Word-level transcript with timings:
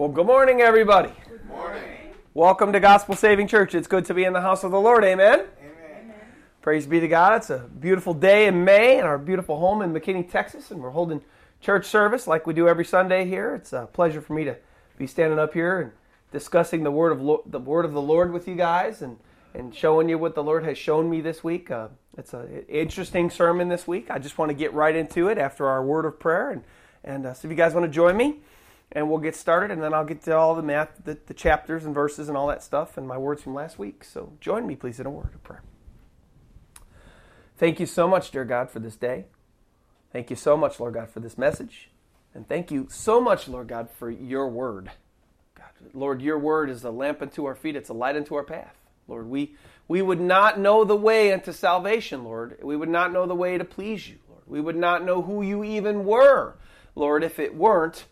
Well, 0.00 0.08
good 0.08 0.28
morning, 0.28 0.62
everybody. 0.62 1.12
Good 1.28 1.46
morning. 1.46 1.82
Welcome 2.32 2.72
to 2.72 2.80
Gospel 2.80 3.14
Saving 3.14 3.46
Church. 3.46 3.74
It's 3.74 3.86
good 3.86 4.06
to 4.06 4.14
be 4.14 4.24
in 4.24 4.32
the 4.32 4.40
house 4.40 4.64
of 4.64 4.70
the 4.70 4.80
Lord. 4.80 5.04
Amen. 5.04 5.40
Amen. 5.60 6.14
Praise 6.62 6.86
be 6.86 7.00
to 7.00 7.06
God. 7.06 7.36
It's 7.36 7.50
a 7.50 7.58
beautiful 7.58 8.14
day 8.14 8.46
in 8.46 8.64
May 8.64 8.96
in 8.96 9.04
our 9.04 9.18
beautiful 9.18 9.58
home 9.58 9.82
in 9.82 9.92
McKinney, 9.92 10.26
Texas, 10.26 10.70
and 10.70 10.80
we're 10.80 10.88
holding 10.88 11.20
church 11.60 11.84
service 11.84 12.26
like 12.26 12.46
we 12.46 12.54
do 12.54 12.66
every 12.66 12.86
Sunday 12.86 13.26
here. 13.26 13.54
It's 13.54 13.74
a 13.74 13.90
pleasure 13.92 14.22
for 14.22 14.32
me 14.32 14.44
to 14.44 14.56
be 14.96 15.06
standing 15.06 15.38
up 15.38 15.52
here 15.52 15.78
and 15.78 15.92
discussing 16.32 16.82
the 16.82 16.90
word 16.90 17.12
of 17.12 17.20
Lo- 17.20 17.42
the 17.44 17.60
word 17.60 17.84
of 17.84 17.92
the 17.92 18.00
Lord 18.00 18.32
with 18.32 18.48
you 18.48 18.54
guys 18.54 19.02
and 19.02 19.18
and 19.52 19.74
showing 19.74 20.08
you 20.08 20.16
what 20.16 20.34
the 20.34 20.42
Lord 20.42 20.64
has 20.64 20.78
shown 20.78 21.10
me 21.10 21.20
this 21.20 21.44
week. 21.44 21.70
Uh, 21.70 21.88
it's 22.16 22.32
an 22.32 22.64
interesting 22.70 23.28
sermon 23.28 23.68
this 23.68 23.86
week. 23.86 24.10
I 24.10 24.18
just 24.18 24.38
want 24.38 24.48
to 24.48 24.54
get 24.54 24.72
right 24.72 24.96
into 24.96 25.28
it 25.28 25.36
after 25.36 25.66
our 25.66 25.84
word 25.84 26.06
of 26.06 26.18
prayer 26.18 26.52
and 26.52 26.64
and 27.04 27.26
uh, 27.26 27.34
so 27.34 27.48
if 27.48 27.52
you 27.52 27.56
guys 27.56 27.74
want 27.74 27.84
to 27.84 27.92
join 27.92 28.16
me 28.16 28.38
and 28.92 29.08
we'll 29.08 29.18
get 29.18 29.36
started 29.36 29.70
and 29.70 29.82
then 29.82 29.94
I'll 29.94 30.04
get 30.04 30.22
to 30.24 30.36
all 30.36 30.54
the 30.54 30.62
math, 30.62 30.90
the, 31.04 31.16
the 31.26 31.34
chapters 31.34 31.84
and 31.84 31.94
verses 31.94 32.28
and 32.28 32.36
all 32.36 32.48
that 32.48 32.62
stuff 32.62 32.96
and 32.96 33.06
my 33.06 33.18
words 33.18 33.42
from 33.42 33.54
last 33.54 33.78
week. 33.78 34.04
So 34.04 34.32
join 34.40 34.66
me, 34.66 34.74
please, 34.74 34.98
in 34.98 35.06
a 35.06 35.10
word 35.10 35.34
of 35.34 35.42
prayer. 35.42 35.62
Thank 37.56 37.78
you 37.78 37.86
so 37.86 38.08
much, 38.08 38.30
dear 38.30 38.44
God, 38.44 38.70
for 38.70 38.80
this 38.80 38.96
day. 38.96 39.26
Thank 40.12 40.30
you 40.30 40.36
so 40.36 40.56
much, 40.56 40.80
Lord 40.80 40.94
God, 40.94 41.10
for 41.10 41.20
this 41.20 41.38
message. 41.38 41.90
And 42.34 42.48
thank 42.48 42.70
you 42.70 42.88
so 42.90 43.20
much, 43.20 43.48
Lord 43.48 43.68
God, 43.68 43.88
for 43.90 44.10
your 44.10 44.48
word. 44.48 44.90
God, 45.54 45.68
Lord, 45.92 46.22
your 46.22 46.38
word 46.38 46.70
is 46.70 46.84
a 46.84 46.90
lamp 46.90 47.22
unto 47.22 47.44
our 47.44 47.54
feet, 47.54 47.76
it's 47.76 47.88
a 47.88 47.94
light 47.94 48.16
unto 48.16 48.34
our 48.34 48.44
path. 48.44 48.74
Lord, 49.06 49.28
we, 49.28 49.56
we 49.88 50.02
would 50.02 50.20
not 50.20 50.58
know 50.58 50.84
the 50.84 50.96
way 50.96 51.32
unto 51.32 51.52
salvation, 51.52 52.24
Lord. 52.24 52.58
We 52.62 52.76
would 52.76 52.88
not 52.88 53.12
know 53.12 53.26
the 53.26 53.34
way 53.34 53.58
to 53.58 53.64
please 53.64 54.08
you, 54.08 54.18
Lord. 54.28 54.42
We 54.46 54.60
would 54.60 54.76
not 54.76 55.04
know 55.04 55.22
who 55.22 55.42
you 55.42 55.64
even 55.64 56.04
were, 56.04 56.54
Lord, 56.94 57.24
if 57.24 57.38
it 57.38 57.54
weren't 57.54 58.06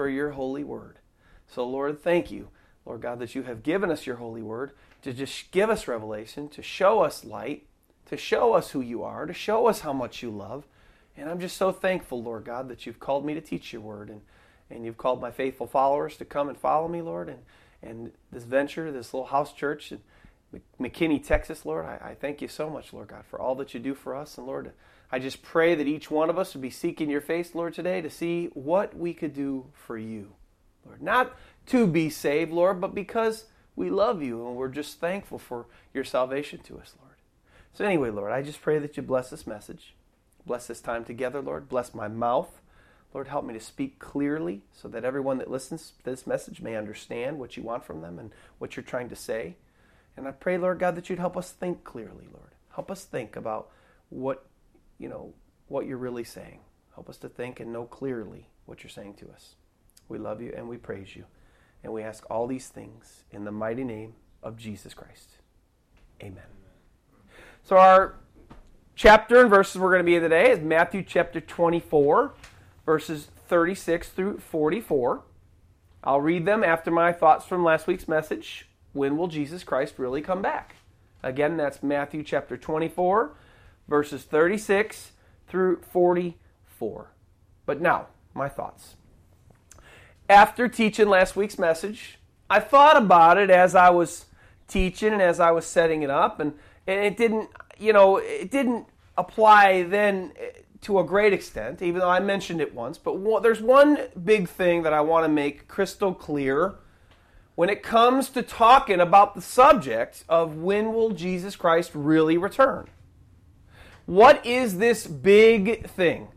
for 0.00 0.08
your 0.08 0.30
holy 0.30 0.64
word. 0.64 0.98
So, 1.46 1.62
Lord, 1.62 2.02
thank 2.02 2.30
you, 2.30 2.48
Lord 2.86 3.02
God, 3.02 3.18
that 3.18 3.34
you 3.34 3.42
have 3.42 3.62
given 3.62 3.90
us 3.90 4.06
your 4.06 4.16
holy 4.16 4.40
word 4.40 4.70
to 5.02 5.12
just 5.12 5.50
give 5.50 5.68
us 5.68 5.86
revelation, 5.86 6.48
to 6.48 6.62
show 6.62 7.02
us 7.02 7.22
light, 7.22 7.66
to 8.06 8.16
show 8.16 8.54
us 8.54 8.70
who 8.70 8.80
you 8.80 9.04
are, 9.04 9.26
to 9.26 9.34
show 9.34 9.66
us 9.66 9.80
how 9.80 9.92
much 9.92 10.22
you 10.22 10.30
love. 10.30 10.66
And 11.18 11.28
I'm 11.28 11.38
just 11.38 11.58
so 11.58 11.70
thankful, 11.70 12.22
Lord 12.22 12.46
God, 12.46 12.70
that 12.70 12.86
you've 12.86 12.98
called 12.98 13.26
me 13.26 13.34
to 13.34 13.42
teach 13.42 13.74
your 13.74 13.82
word 13.82 14.08
and, 14.08 14.22
and 14.70 14.86
you've 14.86 14.96
called 14.96 15.20
my 15.20 15.30
faithful 15.30 15.66
followers 15.66 16.16
to 16.16 16.24
come 16.24 16.48
and 16.48 16.56
follow 16.56 16.88
me, 16.88 17.02
Lord. 17.02 17.28
And, 17.28 17.40
and 17.82 18.12
this 18.32 18.44
venture, 18.44 18.90
this 18.90 19.12
little 19.12 19.26
house 19.26 19.52
church 19.52 19.92
in 19.92 20.00
McKinney, 20.80 21.22
Texas, 21.22 21.66
Lord, 21.66 21.84
I, 21.84 21.98
I 22.02 22.14
thank 22.14 22.40
you 22.40 22.48
so 22.48 22.70
much, 22.70 22.94
Lord 22.94 23.08
God, 23.08 23.26
for 23.28 23.38
all 23.38 23.54
that 23.56 23.74
you 23.74 23.80
do 23.80 23.94
for 23.94 24.16
us. 24.16 24.38
And 24.38 24.46
Lord, 24.46 24.72
I 25.12 25.18
just 25.18 25.42
pray 25.42 25.74
that 25.74 25.88
each 25.88 26.10
one 26.10 26.30
of 26.30 26.38
us 26.38 26.54
would 26.54 26.62
be 26.62 26.70
seeking 26.70 27.10
your 27.10 27.20
face, 27.20 27.54
Lord, 27.54 27.74
today 27.74 28.00
to 28.00 28.10
see 28.10 28.46
what 28.54 28.96
we 28.96 29.12
could 29.12 29.34
do 29.34 29.66
for 29.72 29.98
you, 29.98 30.32
Lord. 30.86 31.02
Not 31.02 31.34
to 31.66 31.86
be 31.86 32.10
saved, 32.10 32.52
Lord, 32.52 32.80
but 32.80 32.94
because 32.94 33.46
we 33.74 33.90
love 33.90 34.22
you 34.22 34.46
and 34.46 34.56
we're 34.56 34.68
just 34.68 35.00
thankful 35.00 35.38
for 35.38 35.66
your 35.92 36.04
salvation 36.04 36.60
to 36.60 36.78
us, 36.78 36.94
Lord. 37.00 37.16
So, 37.72 37.84
anyway, 37.84 38.10
Lord, 38.10 38.32
I 38.32 38.42
just 38.42 38.62
pray 38.62 38.78
that 38.78 38.96
you 38.96 39.02
bless 39.02 39.30
this 39.30 39.46
message. 39.46 39.94
Bless 40.46 40.66
this 40.66 40.80
time 40.80 41.04
together, 41.04 41.40
Lord. 41.40 41.68
Bless 41.68 41.94
my 41.94 42.08
mouth. 42.08 42.60
Lord, 43.12 43.28
help 43.28 43.44
me 43.44 43.54
to 43.54 43.60
speak 43.60 43.98
clearly 43.98 44.62
so 44.72 44.86
that 44.88 45.04
everyone 45.04 45.38
that 45.38 45.50
listens 45.50 45.92
to 46.04 46.10
this 46.10 46.26
message 46.26 46.60
may 46.60 46.76
understand 46.76 47.38
what 47.38 47.56
you 47.56 47.62
want 47.62 47.84
from 47.84 48.00
them 48.00 48.18
and 48.18 48.30
what 48.58 48.76
you're 48.76 48.84
trying 48.84 49.08
to 49.08 49.16
say. 49.16 49.56
And 50.16 50.28
I 50.28 50.30
pray, 50.30 50.58
Lord 50.58 50.78
God, 50.78 50.94
that 50.94 51.10
you'd 51.10 51.18
help 51.18 51.36
us 51.36 51.50
think 51.50 51.82
clearly, 51.82 52.28
Lord. 52.32 52.50
Help 52.74 52.90
us 52.90 53.04
think 53.04 53.34
about 53.34 53.70
what 54.10 54.46
you 55.00 55.08
know, 55.08 55.32
what 55.66 55.86
you're 55.86 55.96
really 55.96 56.22
saying. 56.22 56.60
Help 56.94 57.08
us 57.08 57.16
to 57.16 57.28
think 57.28 57.58
and 57.58 57.72
know 57.72 57.84
clearly 57.84 58.48
what 58.66 58.84
you're 58.84 58.90
saying 58.90 59.14
to 59.14 59.28
us. 59.30 59.54
We 60.08 60.18
love 60.18 60.42
you 60.42 60.52
and 60.54 60.68
we 60.68 60.76
praise 60.76 61.16
you. 61.16 61.24
And 61.82 61.92
we 61.92 62.02
ask 62.02 62.24
all 62.30 62.46
these 62.46 62.68
things 62.68 63.24
in 63.30 63.44
the 63.44 63.50
mighty 63.50 63.82
name 63.84 64.14
of 64.42 64.58
Jesus 64.58 64.92
Christ. 64.92 65.38
Amen. 66.22 66.44
So, 67.62 67.78
our 67.78 68.16
chapter 68.94 69.40
and 69.40 69.48
verses 69.48 69.80
we're 69.80 69.90
going 69.90 70.00
to 70.00 70.04
be 70.04 70.16
in 70.16 70.22
today 70.22 70.50
is 70.50 70.60
Matthew 70.60 71.02
chapter 71.02 71.40
24, 71.40 72.34
verses 72.84 73.28
36 73.48 74.08
through 74.10 74.38
44. 74.38 75.22
I'll 76.04 76.20
read 76.20 76.44
them 76.44 76.62
after 76.62 76.90
my 76.90 77.12
thoughts 77.12 77.46
from 77.46 77.64
last 77.64 77.86
week's 77.86 78.08
message. 78.08 78.68
When 78.92 79.16
will 79.16 79.28
Jesus 79.28 79.64
Christ 79.64 79.94
really 79.98 80.20
come 80.20 80.42
back? 80.42 80.76
Again, 81.22 81.56
that's 81.56 81.82
Matthew 81.82 82.22
chapter 82.22 82.56
24, 82.56 83.34
verses 83.90 84.22
36 84.22 85.12
through 85.48 85.82
44. 85.82 87.10
But 87.66 87.80
now, 87.80 88.06
my 88.32 88.48
thoughts. 88.48 88.94
After 90.28 90.68
teaching 90.68 91.08
last 91.08 91.34
week's 91.34 91.58
message, 91.58 92.18
I 92.48 92.60
thought 92.60 92.96
about 92.96 93.36
it 93.36 93.50
as 93.50 93.74
I 93.74 93.90
was 93.90 94.26
teaching 94.68 95.12
and 95.12 95.20
as 95.20 95.40
I 95.40 95.50
was 95.50 95.66
setting 95.66 96.02
it 96.02 96.10
up, 96.10 96.38
and, 96.38 96.54
and 96.86 97.04
it 97.04 97.16
didn't, 97.16 97.50
you 97.78 97.92
know, 97.92 98.16
it 98.16 98.50
didn't 98.50 98.86
apply 99.18 99.82
then 99.82 100.32
eh, 100.38 100.50
to 100.82 101.00
a 101.00 101.04
great 101.04 101.32
extent, 101.32 101.82
even 101.82 102.00
though 102.00 102.08
I 102.08 102.20
mentioned 102.20 102.60
it 102.60 102.72
once. 102.72 102.96
But 102.96 103.18
one, 103.18 103.42
there's 103.42 103.60
one 103.60 103.98
big 104.24 104.48
thing 104.48 104.82
that 104.84 104.92
I 104.92 105.00
want 105.00 105.24
to 105.24 105.28
make 105.28 105.66
crystal 105.66 106.14
clear 106.14 106.76
when 107.56 107.68
it 107.68 107.82
comes 107.82 108.30
to 108.30 108.42
talking 108.42 109.00
about 109.00 109.34
the 109.34 109.42
subject 109.42 110.24
of 110.28 110.56
when 110.56 110.94
will 110.94 111.10
Jesus 111.10 111.56
Christ 111.56 111.90
really 111.92 112.38
return. 112.38 112.88
What 114.10 114.44
is 114.44 114.78
this 114.78 115.06
big 115.06 115.86
thing? 115.86 116.30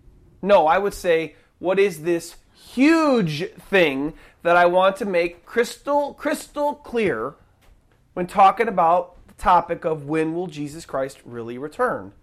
No, 0.43 0.67
I 0.67 0.77
would 0.77 0.93
say, 0.93 1.33
what 1.57 1.79
is 1.79 2.03
this 2.03 2.35
huge 2.53 3.49
thing 3.53 4.13
that 4.43 4.55
I 4.55 4.67
want 4.67 4.95
to 4.97 5.05
make 5.05 5.43
crystal 5.43 6.13
crystal 6.13 6.75
clear 6.75 7.33
when 8.13 8.27
talking 8.27 8.67
about 8.67 9.15
the 9.25 9.33
topic 9.33 9.85
of 9.85 10.05
when 10.05 10.35
will 10.35 10.45
Jesus 10.45 10.85
Christ 10.85 11.17
really 11.25 11.57
return? 11.57 12.13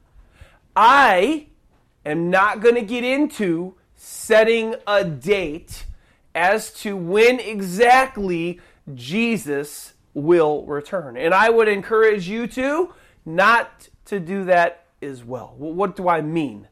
I 0.76 1.48
am 2.06 2.30
not 2.30 2.60
going 2.60 2.76
to 2.76 2.82
get 2.82 3.02
into 3.02 3.74
setting 3.96 4.76
a 4.86 5.04
date 5.04 5.84
as 6.32 6.72
to 6.74 6.96
when 6.96 7.40
exactly 7.40 8.60
Jesus 8.94 9.94
will 10.14 10.64
return. 10.66 11.16
And 11.16 11.34
I 11.34 11.50
would 11.50 11.66
encourage 11.66 12.28
you 12.28 12.46
to 12.46 12.94
not 13.26 13.88
to 14.04 14.20
do 14.20 14.44
that 14.44 14.79
as 15.02 15.24
well. 15.24 15.54
What 15.56 15.96
do 15.96 16.08
I 16.08 16.20
mean? 16.20 16.68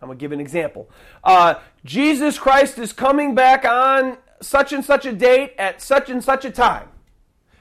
I'm 0.00 0.08
going 0.08 0.18
to 0.18 0.22
give 0.22 0.32
an 0.32 0.40
example. 0.40 0.88
Uh, 1.22 1.54
Jesus 1.84 2.38
Christ 2.38 2.78
is 2.78 2.92
coming 2.92 3.34
back 3.34 3.64
on 3.64 4.16
such 4.40 4.72
and 4.72 4.84
such 4.84 5.04
a 5.04 5.12
date 5.12 5.54
at 5.58 5.82
such 5.82 6.08
and 6.08 6.24
such 6.24 6.44
a 6.44 6.50
time. 6.50 6.88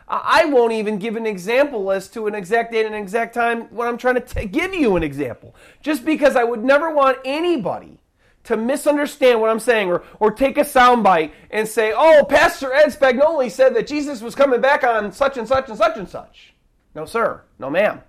I 0.08 0.46
won't 0.46 0.74
even 0.74 0.98
give 0.98 1.16
an 1.16 1.28
example 1.28 1.92
as 1.92 2.08
to 2.10 2.26
an 2.26 2.34
exact 2.34 2.72
date 2.72 2.86
and 2.86 2.96
an 2.96 3.02
exact 3.02 3.34
time 3.34 3.64
when 3.66 3.88
I'm 3.88 3.98
trying 3.98 4.16
to 4.16 4.22
t- 4.22 4.48
give 4.48 4.74
you 4.74 4.96
an 4.96 5.04
example. 5.04 5.54
Just 5.84 6.04
because 6.04 6.36
I 6.36 6.44
would 6.44 6.64
never 6.64 6.92
want 6.92 7.20
anybody 7.24 8.00
to 8.46 8.58
misunderstand 8.58 9.40
what 9.40 9.52
I'm 9.52 9.60
saying 9.60 9.90
or, 9.90 10.04
or 10.20 10.32
take 10.32 10.58
a 10.58 10.62
soundbite 10.62 11.32
and 11.52 11.68
say, 11.68 11.94
oh, 11.96 12.26
Pastor 12.28 12.74
Ed 12.74 12.88
Spagnoli 12.88 13.52
said 13.52 13.76
that 13.76 13.86
Jesus 13.86 14.22
was 14.22 14.34
coming 14.34 14.62
back 14.62 14.84
on 14.84 15.12
such 15.12 15.38
and 15.38 15.48
such 15.48 15.70
and 15.70 15.78
such 15.78 15.98
and 15.98 16.10
such. 16.10 16.56
No, 16.96 17.06
sir. 17.06 17.44
No, 17.60 17.70
ma'am. 17.70 18.02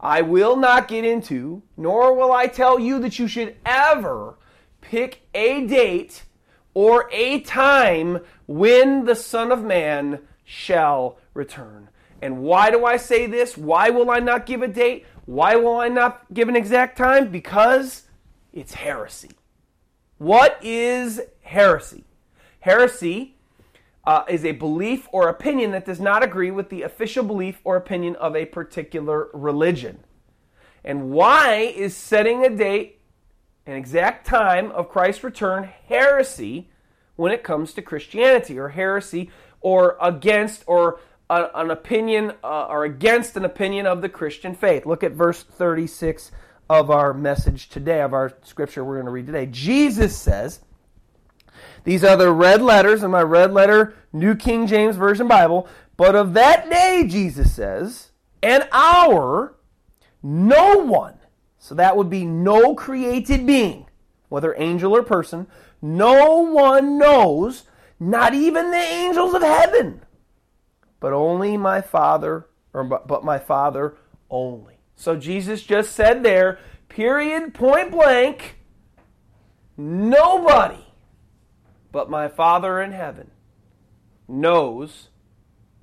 I 0.00 0.22
will 0.22 0.56
not 0.56 0.88
get 0.88 1.04
into, 1.04 1.62
nor 1.76 2.14
will 2.14 2.32
I 2.32 2.46
tell 2.46 2.78
you 2.78 2.98
that 3.00 3.18
you 3.18 3.28
should 3.28 3.56
ever 3.64 4.38
pick 4.80 5.22
a 5.34 5.66
date 5.66 6.24
or 6.74 7.08
a 7.12 7.40
time 7.40 8.20
when 8.46 9.04
the 9.04 9.14
Son 9.14 9.50
of 9.50 9.64
Man 9.64 10.20
shall 10.44 11.18
return. 11.32 11.88
And 12.20 12.42
why 12.42 12.70
do 12.70 12.84
I 12.84 12.96
say 12.96 13.26
this? 13.26 13.56
Why 13.56 13.90
will 13.90 14.10
I 14.10 14.18
not 14.18 14.46
give 14.46 14.62
a 14.62 14.68
date? 14.68 15.06
Why 15.24 15.56
will 15.56 15.78
I 15.78 15.88
not 15.88 16.32
give 16.32 16.48
an 16.48 16.56
exact 16.56 16.96
time? 16.96 17.30
Because 17.30 18.04
it's 18.52 18.74
heresy. 18.74 19.30
What 20.18 20.58
is 20.62 21.20
heresy? 21.42 22.04
Heresy 22.60 23.35
uh, 24.06 24.24
is 24.28 24.44
a 24.44 24.52
belief 24.52 25.08
or 25.12 25.28
opinion 25.28 25.72
that 25.72 25.84
does 25.84 26.00
not 26.00 26.22
agree 26.22 26.50
with 26.50 26.70
the 26.70 26.82
official 26.82 27.24
belief 27.24 27.60
or 27.64 27.76
opinion 27.76 28.14
of 28.16 28.36
a 28.36 28.46
particular 28.46 29.28
religion. 29.34 29.98
And 30.84 31.10
why 31.10 31.56
is 31.56 31.96
setting 31.96 32.44
a 32.44 32.50
date, 32.50 33.00
an 33.66 33.74
exact 33.74 34.26
time 34.26 34.70
of 34.70 34.88
Christ's 34.88 35.24
return, 35.24 35.68
heresy 35.88 36.70
when 37.16 37.32
it 37.32 37.42
comes 37.42 37.72
to 37.72 37.82
Christianity, 37.82 38.58
or 38.58 38.68
heresy, 38.68 39.30
or 39.60 39.96
against, 40.00 40.62
or 40.68 41.00
a, 41.28 41.48
an 41.54 41.70
opinion, 41.70 42.34
uh, 42.44 42.66
or 42.66 42.84
against 42.84 43.36
an 43.36 43.44
opinion 43.44 43.86
of 43.86 44.02
the 44.02 44.08
Christian 44.08 44.54
faith? 44.54 44.86
Look 44.86 45.02
at 45.02 45.12
verse 45.12 45.42
36 45.42 46.30
of 46.70 46.90
our 46.90 47.12
message 47.12 47.68
today, 47.68 48.02
of 48.02 48.14
our 48.14 48.34
scripture 48.44 48.84
we're 48.84 48.94
going 48.94 49.06
to 49.06 49.12
read 49.12 49.26
today. 49.26 49.46
Jesus 49.46 50.16
says, 50.16 50.60
these 51.86 52.02
are 52.02 52.16
the 52.16 52.32
red 52.32 52.62
letters 52.62 53.04
in 53.04 53.12
my 53.12 53.22
red 53.22 53.52
letter 53.52 53.94
New 54.12 54.34
King 54.34 54.66
James 54.66 54.96
Version 54.96 55.28
Bible. 55.28 55.68
But 55.96 56.16
of 56.16 56.34
that 56.34 56.68
day, 56.68 57.04
Jesus 57.06 57.54
says, 57.54 58.10
an 58.42 58.66
hour, 58.72 59.54
no 60.20 60.78
one, 60.78 61.14
so 61.58 61.76
that 61.76 61.96
would 61.96 62.10
be 62.10 62.24
no 62.24 62.74
created 62.74 63.46
being, 63.46 63.86
whether 64.28 64.52
angel 64.58 64.96
or 64.96 65.04
person, 65.04 65.46
no 65.80 66.38
one 66.38 66.98
knows, 66.98 67.62
not 68.00 68.34
even 68.34 68.72
the 68.72 68.76
angels 68.76 69.32
of 69.34 69.42
heaven, 69.42 70.02
but 70.98 71.12
only 71.12 71.56
my 71.56 71.80
Father, 71.80 72.48
or 72.72 72.82
but 72.82 73.24
my 73.24 73.38
Father 73.38 73.96
only. 74.28 74.74
So 74.96 75.14
Jesus 75.14 75.62
just 75.62 75.92
said 75.92 76.24
there, 76.24 76.58
period, 76.88 77.54
point 77.54 77.92
blank, 77.92 78.58
nobody 79.76 80.85
but 81.96 82.10
my 82.10 82.28
Father 82.28 82.78
in 82.82 82.92
heaven 82.92 83.30
knows 84.28 85.08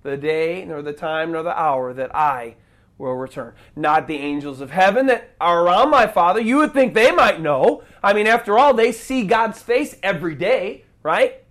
the 0.04 0.16
day, 0.16 0.64
nor 0.64 0.84
the 0.84 0.94
time, 0.94 1.32
nor 1.32 1.42
the 1.42 1.60
hour 1.60 1.92
that 1.92 2.16
I 2.16 2.58
will 3.00 3.16
return. 3.16 3.56
Not 3.76 4.06
the 4.06 4.20
angels 4.20 4.62
of 4.62 4.70
heaven 4.70 5.08
that 5.08 5.32
are 5.42 5.66
around 5.66 5.90
my 5.90 6.06
Father. 6.06 6.40
You 6.40 6.58
would 6.58 6.72
think 6.72 6.94
they 6.94 7.12
might 7.12 7.42
know. 7.42 7.82
I 8.04 8.14
mean, 8.14 8.28
after 8.28 8.60
all, 8.60 8.76
they 8.76 8.92
see 8.92 9.24
God's 9.26 9.64
face 9.64 9.96
every 10.04 10.36
day, 10.36 10.86
right? 11.02 11.44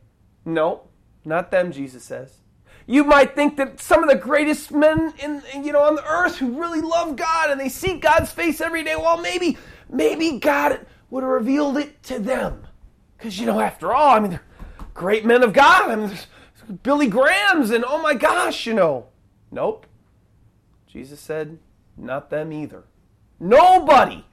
No, 0.44 0.82
not 1.24 1.50
them, 1.50 1.72
Jesus 1.72 2.04
says. 2.04 2.36
You 2.86 3.02
might 3.02 3.34
think 3.34 3.56
that 3.56 3.80
some 3.80 4.04
of 4.04 4.08
the 4.08 4.14
greatest 4.14 4.70
men 4.70 5.12
in 5.18 5.42
you 5.64 5.72
know 5.72 5.82
on 5.82 5.96
the 5.96 6.06
earth 6.06 6.36
who 6.36 6.56
really 6.60 6.80
love 6.80 7.16
God 7.16 7.50
and 7.50 7.58
they 7.58 7.68
see 7.68 7.98
God's 7.98 8.30
face 8.30 8.60
every 8.60 8.84
day. 8.84 8.94
Well, 8.94 9.20
maybe 9.20 9.58
maybe 9.90 10.38
God 10.38 10.86
would 11.10 11.24
have 11.24 11.32
revealed 11.32 11.78
it 11.78 12.00
to 12.04 12.20
them, 12.20 12.68
because 13.18 13.40
you 13.40 13.46
know, 13.46 13.58
after 13.58 13.92
all, 13.92 14.16
I 14.16 14.20
mean, 14.20 14.30
they're 14.30 14.44
great 14.94 15.24
men 15.24 15.42
of 15.42 15.52
God. 15.52 15.90
I 15.90 15.96
mean, 15.96 16.18
Billy 16.82 17.08
Graham's 17.08 17.70
and 17.70 17.84
oh 17.86 18.00
my 18.00 18.14
gosh, 18.14 18.66
you 18.66 18.74
know. 18.74 19.06
Nope. 19.50 19.86
Jesus 20.86 21.20
said, 21.20 21.58
not 21.96 22.30
them 22.30 22.52
either. 22.52 22.84
Nobody, 23.40 24.24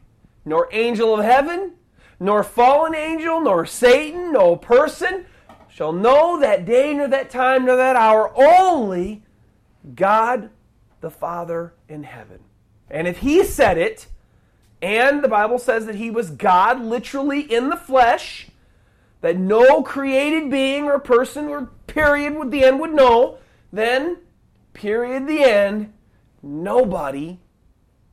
nor 0.46 0.70
angel 0.72 1.14
of 1.18 1.24
heaven, 1.24 1.74
nor 2.20 2.44
fallen 2.44 2.94
angel, 2.94 3.42
nor 3.42 3.66
Satan, 3.66 4.34
no 4.34 4.56
person 4.56 5.26
shall 5.70 5.94
know 5.94 6.40
that 6.40 6.66
day, 6.66 6.94
nor 6.94 7.08
that 7.08 7.30
time, 7.30 7.66
nor 7.66 7.78
that 7.78 7.96
hour, 7.96 8.32
only 8.36 9.24
God 9.96 10.50
the 11.00 11.10
Father 11.10 11.74
in 11.88 12.04
heaven. 12.04 12.40
And 12.90 13.08
if 13.08 13.20
He 13.20 13.44
said 13.46 13.78
it, 13.78 14.08
and 14.82 15.24
the 15.24 15.30
Bible 15.30 15.58
says 15.58 15.86
that 15.86 15.96
He 15.96 16.12
was 16.12 16.32
God 16.32 16.82
literally 16.82 17.42
in 17.42 17.70
the 17.70 17.78
flesh, 17.78 18.49
that 19.22 19.38
no 19.38 19.84
created 19.84 20.50
being 20.50 20.86
or 20.86 21.00
person 21.00 21.48
or 21.48 21.72
period 21.88 22.36
with 22.36 22.52
the 22.52 22.64
end 22.64 22.80
would 22.80 22.94
know, 22.94 23.38
then, 23.72 24.18
period, 24.74 25.28
the 25.28 25.44
end, 25.44 25.94
nobody, 26.42 27.40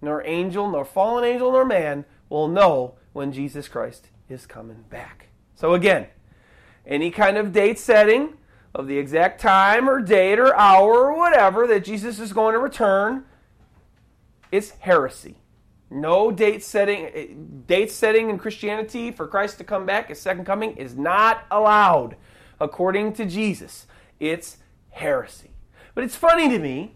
nor 0.03 0.25
angel, 0.25 0.71
nor 0.71 0.85
fallen 0.85 1.25
angel, 1.25 1.53
nor 1.53 1.65
man, 1.65 2.05
will 2.29 2.49
know 2.49 2.95
when 3.13 3.33
Jesus 3.33 3.69
Christ 3.69 4.09
is 4.29 4.47
coming 4.47 4.85
back. 4.91 5.29
So 5.55 5.75
again, 5.75 6.09
any 6.87 7.11
kind 7.11 7.37
of 7.37 7.53
date 7.53 7.79
setting 7.79 8.35
of 8.75 8.89
the 8.89 8.99
exact 8.99 9.41
time 9.41 9.89
or 9.89 10.01
date 10.01 10.39
or 10.39 10.55
hour 10.55 11.07
or 11.07 11.17
whatever 11.17 11.67
that 11.67 11.85
Jesus 11.85 12.19
is 12.19 12.33
going 12.33 12.53
to 12.53 12.59
return, 12.59 13.25
it's 14.53 14.71
heresy. 14.71 15.39
No 15.91 16.31
date 16.31 16.63
setting 16.65 17.07
eh, 17.07 17.27
date 17.67 17.93
setting 17.93 18.31
in 18.31 18.39
Christianity 18.39 19.11
for 19.11 19.27
Christ 19.27 19.59
to 19.59 19.65
come 19.65 19.87
back, 19.87 20.09
his 20.09 20.21
second 20.21 20.45
coming 20.45 20.77
is 20.77 20.97
not 20.97 21.45
allowed 21.51 22.17
according 22.61 23.13
to 23.15 23.25
Jesus. 23.25 23.87
It's 24.19 24.59
heresy. 24.91 25.51
But 25.95 26.05
it's 26.05 26.17
funny 26.17 26.49
to 26.49 26.59
me 26.59 26.95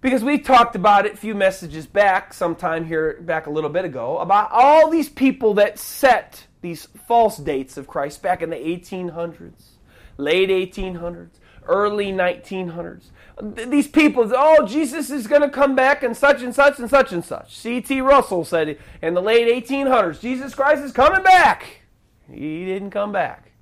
because 0.00 0.24
we 0.24 0.38
talked 0.38 0.74
about 0.74 1.06
it 1.06 1.14
a 1.14 1.16
few 1.16 1.34
messages 1.34 1.86
back, 1.86 2.32
sometime 2.32 2.86
here 2.86 3.18
back 3.20 3.46
a 3.46 3.50
little 3.50 3.70
bit 3.70 3.84
ago, 3.84 4.18
about 4.18 4.50
all 4.50 4.88
these 4.88 5.08
people 5.08 5.54
that 5.54 5.78
set 5.78 6.46
these 6.62 6.86
false 7.06 7.36
dates 7.36 7.76
of 7.76 7.86
Christ 7.86 8.22
back 8.22 8.42
in 8.42 8.50
the 8.50 8.56
1800s, 8.56 9.72
late 10.16 10.48
1800s, 10.48 11.38
early 11.66 12.12
1900s. 12.12 13.10
These 13.42 13.88
people, 13.88 14.30
oh, 14.36 14.66
Jesus 14.66 15.10
is 15.10 15.26
going 15.26 15.42
to 15.42 15.48
come 15.48 15.74
back 15.74 16.02
and 16.02 16.16
such 16.16 16.42
and 16.42 16.54
such 16.54 16.78
and 16.78 16.90
such 16.90 17.12
and 17.12 17.24
such. 17.24 17.56
C.T. 17.56 18.00
Russell 18.00 18.44
said 18.44 18.78
in 19.00 19.14
the 19.14 19.22
late 19.22 19.66
1800s, 19.66 20.20
Jesus 20.20 20.54
Christ 20.54 20.82
is 20.82 20.92
coming 20.92 21.22
back. 21.22 21.82
He 22.30 22.64
didn't 22.64 22.90
come 22.90 23.12
back. 23.12 23.52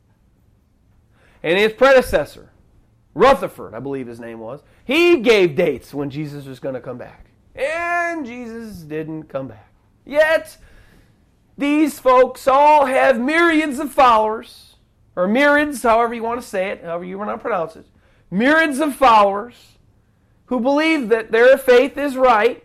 And 1.42 1.58
his 1.58 1.72
predecessor, 1.72 2.50
Rutherford, 3.14 3.74
I 3.74 3.78
believe 3.78 4.06
his 4.06 4.20
name 4.20 4.40
was, 4.40 4.62
he 4.84 5.18
gave 5.18 5.54
dates 5.54 5.94
when 5.94 6.10
Jesus 6.10 6.46
was 6.46 6.58
going 6.58 6.74
to 6.74 6.80
come 6.80 6.98
back. 6.98 7.26
And 7.54 8.26
Jesus 8.26 8.78
didn't 8.78 9.24
come 9.24 9.48
back. 9.48 9.72
Yet, 10.04 10.56
these 11.56 11.98
folks 11.98 12.48
all 12.48 12.86
have 12.86 13.20
myriads 13.20 13.78
of 13.78 13.92
followers, 13.92 14.76
or 15.16 15.26
myriads, 15.28 15.82
however 15.82 16.14
you 16.14 16.22
want 16.22 16.40
to 16.40 16.46
say 16.46 16.70
it, 16.70 16.82
however 16.82 17.04
you 17.04 17.18
want 17.18 17.30
to 17.30 17.38
pronounce 17.38 17.76
it, 17.76 17.86
myriads 18.30 18.80
of 18.80 18.94
followers 18.94 19.78
who 20.46 20.60
believe 20.60 21.08
that 21.08 21.30
their 21.30 21.58
faith 21.58 21.96
is 21.96 22.16
right, 22.16 22.64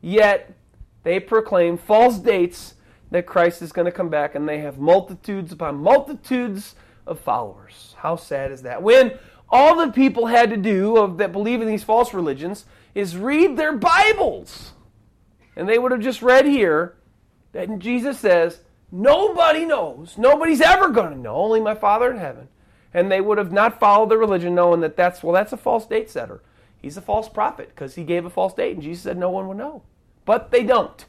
yet 0.00 0.52
they 1.02 1.18
proclaim 1.18 1.76
false 1.76 2.18
dates 2.18 2.74
that 3.10 3.26
Christ 3.26 3.60
is 3.60 3.72
going 3.72 3.86
to 3.86 3.92
come 3.92 4.08
back, 4.08 4.34
and 4.34 4.48
they 4.48 4.58
have 4.60 4.78
multitudes 4.78 5.52
upon 5.52 5.76
multitudes 5.76 6.74
of 7.06 7.20
followers. 7.20 7.94
How 7.98 8.16
sad 8.16 8.50
is 8.52 8.62
that? 8.62 8.82
When 8.82 9.18
all 9.50 9.76
the 9.76 9.92
people 9.92 10.26
had 10.26 10.50
to 10.50 10.56
do 10.56 10.96
of, 10.96 11.18
that 11.18 11.32
believe 11.32 11.60
in 11.60 11.68
these 11.68 11.84
false 11.84 12.14
religions 12.14 12.64
is 12.94 13.16
read 13.16 13.56
their 13.56 13.76
Bibles. 13.76 14.72
And 15.56 15.68
they 15.68 15.78
would 15.78 15.92
have 15.92 16.00
just 16.00 16.22
read 16.22 16.46
here 16.46 16.96
that 17.52 17.78
Jesus 17.78 18.18
says, 18.18 18.60
Nobody 18.90 19.64
knows. 19.64 20.18
Nobody's 20.18 20.60
ever 20.60 20.88
going 20.88 21.12
to 21.12 21.18
know, 21.18 21.34
only 21.34 21.60
my 21.60 21.74
Father 21.74 22.10
in 22.10 22.18
heaven. 22.18 22.48
And 22.94 23.10
they 23.10 23.20
would 23.20 23.38
have 23.38 23.52
not 23.52 23.80
followed 23.80 24.10
the 24.10 24.18
religion 24.18 24.54
knowing 24.54 24.80
that 24.80 24.96
that's, 24.96 25.22
well, 25.22 25.32
that's 25.32 25.52
a 25.52 25.56
false 25.56 25.86
date 25.86 26.10
setter. 26.10 26.42
He's 26.80 26.96
a 26.96 27.02
false 27.02 27.28
prophet 27.28 27.70
because 27.70 27.94
he 27.94 28.04
gave 28.04 28.24
a 28.24 28.30
false 28.30 28.54
date 28.54 28.74
and 28.74 28.82
Jesus 28.82 29.04
said 29.04 29.16
no 29.16 29.30
one 29.30 29.48
would 29.48 29.56
know. 29.56 29.82
But 30.24 30.50
they 30.50 30.64
don't 30.64 31.04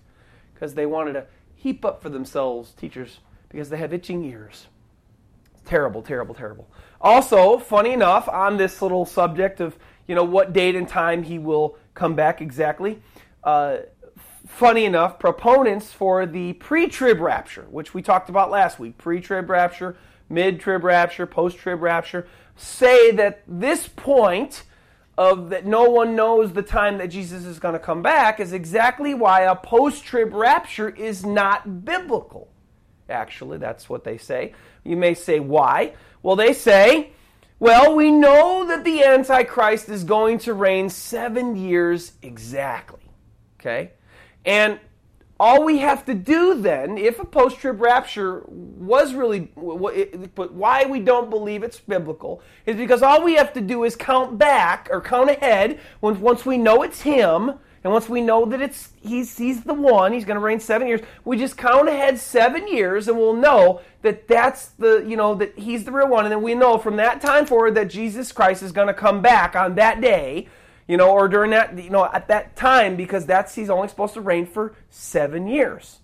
because 0.53 0.75
they 0.75 0.85
wanted 0.85 1.13
to 1.13 1.25
heap 1.55 1.83
up 1.83 2.01
for 2.01 2.09
themselves 2.09 2.71
teachers 2.71 3.19
because 3.49 3.69
they 3.69 3.77
have 3.77 3.93
itching 3.93 4.23
ears. 4.23 4.67
Terrible, 5.65 6.01
terrible, 6.01 6.35
terrible. 6.35 6.69
Also, 7.01 7.57
funny 7.57 7.91
enough, 7.91 8.27
on 8.29 8.57
this 8.57 8.81
little 8.81 9.05
subject 9.05 9.59
of 9.59 9.77
you 10.07 10.15
know 10.15 10.23
what 10.23 10.53
date 10.53 10.75
and 10.75 10.87
time 10.87 11.23
he 11.23 11.39
will 11.39 11.77
come 11.93 12.15
back 12.15 12.41
exactly. 12.41 13.01
Uh, 13.43 13.77
funny 14.45 14.85
enough, 14.85 15.19
proponents 15.19 15.91
for 15.91 16.25
the 16.25 16.53
pre-trib 16.53 17.19
rapture, 17.19 17.65
which 17.69 17.93
we 17.93 18.01
talked 18.01 18.29
about 18.29 18.51
last 18.51 18.79
week, 18.79 18.97
pre-trib 18.97 19.49
rapture, 19.49 19.95
mid-trib 20.29 20.83
rapture, 20.83 21.25
post-trib 21.25 21.81
rapture, 21.81 22.27
say 22.55 23.11
that 23.11 23.43
this 23.47 23.87
point 23.87 24.63
of 25.17 25.49
that 25.49 25.65
no 25.65 25.89
one 25.89 26.15
knows 26.15 26.53
the 26.53 26.63
time 26.63 26.97
that 26.97 27.07
Jesus 27.07 27.45
is 27.45 27.59
going 27.59 27.73
to 27.73 27.79
come 27.79 28.01
back 28.01 28.39
is 28.39 28.51
exactly 28.51 29.13
why 29.13 29.41
a 29.41 29.55
post-trib 29.55 30.33
rapture 30.33 30.89
is 30.89 31.25
not 31.25 31.85
biblical. 31.85 32.49
Actually, 33.09 33.57
that's 33.57 33.89
what 33.89 34.03
they 34.03 34.17
say. 34.17 34.53
You 34.83 34.97
may 34.97 35.13
say, 35.13 35.39
why? 35.39 35.93
Well, 36.23 36.35
they 36.35 36.53
say, 36.53 37.11
well, 37.59 37.95
we 37.95 38.11
know 38.11 38.65
that 38.67 38.83
the 38.83 39.03
Antichrist 39.03 39.89
is 39.89 40.03
going 40.03 40.39
to 40.39 40.53
reign 40.53 40.89
seven 40.89 41.55
years 41.55 42.13
exactly. 42.21 43.01
Okay? 43.59 43.91
And 44.45 44.79
all 45.43 45.65
we 45.65 45.79
have 45.79 46.05
to 46.05 46.13
do 46.13 46.61
then, 46.61 46.97
if 46.97 47.19
a 47.19 47.25
post 47.25 47.57
trib 47.57 47.81
rapture 47.81 48.43
was 48.47 49.13
really, 49.13 49.51
but 50.35 50.53
why 50.53 50.85
we 50.85 51.01
don't 51.01 51.29
believe 51.29 51.63
it's 51.63 51.81
biblical, 51.81 52.41
is 52.65 52.77
because 52.77 53.03
all 53.03 53.21
we 53.21 53.33
have 53.35 53.51
to 53.51 53.59
do 53.59 53.83
is 53.83 53.93
count 53.93 54.37
back 54.37 54.87
or 54.89 55.01
count 55.01 55.29
ahead 55.29 55.81
once 55.99 56.45
we 56.45 56.57
know 56.57 56.81
it's 56.81 57.01
him 57.01 57.59
and 57.83 57.91
once 57.91 58.07
we 58.07 58.21
know 58.21 58.45
that 58.45 58.61
it's 58.61 58.93
he's 59.01 59.37
he's 59.37 59.63
the 59.63 59.73
one, 59.73 60.13
he's 60.13 60.23
going 60.23 60.39
to 60.39 60.41
reign 60.41 60.61
seven 60.61 60.87
years. 60.87 61.01
We 61.25 61.37
just 61.37 61.57
count 61.57 61.89
ahead 61.89 62.17
seven 62.17 62.65
years, 62.65 63.09
and 63.09 63.17
we'll 63.17 63.33
know 63.33 63.81
that 64.01 64.29
that's 64.29 64.67
the 64.67 65.03
you 65.05 65.17
know 65.17 65.35
that 65.35 65.59
he's 65.59 65.83
the 65.83 65.91
real 65.91 66.07
one. 66.07 66.23
And 66.23 66.31
then 66.31 66.41
we 66.41 66.55
know 66.55 66.77
from 66.77 66.95
that 66.95 67.19
time 67.19 67.45
forward 67.45 67.75
that 67.75 67.89
Jesus 67.89 68.31
Christ 68.31 68.63
is 68.63 68.71
going 68.71 68.87
to 68.87 68.93
come 68.93 69.21
back 69.21 69.57
on 69.57 69.75
that 69.75 69.99
day, 69.99 70.47
you 70.87 70.97
know, 70.97 71.11
or 71.11 71.27
during 71.27 71.51
that 71.51 71.81
you 71.81 71.89
know 71.89 72.05
at 72.05 72.27
that 72.27 72.55
time 72.55 72.95
because 72.95 73.25
that's 73.25 73.55
he's 73.55 73.69
only 73.69 73.87
supposed 73.87 74.13
to 74.15 74.21
reign 74.21 74.45
for 74.45 74.73
seven 74.89 75.47
years. 75.47 75.99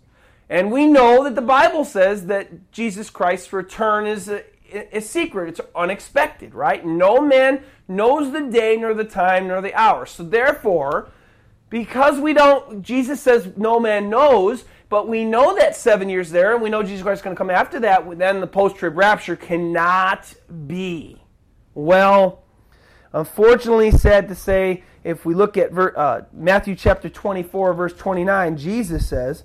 And 0.49 0.71
we 0.71 0.87
know 0.87 1.23
that 1.23 1.35
the 1.35 1.41
Bible 1.41 1.85
says 1.85 2.25
that 2.25 2.71
Jesus 2.71 3.09
Christ's 3.09 3.53
return 3.53 4.07
is 4.07 4.29
uh, 4.29 4.41
a, 4.73 4.97
a 4.97 5.01
secret. 5.01 5.49
It's 5.49 5.61
unexpected, 5.75 6.55
right? 6.55 6.83
No 6.85 7.21
man 7.21 7.63
knows 7.87 8.31
the 8.31 8.41
day 8.41 8.75
nor 8.77 8.93
the 8.93 9.03
time 9.03 9.47
nor 9.47 9.61
the 9.61 9.73
hour. 9.75 10.05
So 10.05 10.23
therefore 10.23 11.11
because 11.69 12.19
we 12.19 12.33
don't, 12.33 12.81
Jesus 12.81 13.21
says 13.21 13.51
no 13.55 13.79
man 13.79 14.09
knows, 14.09 14.65
but 14.89 15.07
we 15.07 15.23
know 15.23 15.55
that 15.55 15.75
seven 15.75 16.09
years 16.09 16.31
there, 16.31 16.53
and 16.53 16.63
we 16.63 16.69
know 16.69 16.81
Jesus 16.81 17.03
Christ 17.03 17.19
is 17.19 17.23
going 17.23 17.35
to 17.35 17.37
come 17.37 17.51
after 17.51 17.79
that, 17.81 18.17
then 18.17 18.39
the 18.41 18.47
post 18.47 18.77
trib 18.77 18.97
rapture 18.97 19.35
cannot 19.35 20.33
be. 20.67 21.21
Well, 21.75 22.43
unfortunately, 23.13 23.91
sad 23.91 24.27
to 24.27 24.35
say, 24.35 24.83
if 25.03 25.25
we 25.25 25.33
look 25.33 25.57
at 25.57 25.77
uh, 25.77 26.21
Matthew 26.33 26.75
chapter 26.75 27.09
24, 27.09 27.73
verse 27.73 27.93
29, 27.93 28.57
Jesus 28.57 29.07
says, 29.07 29.43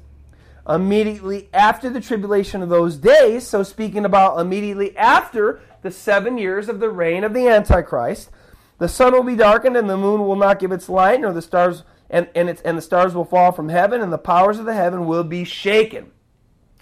immediately 0.68 1.48
after 1.52 1.90
the 1.90 2.00
tribulation 2.00 2.62
of 2.62 2.68
those 2.68 2.96
days, 2.96 3.46
so 3.46 3.62
speaking 3.62 4.04
about 4.04 4.38
immediately 4.40 4.96
after 4.96 5.60
the 5.82 5.90
seven 5.90 6.38
years 6.38 6.68
of 6.68 6.80
the 6.80 6.88
reign 6.88 7.22
of 7.24 7.34
the 7.34 7.46
Antichrist, 7.46 8.30
the 8.78 8.88
sun 8.88 9.12
will 9.12 9.22
be 9.22 9.36
darkened 9.36 9.76
and 9.76 9.88
the 9.88 9.96
moon 9.96 10.22
will 10.22 10.36
not 10.36 10.58
give 10.58 10.72
its 10.72 10.88
light, 10.88 11.20
nor 11.20 11.32
the 11.32 11.42
stars 11.42 11.84
and, 12.10 12.28
and, 12.34 12.48
it's, 12.48 12.62
and 12.62 12.76
the 12.76 12.82
stars 12.82 13.14
will 13.14 13.24
fall 13.24 13.52
from 13.52 13.68
heaven, 13.68 14.00
and 14.00 14.12
the 14.12 14.18
powers 14.18 14.58
of 14.58 14.66
the 14.66 14.74
heaven 14.74 15.06
will 15.06 15.24
be 15.24 15.44
shaken. 15.44 16.10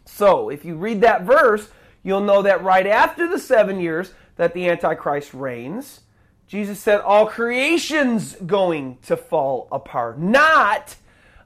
So, 0.04 0.48
if 0.48 0.64
you 0.64 0.74
read 0.74 1.00
that 1.00 1.22
verse, 1.22 1.70
you'll 2.02 2.20
know 2.20 2.42
that 2.42 2.62
right 2.62 2.86
after 2.86 3.28
the 3.28 3.38
seven 3.38 3.80
years 3.80 4.12
that 4.36 4.52
the 4.52 4.68
Antichrist 4.68 5.32
reigns, 5.32 6.00
Jesus 6.52 6.78
said 6.78 7.00
all 7.00 7.24
creation's 7.24 8.34
going 8.34 8.98
to 9.04 9.16
fall 9.16 9.68
apart. 9.72 10.18
Not 10.18 10.96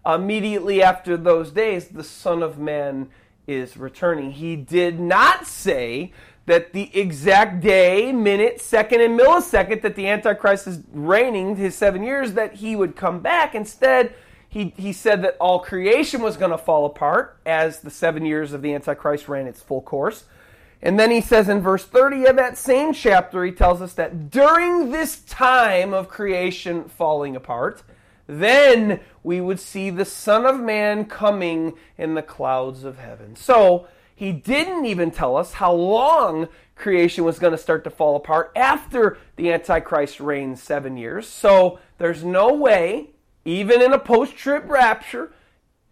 immediately 0.05 0.83
after 0.83 1.17
those 1.17 1.53
days, 1.53 1.87
the 1.87 2.03
Son 2.03 2.43
of 2.43 2.59
Man 2.59 3.11
is 3.47 3.77
returning. 3.77 4.33
He 4.33 4.57
did 4.57 4.99
not 4.99 5.47
say 5.47 6.13
that 6.47 6.73
the 6.73 6.91
exact 6.93 7.61
day, 7.61 8.11
minute, 8.11 8.61
second, 8.61 9.01
and 9.01 9.17
millisecond 9.17 9.83
that 9.83 9.95
the 9.95 10.09
Antichrist 10.09 10.67
is 10.67 10.81
reigning 10.93 11.55
his 11.55 11.77
seven 11.77 12.03
years, 12.03 12.33
that 12.33 12.55
he 12.55 12.75
would 12.75 12.97
come 12.97 13.21
back. 13.21 13.55
Instead, 13.55 14.13
he, 14.49 14.75
he 14.77 14.93
said 14.93 15.23
that 15.23 15.37
all 15.39 15.61
creation 15.61 16.21
was 16.21 16.37
going 16.37 16.51
to 16.51 16.59
fall 16.59 16.85
apart 16.85 17.39
as 17.47 17.79
the 17.79 17.91
seven 17.91 18.25
years 18.25 18.53
of 18.53 18.61
the 18.61 18.75
Antichrist 18.75 19.29
ran 19.29 19.47
its 19.47 19.61
full 19.61 19.83
course. 19.83 20.25
And 20.83 20.99
then 20.99 21.11
he 21.11 21.21
says 21.21 21.49
in 21.49 21.61
verse 21.61 21.85
30 21.85 22.27
of 22.27 22.37
that 22.37 22.59
same 22.59 22.93
chapter, 22.93 23.45
he 23.45 23.53
tells 23.53 23.81
us 23.81 23.95
that 23.95 24.31
during 24.31 24.91
this 24.91 25.19
time 25.21 25.95
of 25.95 26.09
creation 26.09 26.85
falling 26.85 27.35
apart, 27.35 27.83
then 28.27 29.01
we 29.23 29.41
would 29.41 29.61
see 29.61 29.91
the 29.91 30.05
Son 30.05 30.45
of 30.45 30.61
Man 30.61 31.05
coming 31.05 31.75
in 31.97 32.15
the 32.15 32.23
clouds 32.23 32.85
of 32.85 32.99
heaven. 32.99 33.37
So, 33.37 33.89
he 34.17 34.33
didn't 34.33 34.87
even 34.87 35.11
tell 35.11 35.37
us 35.37 35.53
how 35.53 35.73
long 35.75 36.49
creation 36.75 37.23
was 37.23 37.39
going 37.39 37.53
to 37.53 37.59
start 37.59 37.85
to 37.85 37.91
fall 37.91 38.17
apart 38.17 38.51
after 38.57 39.19
the 39.37 39.53
Antichrist 39.53 40.21
reigns 40.21 40.63
seven 40.63 40.97
years. 40.97 41.29
So 41.29 41.79
there's 41.99 42.25
no 42.25 42.53
way, 42.55 43.11
even 43.45 43.83
in 43.83 43.93
a 43.93 43.99
post 43.99 44.35
trib 44.35 44.71
rapture, 44.71 45.33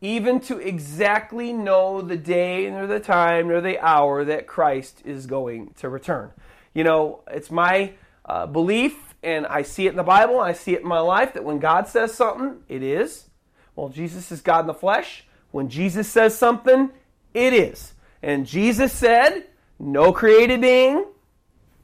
even 0.05 0.39
to 0.39 0.59
exactly 0.59 1.51
know 1.51 2.03
the 2.03 2.17
day 2.17 2.69
nor 2.69 2.87
the 2.87 3.01
time 3.01 3.49
nor 3.49 3.63
the 3.63 3.79
hour 3.79 4.23
that 4.23 4.47
Christ 4.47 5.01
is 5.03 5.25
going 5.25 5.71
to 5.79 5.89
return. 5.89 6.31
You 6.75 6.85
know, 6.85 7.23
it's 7.27 7.51
my 7.51 7.93
uh, 8.27 8.47
belief, 8.47 9.15
and 9.23 9.47
I 9.47 9.63
see 9.63 9.87
it 9.87 9.91
in 9.91 9.97
the 9.97 10.03
Bible, 10.03 10.41
I 10.41 10.53
see 10.53 10.75
it 10.75 10.83
in 10.83 10.89
my 10.89 10.99
life, 10.99 11.33
that 11.33 11.43
when 11.43 11.59
God 11.59 11.89
says 11.89 12.13
something, 12.13 12.63
it 12.69 12.83
is. 12.83 13.31
Well, 13.77 13.89
Jesus 13.89 14.31
is 14.31 14.43
God 14.43 14.61
in 14.61 14.67
the 14.67 14.75
flesh. 14.75 15.25
When 15.53 15.71
Jesus 15.71 16.07
says 16.07 16.37
something, 16.37 16.91
it 17.33 17.55
is. 17.55 17.95
And 18.23 18.47
Jesus 18.47 18.93
said, 18.93 19.47
No 19.79 20.13
created 20.13 20.61
being, 20.61 21.07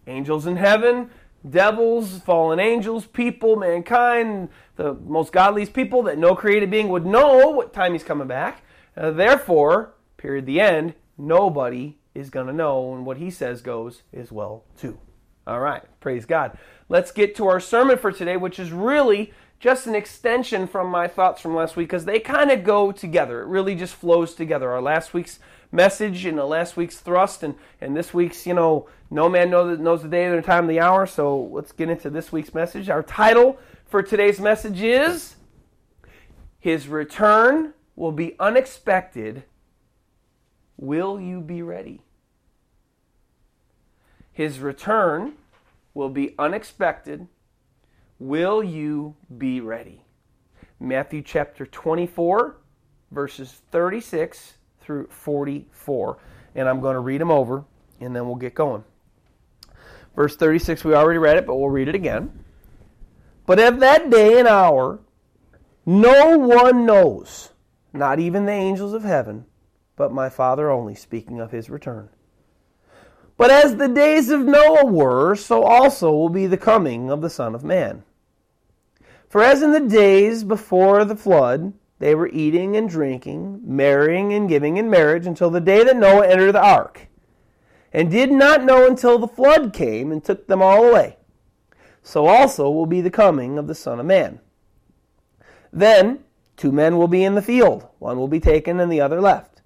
angels 0.07 0.47
in 0.47 0.57
heaven, 0.57 1.11
devils, 1.49 2.19
fallen 2.21 2.61
angels, 2.61 3.07
people, 3.07 3.57
mankind, 3.57 4.49
the 4.77 4.95
most 4.95 5.33
godliest 5.33 5.73
people, 5.73 6.03
that 6.03 6.19
no 6.19 6.35
created 6.35 6.71
being 6.71 6.89
would 6.89 7.07
know 7.07 7.49
what 7.51 7.73
time 7.73 7.93
he's 7.93 8.05
coming 8.05 8.29
back. 8.29 8.63
Uh, 8.97 9.11
therefore, 9.11 9.95
period, 10.17 10.47
the 10.47 10.61
end, 10.61 10.95
nobody 11.17 11.97
is 12.15 12.31
going 12.31 12.47
to 12.47 12.53
know, 12.53 12.93
and 12.95 13.07
what 13.07 13.17
he 13.17 13.31
says 13.31 13.63
goes 13.63 14.03
as 14.13 14.31
well, 14.31 14.65
too. 14.77 14.99
All 15.47 15.61
right, 15.61 15.83
praise 16.01 16.27
God. 16.27 16.59
Let's 16.89 17.13
get 17.13 17.35
to 17.37 17.47
our 17.47 17.61
sermon 17.61 17.99
for 17.99 18.13
today, 18.13 18.37
which 18.37 18.59
is 18.59 18.73
really 18.73 19.33
just 19.59 19.87
an 19.87 19.95
extension 19.95 20.67
from 20.67 20.89
my 20.89 21.07
thoughts 21.07 21.41
from 21.41 21.55
last 21.55 21.77
week 21.77 21.89
because 21.89 22.05
they 22.05 22.19
kind 22.19 22.51
of 22.51 22.65
go 22.65 22.93
together. 22.93 23.43
It 23.43 23.47
really 23.47 23.75
just 23.75 23.95
flows 23.95 24.35
together. 24.35 24.71
Our 24.71 24.81
last 24.81 25.13
week's 25.13 25.39
message 25.73 26.27
in 26.27 26.37
the 26.37 26.45
last 26.45 26.77
week's 26.77 26.99
thrust 26.99 27.43
and, 27.43 27.55
and 27.81 27.97
this 27.97 28.13
week's, 28.13 28.47
you 28.47 28.55
know, 28.55 28.89
no 29.11 29.29
man 29.29 29.51
knows, 29.51 29.79
knows 29.79 30.03
the 30.03 30.09
day 30.09 30.27
or 30.27 30.37
the 30.37 30.43
time 30.43 30.67
the 30.67 30.81
hour. 30.81 31.07
So 31.07 31.49
let's 31.53 31.73
get 31.73 31.89
into 31.89 32.11
this 32.11 32.33
week's 32.33 32.55
message. 32.55 32.89
Our 32.89 33.03
title 33.03 33.59
for 33.87 34.03
today's 34.03 34.41
message 34.41 34.81
is 34.83 35.37
His 36.59 36.89
Return 36.89 37.75
Will 37.97 38.13
Be 38.13 38.37
Unexpected. 38.39 39.45
Will 40.77 41.21
you 41.21 41.41
be 41.41 41.63
ready? 41.63 42.03
His 44.33 44.59
return 44.61 45.35
will 45.93 46.09
be 46.09 46.35
unexpected. 46.39 47.27
Will 48.19 48.65
you 48.65 49.17
be 49.37 49.61
ready? 49.61 50.03
Matthew 50.79 51.21
chapter 51.21 51.67
24, 51.67 52.57
verses 53.11 53.61
36 53.71 54.55
through 54.91 55.07
44. 55.11 56.19
And 56.57 56.69
I'm 56.69 56.81
going 56.81 56.95
to 56.95 57.01
read 57.01 57.21
them 57.21 57.31
over, 57.31 57.65
and 58.01 58.15
then 58.15 58.27
we'll 58.27 58.35
get 58.35 58.57
going. 58.57 58.83
Verse 60.17 60.35
36, 60.35 60.83
we 60.83 60.95
already 60.95 61.19
read 61.19 61.37
it, 61.37 61.47
but 61.47 61.55
we'll 61.55 61.71
read 61.71 61.87
it 61.87 61.95
again. 61.95 62.43
But 63.47 63.61
of 63.61 63.79
that 63.79 64.11
day 64.11 64.41
and 64.41 64.49
hour, 64.49 64.99
no 65.87 66.37
one 66.37 66.87
knows, 66.87 67.51
not 67.93 68.19
even 68.19 68.47
the 68.47 68.53
angels 68.53 68.93
of 68.93 69.05
heaven, 69.05 69.47
but 69.95 70.13
my 70.13 70.29
Father 70.29 70.69
only, 70.69 70.97
speaking 70.97 71.39
of 71.39 71.53
his 71.53 71.71
return. 71.71 72.09
But 73.37 73.53
as 73.53 73.77
the 73.77 73.89
days 73.89 74.29
of 74.29 74.41
Noah 74.41 74.87
were, 74.87 75.37
so 75.37 75.63
also 75.63 76.11
will 76.11 76.29
be 76.29 76.49
the 76.49 76.57
coming 76.57 77.13
of 77.13 77.21
the 77.21 77.31
Son 77.31 77.55
of 77.55 77.63
Man. 77.63 78.03
For 79.29 79.41
as 79.41 79.63
in 79.63 79.71
the 79.71 79.89
days 79.89 80.43
before 80.43 81.05
the 81.05 81.15
flood, 81.15 81.75
they 82.01 82.15
were 82.15 82.31
eating 82.33 82.77
and 82.77 82.89
drinking, 82.89 83.61
marrying 83.63 84.33
and 84.33 84.49
giving 84.49 84.79
in 84.79 84.91
marriage 84.91 85.27
until 85.27 85.51
the 85.51 85.61
day 85.61 85.85
that 85.85 85.97
Noah 85.97 86.27
entered 86.27 86.53
the 86.53 86.65
ark, 86.65 87.09
and 87.93 88.11
did 88.11 88.33
not 88.33 88.65
know 88.65 88.87
until 88.87 89.19
the 89.19 89.29
flood 89.29 89.75
came 89.75 90.11
and 90.11 90.25
took 90.25 90.47
them 90.47 90.63
all 90.63 90.89
away. 90.89 91.19
So 92.03 92.27
also 92.27 92.71
will 92.71 92.87
be 92.87 93.03
the 93.03 93.11
coming 93.11 93.59
of 93.59 93.67
the 93.67 93.75
Son 93.75 94.01
of 94.01 94.07
Man. 94.07 94.41
Then 95.71 96.25
two 96.57 96.73
men 96.73 96.97
will 96.97 97.07
be 97.07 97.23
in 97.23 97.35
the 97.35 97.43
field, 97.43 97.87
one 97.99 98.19
will 98.19 98.29
be 98.29 98.41
taken 98.41 98.81
and 98.81 98.91
the 98.91 99.03
other 99.03 99.21
left. 99.21 99.61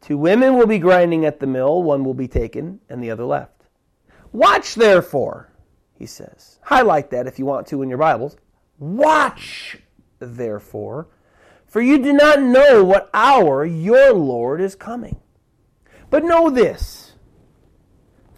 Two 0.00 0.16
women 0.16 0.56
will 0.56 0.66
be 0.66 0.78
grinding 0.78 1.26
at 1.26 1.40
the 1.40 1.46
mill, 1.46 1.82
one 1.82 2.04
will 2.04 2.14
be 2.14 2.28
taken 2.28 2.80
and 2.88 3.02
the 3.02 3.10
other 3.10 3.24
left. 3.24 3.64
Watch 4.32 4.76
therefore, 4.76 5.52
he 5.92 6.06
says. 6.06 6.58
Highlight 6.62 7.10
that 7.10 7.26
if 7.26 7.38
you 7.38 7.44
want 7.44 7.66
to 7.66 7.82
in 7.82 7.90
your 7.90 7.98
Bibles. 7.98 8.36
Watch 8.78 9.78
therefore 10.18 11.08
for 11.76 11.82
you 11.82 11.98
do 11.98 12.14
not 12.14 12.40
know 12.40 12.82
what 12.82 13.10
hour 13.12 13.62
your 13.62 14.14
Lord 14.14 14.62
is 14.62 14.74
coming. 14.74 15.20
But 16.08 16.24
know 16.24 16.48
this 16.48 17.16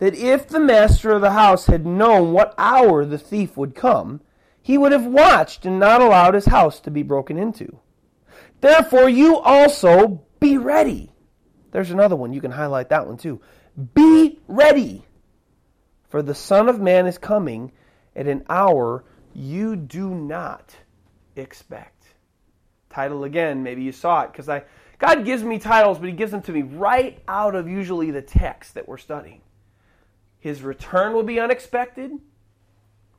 that 0.01 0.17
if 0.17 0.49
the 0.49 0.59
master 0.59 1.13
of 1.13 1.21
the 1.21 1.31
house 1.31 1.67
had 1.67 1.87
known 1.87 2.33
what 2.33 2.53
hour 2.59 3.05
the 3.05 3.17
thief 3.17 3.57
would 3.57 3.77
come, 3.77 4.23
he 4.61 4.77
would 4.77 4.91
have 4.91 5.07
watched 5.07 5.65
and 5.65 5.79
not 5.79 6.03
allowed 6.03 6.35
his 6.35 6.47
house 6.47 6.81
to 6.81 6.91
be 6.91 7.05
broken 7.05 7.39
into. 7.39 7.79
Therefore, 8.61 9.09
you 9.09 9.39
also 9.39 10.21
be 10.41 10.59
ready. 10.59 11.13
There's 11.71 11.93
another 11.93 12.17
one. 12.17 12.33
You 12.33 12.41
can 12.41 12.51
highlight 12.51 12.89
that 12.89 13.07
one 13.07 13.19
too. 13.19 13.41
Be 13.95 14.41
ready. 14.49 15.07
For 16.09 16.23
the 16.23 16.35
Son 16.35 16.69
of 16.69 16.81
Man 16.81 17.07
is 17.07 17.19
coming 17.19 17.71
at 18.17 18.27
an 18.27 18.43
hour 18.49 19.05
you 19.33 19.77
do 19.77 20.13
not 20.13 20.75
expect 21.37 21.98
title 22.99 23.23
again. 23.23 23.63
Maybe 23.63 23.83
you 23.83 23.93
saw 23.93 24.23
it 24.23 24.33
because 24.33 24.49
I 24.49 24.65
God 24.99 25.25
gives 25.25 25.45
me 25.45 25.61
titles, 25.61 25.99
but 25.99 26.09
He 26.09 26.15
gives 26.15 26.33
them 26.33 26.43
to 26.43 26.53
me 26.53 26.63
right 26.63 27.23
out 27.29 27.55
of 27.55 27.69
usually 27.69 28.11
the 28.11 28.23
text 28.23 28.75
that 28.75 28.89
we're 28.89 28.99
studying. 28.99 29.41
His 30.41 30.63
return 30.63 31.13
will 31.13 31.23
be 31.23 31.39
unexpected. 31.39 32.11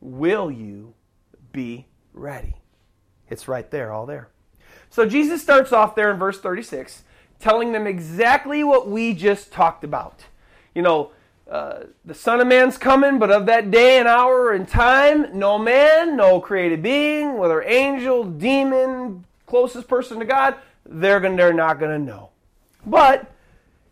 Will 0.01 0.51
you 0.51 0.95
be 1.53 1.87
ready? 2.13 2.55
It's 3.29 3.47
right 3.47 3.71
there, 3.71 3.93
all 3.93 4.05
there. 4.05 4.27
So 4.89 5.05
Jesus 5.05 5.41
starts 5.41 5.71
off 5.71 5.95
there 5.95 6.11
in 6.11 6.19
verse 6.19 6.41
36, 6.41 7.03
telling 7.39 7.71
them 7.71 7.87
exactly 7.87 8.65
what 8.65 8.89
we 8.89 9.13
just 9.13 9.53
talked 9.53 9.85
about. 9.85 10.25
You 10.75 10.81
know, 10.81 11.11
uh, 11.49 11.83
the 12.03 12.13
Son 12.13 12.41
of 12.41 12.47
Man's 12.47 12.77
coming, 12.77 13.17
but 13.17 13.31
of 13.31 13.45
that 13.45 13.71
day 13.71 13.97
and 13.97 14.09
hour 14.09 14.51
and 14.51 14.67
time, 14.67 15.37
no 15.37 15.57
man, 15.57 16.17
no 16.17 16.41
created 16.41 16.83
being, 16.83 17.37
whether 17.37 17.63
angel, 17.63 18.25
demon, 18.25 19.25
closest 19.49 19.87
person 19.87 20.19
to 20.19 20.25
God, 20.25 20.55
they're 20.85 21.19
gonna, 21.19 21.35
they're 21.35 21.53
not 21.53 21.79
going 21.79 21.91
to 21.91 22.03
know. 22.03 22.29
But 22.85 23.29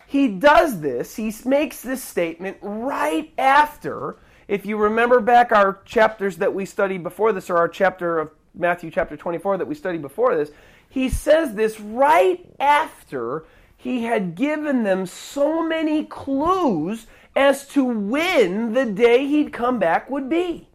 he 0.07 0.29
does 0.29 0.79
this, 0.79 1.15
he 1.15 1.33
makes 1.45 1.81
this 1.81 2.03
statement 2.03 2.57
right 2.61 3.31
after 3.37 4.17
if 4.47 4.65
you 4.65 4.77
remember 4.77 5.19
back 5.19 5.51
our 5.51 5.81
chapters 5.83 6.37
that 6.37 6.53
we 6.53 6.65
studied 6.65 7.03
before 7.03 7.33
this 7.33 7.49
or 7.49 7.57
our 7.57 7.67
chapter 7.67 8.17
of 8.17 8.31
Matthew 8.53 8.89
chapter 8.89 9.17
24 9.17 9.57
that 9.57 9.67
we 9.67 9.75
studied 9.75 10.01
before 10.01 10.35
this, 10.35 10.51
he 10.89 11.09
says 11.09 11.53
this 11.53 11.79
right 11.79 12.49
after 12.59 13.45
he 13.75 14.03
had 14.03 14.35
given 14.35 14.83
them 14.83 15.05
so 15.05 15.61
many 15.61 16.05
clues 16.05 17.07
as 17.35 17.67
to 17.67 17.83
when 17.83 18.73
the 18.73 18.85
day 18.85 19.27
he'd 19.27 19.51
come 19.51 19.79
back 19.79 20.09
would 20.09 20.29
be. 20.29 20.69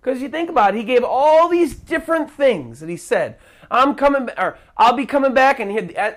Because 0.00 0.22
you 0.22 0.28
think 0.28 0.50
about 0.50 0.74
it, 0.74 0.78
he 0.78 0.84
gave 0.84 1.02
all 1.02 1.48
these 1.48 1.74
different 1.74 2.30
things 2.30 2.80
that 2.80 2.88
he 2.88 2.96
said. 2.96 3.38
I'm 3.70 3.94
coming, 3.94 4.28
or 4.38 4.58
I'll 4.76 4.96
be 4.96 5.06
coming 5.06 5.34
back, 5.34 5.60
and 5.60 5.70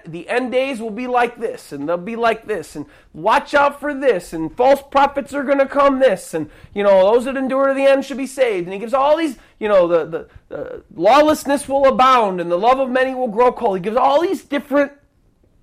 the 0.06 0.30
end 0.30 0.52
days 0.52 0.80
will 0.80 0.92
be 0.92 1.08
like 1.08 1.40
this, 1.40 1.72
and 1.72 1.88
they'll 1.88 1.98
be 1.98 2.16
like 2.16 2.46
this, 2.46 2.76
and 2.76 2.86
watch 3.14 3.54
out 3.54 3.80
for 3.80 3.94
this, 3.94 4.34
and 4.34 4.56
false 4.56 4.82
prophets 4.90 5.34
are 5.34 5.44
going 5.44 5.58
to 5.60 5.66
come 5.66 6.00
this, 6.00 6.34
and 6.34 6.50
you 6.74 6.84
know 6.84 7.12
those 7.12 7.26
that 7.26 7.36
endure 7.38 7.68
to 7.68 7.74
the 7.74 7.86
end 7.86 8.06
should 8.06 8.18
be 8.18 8.28
saved. 8.28 8.66
And 8.66 8.74
he 8.74 8.80
gives 8.80 8.94
all 8.94 9.18
these, 9.18 9.38
you 9.60 9.68
know, 9.68 9.88
the, 9.88 10.06
the, 10.06 10.28
the 10.50 10.84
lawlessness 10.96 11.68
will 11.68 11.86
abound, 11.86 12.40
and 12.40 12.52
the 12.52 12.58
love 12.58 12.80
of 12.80 12.90
many 12.90 13.14
will 13.14 13.28
grow 13.28 13.52
cold. 13.52 13.78
He 13.78 13.84
gives 13.84 13.98
all 13.98 14.22
these 14.22 14.44
different 14.44 14.94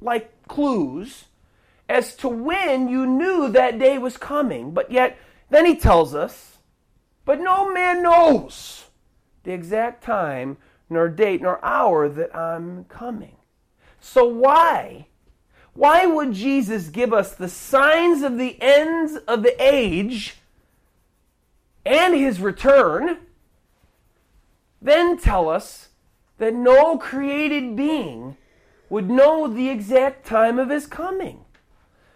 like 0.01 0.47
clues 0.47 1.25
as 1.89 2.15
to 2.17 2.29
when 2.29 2.89
you 2.89 3.07
knew 3.07 3.49
that 3.49 3.79
day 3.79 3.97
was 3.99 4.17
coming, 4.17 4.73
but 4.73 4.91
yet 4.91 5.19
then 5.51 5.65
he 5.65 5.75
tells 5.75 6.15
us, 6.15 6.59
but 7.25 7.41
no 7.41 7.73
man 7.73 8.03
knows 8.03 8.85
the 9.45 9.53
exact 9.53 10.05
time, 10.05 10.59
nor 10.91 11.09
date, 11.09 11.43
nor 11.43 11.65
hour 11.65 12.09
that 12.09 12.35
I'm 12.35 12.85
coming. 12.85 13.37
So 14.01 14.27
why? 14.27 15.07
Why 15.75 16.07
would 16.07 16.33
Jesus 16.33 16.89
give 16.89 17.13
us 17.13 17.35
the 17.35 17.49
signs 17.49 18.23
of 18.23 18.39
the 18.39 18.57
ends 18.61 19.17
of 19.29 19.43
the 19.43 19.55
age 19.63 20.39
and 21.87 22.15
his 22.15 22.41
return, 22.41 23.19
then 24.83 25.19
tell 25.19 25.49
us 25.49 25.89
that 26.39 26.55
no 26.55 26.99
created 26.99 27.77
being 27.77 28.37
would 28.91 29.09
know 29.09 29.47
the 29.47 29.69
exact 29.69 30.27
time 30.27 30.59
of 30.59 30.71
his 30.71 30.87
coming? 30.87 31.45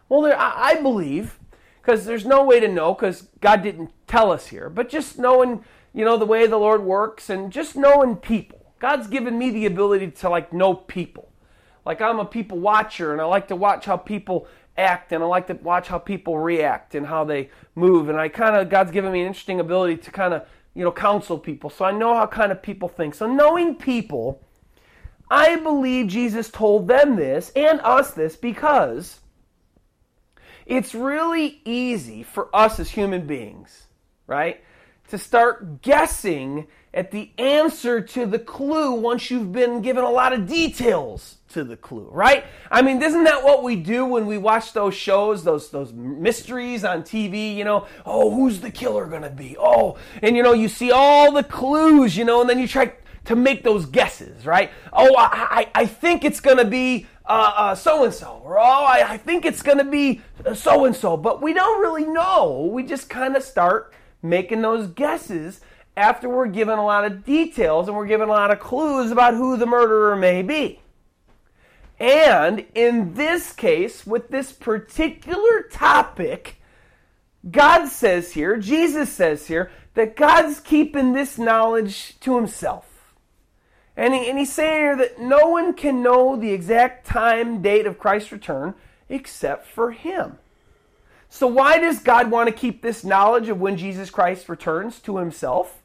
Well, 0.09 0.23
there, 0.23 0.39
I, 0.39 0.71
I 0.71 0.83
believe, 0.83 1.39
because 1.81 2.05
there's 2.05 2.27
no 2.27 2.45
way 2.45 2.61
to 2.61 2.69
know, 2.69 2.95
because 2.95 3.29
God 3.41 3.63
didn't 3.63 3.91
tell 4.07 4.31
us 4.31 4.49
here, 4.49 4.69
but 4.69 4.89
just 4.89 5.19
knowing, 5.19 5.65
you 5.95 6.05
know, 6.05 6.17
the 6.17 6.27
way 6.27 6.47
the 6.47 6.59
Lord 6.59 6.83
works 6.83 7.31
and 7.31 7.53
just 7.53 7.77
knowing 7.77 8.17
people. 8.17 8.62
God's 8.83 9.07
given 9.07 9.39
me 9.39 9.51
the 9.51 9.67
ability 9.67 10.11
to 10.11 10.29
like 10.29 10.53
know 10.53 10.75
people. 10.75 11.31
Like 11.87 12.01
I'm 12.01 12.19
a 12.19 12.25
people 12.25 12.59
watcher 12.59 13.13
and 13.13 13.21
I 13.21 13.25
like 13.25 13.47
to 13.47 13.55
watch 13.55 13.85
how 13.85 13.97
people 13.97 14.49
act 14.77 15.13
and 15.13 15.23
I 15.23 15.27
like 15.29 15.47
to 15.47 15.55
watch 15.55 15.87
how 15.87 16.01
people 16.01 16.37
react 16.37 16.97
and 16.97 17.07
how 17.07 17.23
they 17.23 17.51
move. 17.77 18.09
And 18.09 18.19
I 18.19 18.29
kind 18.29 18.57
of, 18.57 18.69
God's 18.71 18.91
given 18.91 19.13
me 19.13 19.21
an 19.21 19.29
interesting 19.29 19.61
ability 19.61 19.99
to 19.99 20.11
kind 20.11 20.35
of, 20.35 20.49
you 20.75 20.83
know, 20.83 20.91
counsel 20.91 21.39
people. 21.39 21.71
So 21.71 21.85
I 21.85 21.93
know 21.93 22.13
how 22.17 22.27
kind 22.27 22.51
of 22.51 22.61
people 22.61 22.89
think. 22.89 23.15
So 23.15 23.33
knowing 23.33 23.77
people, 23.77 24.43
I 25.31 25.55
believe 25.55 26.09
Jesus 26.09 26.51
told 26.51 26.89
them 26.89 27.15
this 27.15 27.53
and 27.55 27.81
us 27.85 28.11
this 28.11 28.35
because 28.35 29.21
it's 30.67 30.93
really 30.93 31.61
easy 31.65 32.25
for 32.25 32.49
us 32.53 32.81
as 32.81 32.91
human 32.91 33.29
beings, 33.29 33.87
right, 34.27 34.61
to 35.07 35.19
start 35.19 35.83
guessing 35.83 36.67
at 36.95 37.11
the 37.11 37.31
answer 37.39 38.01
to 38.01 38.27
the 38.27 38.39
clue 38.39 38.93
once 38.93 39.31
you've 39.31 39.53
been 39.53 39.81
given 39.81 40.05
a 40.05 40.11
lot 40.11 40.33
of 40.33 40.47
details 40.47 41.39
to 41.49 41.65
the 41.65 41.77
clue, 41.77 42.09
right? 42.11 42.45
I 42.71 42.83
mean, 42.83 43.03
isn't 43.03 43.25
that 43.25 43.45
what 43.45 43.63
we 43.63 43.77
do 43.77 44.05
when 44.05 44.27
we 44.27 44.37
watch 44.37 44.73
those 44.73 44.95
shows, 44.95 45.45
those 45.45 45.71
those 45.71 45.93
mysteries 45.93 46.85
on 46.85 47.03
TV, 47.03 47.55
you 47.55 47.65
know? 47.65 47.87
Oh, 48.05 48.31
who's 48.31 48.61
the 48.61 48.71
killer 48.71 49.07
going 49.07 49.23
to 49.23 49.31
be? 49.31 49.57
Oh, 49.59 49.97
and 50.21 50.37
you 50.37 50.43
know, 50.43 50.53
you 50.53 50.69
see 50.69 50.91
all 50.91 51.33
the 51.33 51.45
clues, 51.45 52.17
you 52.17 52.25
know, 52.25 52.43
and 52.43 52.51
then 52.51 52.59
you 52.59 52.69
try 52.69 52.93
to 53.25 53.37
make 53.37 53.63
those 53.63 53.87
guesses, 53.87 54.45
right? 54.45 54.71
Oh, 54.93 55.15
I, 55.17 55.71
I, 55.75 55.87
think 55.87 56.25
it's 56.25 56.41
going 56.41 56.57
to 56.57 56.65
be 56.65 57.07
so 57.29 58.05
and 58.05 58.13
so, 58.13 58.43
or 58.45 58.59
oh, 58.59 58.63
I, 58.63 59.13
I 59.13 59.17
think 59.17 59.45
it's 59.45 59.63
going 59.63 59.79
to 59.79 59.85
be 59.85 60.21
so 60.55 60.85
and 60.85 60.97
so, 60.97 61.17
but 61.17 61.41
we 61.41 61.53
don't 61.53 61.81
really 61.81 62.05
know. 62.05 62.69
We 62.73 62.83
just 62.83 63.09
kind 63.09 63.37
of 63.37 63.45
start 63.45 63.95
making 64.23 64.63
those 64.63 64.89
guesses 64.89 65.61
after 65.97 66.29
we're 66.29 66.47
given 66.47 66.79
a 66.79 66.85
lot 66.85 67.05
of 67.05 67.25
details 67.25 67.89
and 67.89 67.97
we're 67.97 68.07
given 68.07 68.29
a 68.29 68.33
lot 68.33 68.51
of 68.51 68.61
clues 68.61 69.11
about 69.11 69.35
who 69.35 69.57
the 69.57 69.67
murderer 69.67 70.17
may 70.17 70.43
be. 70.43 70.81
And 71.99 72.67
in 72.75 73.15
this 73.15 73.53
case, 73.53 74.07
with 74.07 74.29
this 74.29 74.53
particular 74.53 75.63
topic, 75.71 76.57
God 77.49 77.87
says 77.87 78.33
here, 78.33 78.57
Jesus 78.57 79.13
says 79.13 79.47
here, 79.47 79.71
that 79.95 80.17
God's 80.17 80.61
keeping 80.61 81.13
this 81.13 81.39
knowledge 81.39 82.19
to 82.21 82.37
himself. 82.37 83.15
And, 83.97 84.15
he, 84.15 84.29
and 84.29 84.39
he's 84.39 84.53
saying 84.53 84.81
here 84.81 84.97
that 84.97 85.21
no 85.21 85.49
one 85.49 85.75
can 85.75 86.03
know 86.03 86.35
the 86.37 86.53
exact 86.53 87.07
time, 87.07 87.61
date 87.61 87.87
of 87.87 87.99
Christ's 87.99 88.33
return 88.33 88.75
except 89.09 89.67
for 89.67 89.91
him. 89.91 90.39
So, 91.29 91.47
why 91.47 91.79
does 91.79 92.01
God 92.01 92.31
want 92.31 92.49
to 92.49 92.55
keep 92.55 92.83
this 92.83 93.05
knowledge 93.05 93.49
of 93.49 93.61
when 93.61 93.77
Jesus 93.77 94.11
Christ 94.11 94.49
returns 94.49 94.99
to 95.01 95.19
himself? 95.19 95.82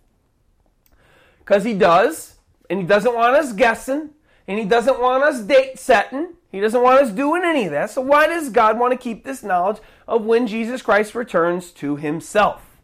Because 1.47 1.63
he 1.63 1.73
does, 1.73 2.35
and 2.69 2.79
he 2.79 2.85
doesn't 2.85 3.15
want 3.15 3.37
us 3.37 3.53
guessing, 3.53 4.09
and 4.47 4.59
he 4.59 4.65
doesn't 4.65 4.99
want 4.99 5.23
us 5.23 5.41
date 5.41 5.79
setting. 5.79 6.33
He 6.51 6.59
doesn't 6.59 6.81
want 6.81 7.01
us 7.01 7.11
doing 7.11 7.43
any 7.45 7.65
of 7.65 7.71
that. 7.71 7.89
So, 7.89 8.01
why 8.01 8.27
does 8.27 8.49
God 8.49 8.77
want 8.77 8.91
to 8.91 8.97
keep 8.97 9.23
this 9.23 9.43
knowledge 9.43 9.77
of 10.07 10.25
when 10.25 10.47
Jesus 10.47 10.81
Christ 10.81 11.15
returns 11.15 11.71
to 11.73 11.95
himself? 11.95 12.77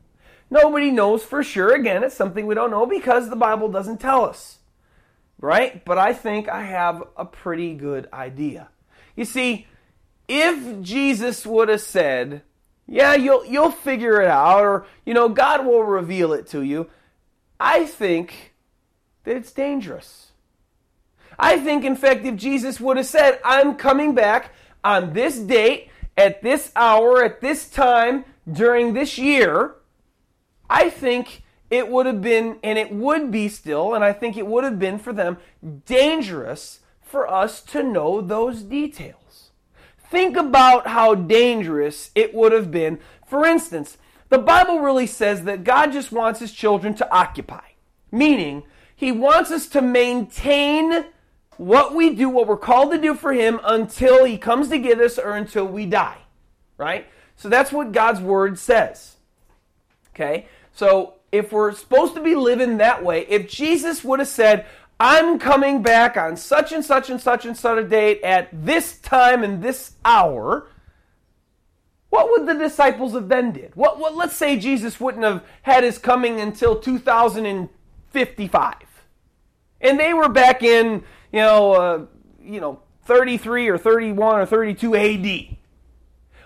Nobody 0.50 0.92
knows 0.92 1.24
for 1.24 1.44
sure. 1.44 1.74
Again, 1.74 2.04
it's 2.04 2.16
something 2.16 2.46
we 2.46 2.56
don't 2.56 2.72
know 2.72 2.86
because 2.86 3.30
the 3.30 3.36
Bible 3.36 3.70
doesn't 3.70 4.00
tell 4.00 4.24
us 4.24 4.60
right? 5.44 5.84
But 5.84 5.98
I 5.98 6.14
think 6.14 6.48
I 6.48 6.64
have 6.64 7.04
a 7.18 7.26
pretty 7.26 7.76
good 7.76 8.08
idea. 8.14 8.70
You 9.16 9.26
see, 9.26 9.68
if 10.30 10.82
Jesus 10.82 11.46
would 11.46 11.68
have 11.68 11.82
said, 11.82 12.44
"Yeah, 12.88 13.14
you'll 13.16 13.46
you'll 13.46 13.72
figure 13.72 14.22
it 14.22 14.30
out," 14.30 14.64
or 14.64 14.86
you 15.06 15.14
know, 15.14 15.28
God 15.28 15.66
will 15.66 15.84
reveal 15.84 16.32
it 16.32 16.48
to 16.48 16.62
you, 16.62 16.90
I 17.60 17.86
think 17.86 18.53
that 19.24 19.36
it's 19.36 19.52
dangerous. 19.52 20.32
I 21.40 21.60
think, 21.60 21.84
in 21.84 21.96
fact, 21.96 22.26
if 22.26 22.36
Jesus 22.36 22.80
would 22.80 22.98
have 22.98 23.06
said, 23.06 23.40
"I'm 23.44 23.76
coming 23.76 24.14
back 24.14 24.52
on 24.84 25.14
this 25.14 25.38
date, 25.40 25.90
at 26.16 26.42
this 26.42 26.72
hour, 26.76 27.24
at 27.24 27.42
this 27.42 27.70
time, 27.70 28.26
during 28.52 28.94
this 28.94 29.18
year," 29.18 29.76
I 30.70 30.90
think 30.90 31.42
it 31.70 31.88
would 31.88 32.06
have 32.06 32.22
been, 32.22 32.60
and 32.64 32.78
it 32.78 32.92
would 32.92 33.32
be 33.32 33.50
still, 33.50 33.96
and 33.96 34.04
I 34.04 34.14
think 34.14 34.38
it 34.38 34.46
would 34.46 34.64
have 34.64 34.78
been 34.78 35.00
for 35.00 35.12
them 35.12 35.38
dangerous 35.86 36.82
for 37.02 37.28
us 37.28 37.62
to 37.62 37.82
know 37.82 38.22
those 38.22 38.62
details. 38.62 39.50
Think 39.98 40.38
about 40.38 40.88
how 40.88 41.16
dangerous 41.16 42.12
it 42.14 42.36
would 42.36 42.52
have 42.52 42.70
been. 42.70 43.00
For 43.26 43.46
instance, 43.46 43.98
the 44.30 44.38
Bible 44.38 44.80
really 44.80 45.08
says 45.08 45.44
that 45.46 45.64
God 45.64 45.92
just 45.92 46.12
wants 46.12 46.40
his 46.40 46.52
children 46.52 46.94
to 46.96 47.12
occupy, 47.12 47.66
meaning, 48.12 48.64
he 48.96 49.12
wants 49.12 49.52
us 49.52 49.68
to 49.70 49.82
maintain 49.82 51.06
what 51.58 51.96
we 51.96 52.16
do, 52.16 52.30
what 52.30 52.48
we're 52.48 52.58
called 52.58 52.92
to 52.92 52.98
do 52.98 53.16
for 53.16 53.34
him 53.34 53.60
until 53.64 54.26
he 54.26 54.38
comes 54.38 54.70
to 54.70 54.78
get 54.78 55.00
us 55.00 55.18
or 55.18 55.36
until 55.36 55.66
we 55.66 55.86
die, 55.86 56.18
right? 56.78 57.08
So 57.36 57.50
that's 57.50 57.72
what 57.72 57.92
God's 57.92 58.20
word 58.20 58.58
says. 58.58 59.16
Okay? 60.14 60.48
So 60.74 61.16
if 61.32 61.52
we're 61.52 61.74
supposed 61.74 62.16
to 62.16 62.22
be 62.22 62.36
living 62.36 62.78
that 62.78 63.04
way, 63.04 63.26
if 63.28 63.50
Jesus 63.50 64.04
would 64.04 64.20
have 64.20 64.28
said, 64.28 64.66
I'm 65.00 65.40
coming 65.40 65.82
back 65.82 66.16
on 66.16 66.38
such 66.38 66.72
and 66.72 66.86
such 66.86 67.10
and 67.10 67.20
such 67.20 67.46
and 67.46 67.58
such 67.58 67.80
a 67.80 67.84
date 67.84 68.22
at 68.24 68.50
this 68.52 69.00
time 69.00 69.44
and 69.44 69.62
this 69.62 69.94
hour, 70.06 70.68
what 72.10 72.30
would 72.30 72.48
the 72.48 72.54
disciples 72.54 73.14
have 73.14 73.28
then 73.28 73.52
did? 73.52 73.76
What, 73.76 73.98
what 74.00 74.16
let's 74.16 74.36
say 74.36 74.58
Jesus 74.58 75.00
wouldn't 75.00 75.24
have 75.24 75.44
had 75.64 75.84
his 75.84 75.98
coming 75.98 76.40
until 76.40 76.80
2055. 76.80 77.46
And 77.46 77.70
they 80.00 80.14
were 80.14 80.30
back 80.30 80.64
in, 80.64 81.04
you 81.32 81.40
know, 81.40 81.74
uh, 81.74 82.06
you 82.42 82.62
know, 82.62 82.80
33 83.06 83.68
or 83.68 83.78
31 83.78 84.40
or 84.40 84.46
32 84.46 84.96
AD. 84.96 85.58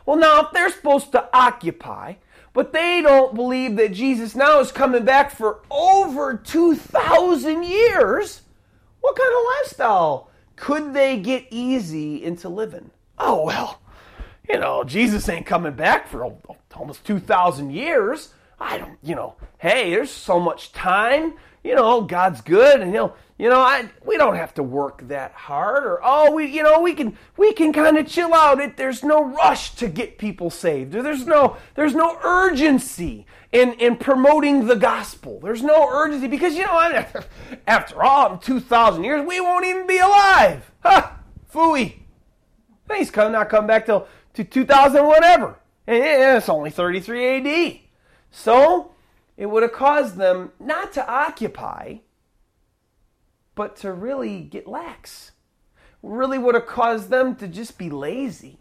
Well, 0.05 0.17
now 0.17 0.45
if 0.45 0.51
they're 0.51 0.71
supposed 0.71 1.11
to 1.11 1.29
occupy, 1.33 2.15
but 2.53 2.73
they 2.73 3.01
don't 3.01 3.35
believe 3.35 3.75
that 3.75 3.91
Jesus 3.91 4.35
now 4.35 4.59
is 4.59 4.71
coming 4.71 5.05
back 5.05 5.29
for 5.29 5.59
over 5.69 6.35
2,000 6.35 7.63
years. 7.63 8.41
What 9.01 9.15
kind 9.15 9.31
of 9.31 9.45
lifestyle 9.59 10.31
could 10.55 10.93
they 10.93 11.19
get 11.19 11.45
easy 11.51 12.23
into 12.23 12.49
living? 12.49 12.89
Oh, 13.19 13.45
well, 13.45 13.79
you 14.49 14.59
know, 14.59 14.83
Jesus 14.83 15.29
ain't 15.29 15.45
coming 15.45 15.73
back 15.73 16.07
for 16.07 16.33
almost 16.75 17.05
2,000 17.05 17.71
years. 17.71 18.33
I 18.59 18.77
don't, 18.77 18.97
you 19.03 19.13
know, 19.13 19.35
hey, 19.59 19.91
there's 19.91 20.09
so 20.09 20.39
much 20.39 20.71
time. 20.71 21.35
You 21.63 21.75
know, 21.75 21.97
oh, 21.97 22.01
God's 22.01 22.41
good 22.41 22.81
and 22.81 22.91
he'll 22.91 23.15
you 23.37 23.49
know, 23.49 23.59
I 23.59 23.87
we 24.03 24.17
don't 24.17 24.35
have 24.35 24.55
to 24.55 24.63
work 24.63 25.07
that 25.09 25.31
hard, 25.33 25.83
or 25.83 25.99
oh, 26.03 26.31
we 26.31 26.47
you 26.47 26.63
know 26.63 26.81
we 26.81 26.95
can 26.95 27.15
we 27.37 27.53
can 27.53 27.71
kind 27.71 27.95
of 27.97 28.07
chill 28.07 28.33
out. 28.33 28.59
It, 28.59 28.77
there's 28.77 29.03
no 29.03 29.23
rush 29.25 29.75
to 29.75 29.87
get 29.87 30.17
people 30.17 30.49
saved. 30.49 30.91
There's 30.93 31.27
no 31.27 31.57
there's 31.75 31.93
no 31.93 32.17
urgency 32.23 33.27
in 33.51 33.73
in 33.73 33.97
promoting 33.97 34.65
the 34.65 34.75
gospel. 34.75 35.39
There's 35.39 35.61
no 35.61 35.87
urgency 35.87 36.27
because 36.27 36.55
you 36.55 36.65
know 36.65 37.05
after 37.67 38.03
all, 38.03 38.33
in 38.33 38.39
two 38.39 38.59
thousand 38.59 39.03
years 39.03 39.23
we 39.23 39.39
won't 39.39 39.65
even 39.65 39.85
be 39.85 39.99
alive. 39.99 40.71
Ha, 40.81 41.19
fooey. 41.53 41.93
He's 42.95 43.11
come 43.11 43.33
not 43.33 43.49
come 43.49 43.67
back 43.67 43.85
till 43.85 44.07
to 44.33 44.43
two 44.43 44.65
thousand 44.65 45.05
whatever, 45.05 45.59
and 45.85 46.03
it's 46.37 46.49
only 46.49 46.71
thirty 46.71 46.99
three 46.99 47.23
A.D. 47.23 47.87
So 48.31 48.93
it 49.37 49.45
would 49.45 49.63
have 49.63 49.71
caused 49.71 50.17
them 50.17 50.51
not 50.59 50.91
to 50.93 51.07
occupy 51.07 51.97
but 53.57 53.75
to 53.75 53.91
really 53.91 54.39
get 54.39 54.67
lax. 54.67 55.31
Really 56.01 56.37
would 56.37 56.55
have 56.55 56.67
caused 56.67 57.09
them 57.09 57.35
to 57.37 57.47
just 57.47 57.77
be 57.77 57.89
lazy 57.89 58.59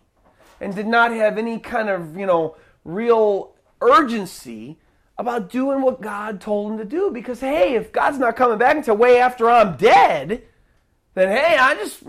and 0.60 0.74
did 0.74 0.86
not 0.86 1.12
have 1.12 1.38
any 1.38 1.58
kind 1.60 1.90
of, 1.90 2.16
you 2.16 2.26
know, 2.26 2.56
real 2.82 3.54
urgency 3.80 4.78
about 5.18 5.50
doing 5.50 5.82
what 5.82 6.00
God 6.00 6.40
told 6.40 6.72
them 6.72 6.78
to 6.78 6.84
do. 6.84 7.10
Because, 7.10 7.40
hey, 7.40 7.74
if 7.74 7.92
God's 7.92 8.18
not 8.18 8.36
coming 8.36 8.58
back 8.58 8.76
until 8.76 8.96
way 8.96 9.20
after 9.20 9.50
I'm 9.50 9.76
dead, 9.76 10.42
then 11.14 11.28
hey, 11.28 11.58
I 11.58 11.74
just, 11.74 12.02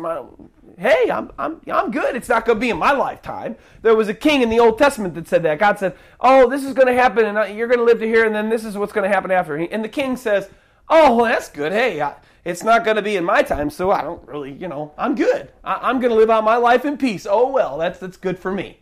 hey, 0.77 1.09
I'm, 1.11 1.31
I'm, 1.39 1.61
I'm 1.71 1.91
good. 1.91 2.15
It's 2.15 2.29
not 2.29 2.45
going 2.45 2.57
to 2.57 2.59
be 2.59 2.69
in 2.69 2.77
my 2.77 2.91
lifetime. 2.91 3.55
There 3.81 3.95
was 3.95 4.07
a 4.07 4.13
king 4.13 4.41
in 4.41 4.49
the 4.49 4.59
Old 4.59 4.77
Testament 4.77 5.15
that 5.15 5.27
said 5.27 5.43
that. 5.43 5.59
God 5.59 5.79
said, 5.79 5.95
oh, 6.19 6.49
this 6.49 6.63
is 6.63 6.73
going 6.73 6.87
to 6.87 6.93
happen, 6.93 7.25
and 7.25 7.37
uh, 7.37 7.43
you're 7.43 7.67
going 7.67 7.79
to 7.79 7.83
live 7.83 7.99
to 7.99 8.07
here, 8.07 8.25
and 8.25 8.35
then 8.35 8.49
this 8.49 8.63
is 8.63 8.77
what's 8.77 8.93
going 8.93 9.09
to 9.09 9.13
happen 9.13 9.31
after. 9.31 9.55
And 9.55 9.83
the 9.83 9.89
king 9.89 10.15
says, 10.15 10.49
oh, 10.87 11.15
well, 11.15 11.25
that's 11.25 11.49
good. 11.49 11.71
Hey, 11.71 12.01
I, 12.01 12.15
it's 12.45 12.63
not 12.63 12.85
going 12.85 12.95
to 12.95 13.01
be 13.01 13.15
in 13.15 13.25
my 13.25 13.41
time, 13.41 13.69
so 13.69 13.91
I 13.91 14.01
don't 14.03 14.25
really, 14.27 14.53
you 14.53 14.67
know, 14.67 14.93
I'm 14.97 15.15
good. 15.15 15.51
I, 15.63 15.89
am 15.89 15.99
going 15.99 16.11
to 16.11 16.17
live 16.17 16.29
out 16.29 16.43
my 16.43 16.57
life 16.57 16.85
in 16.85 16.97
peace. 16.97 17.25
Oh, 17.29 17.51
well, 17.51 17.77
that's, 17.77 17.99
that's 17.99 18.17
good 18.17 18.37
for 18.37 18.51
me. 18.51 18.79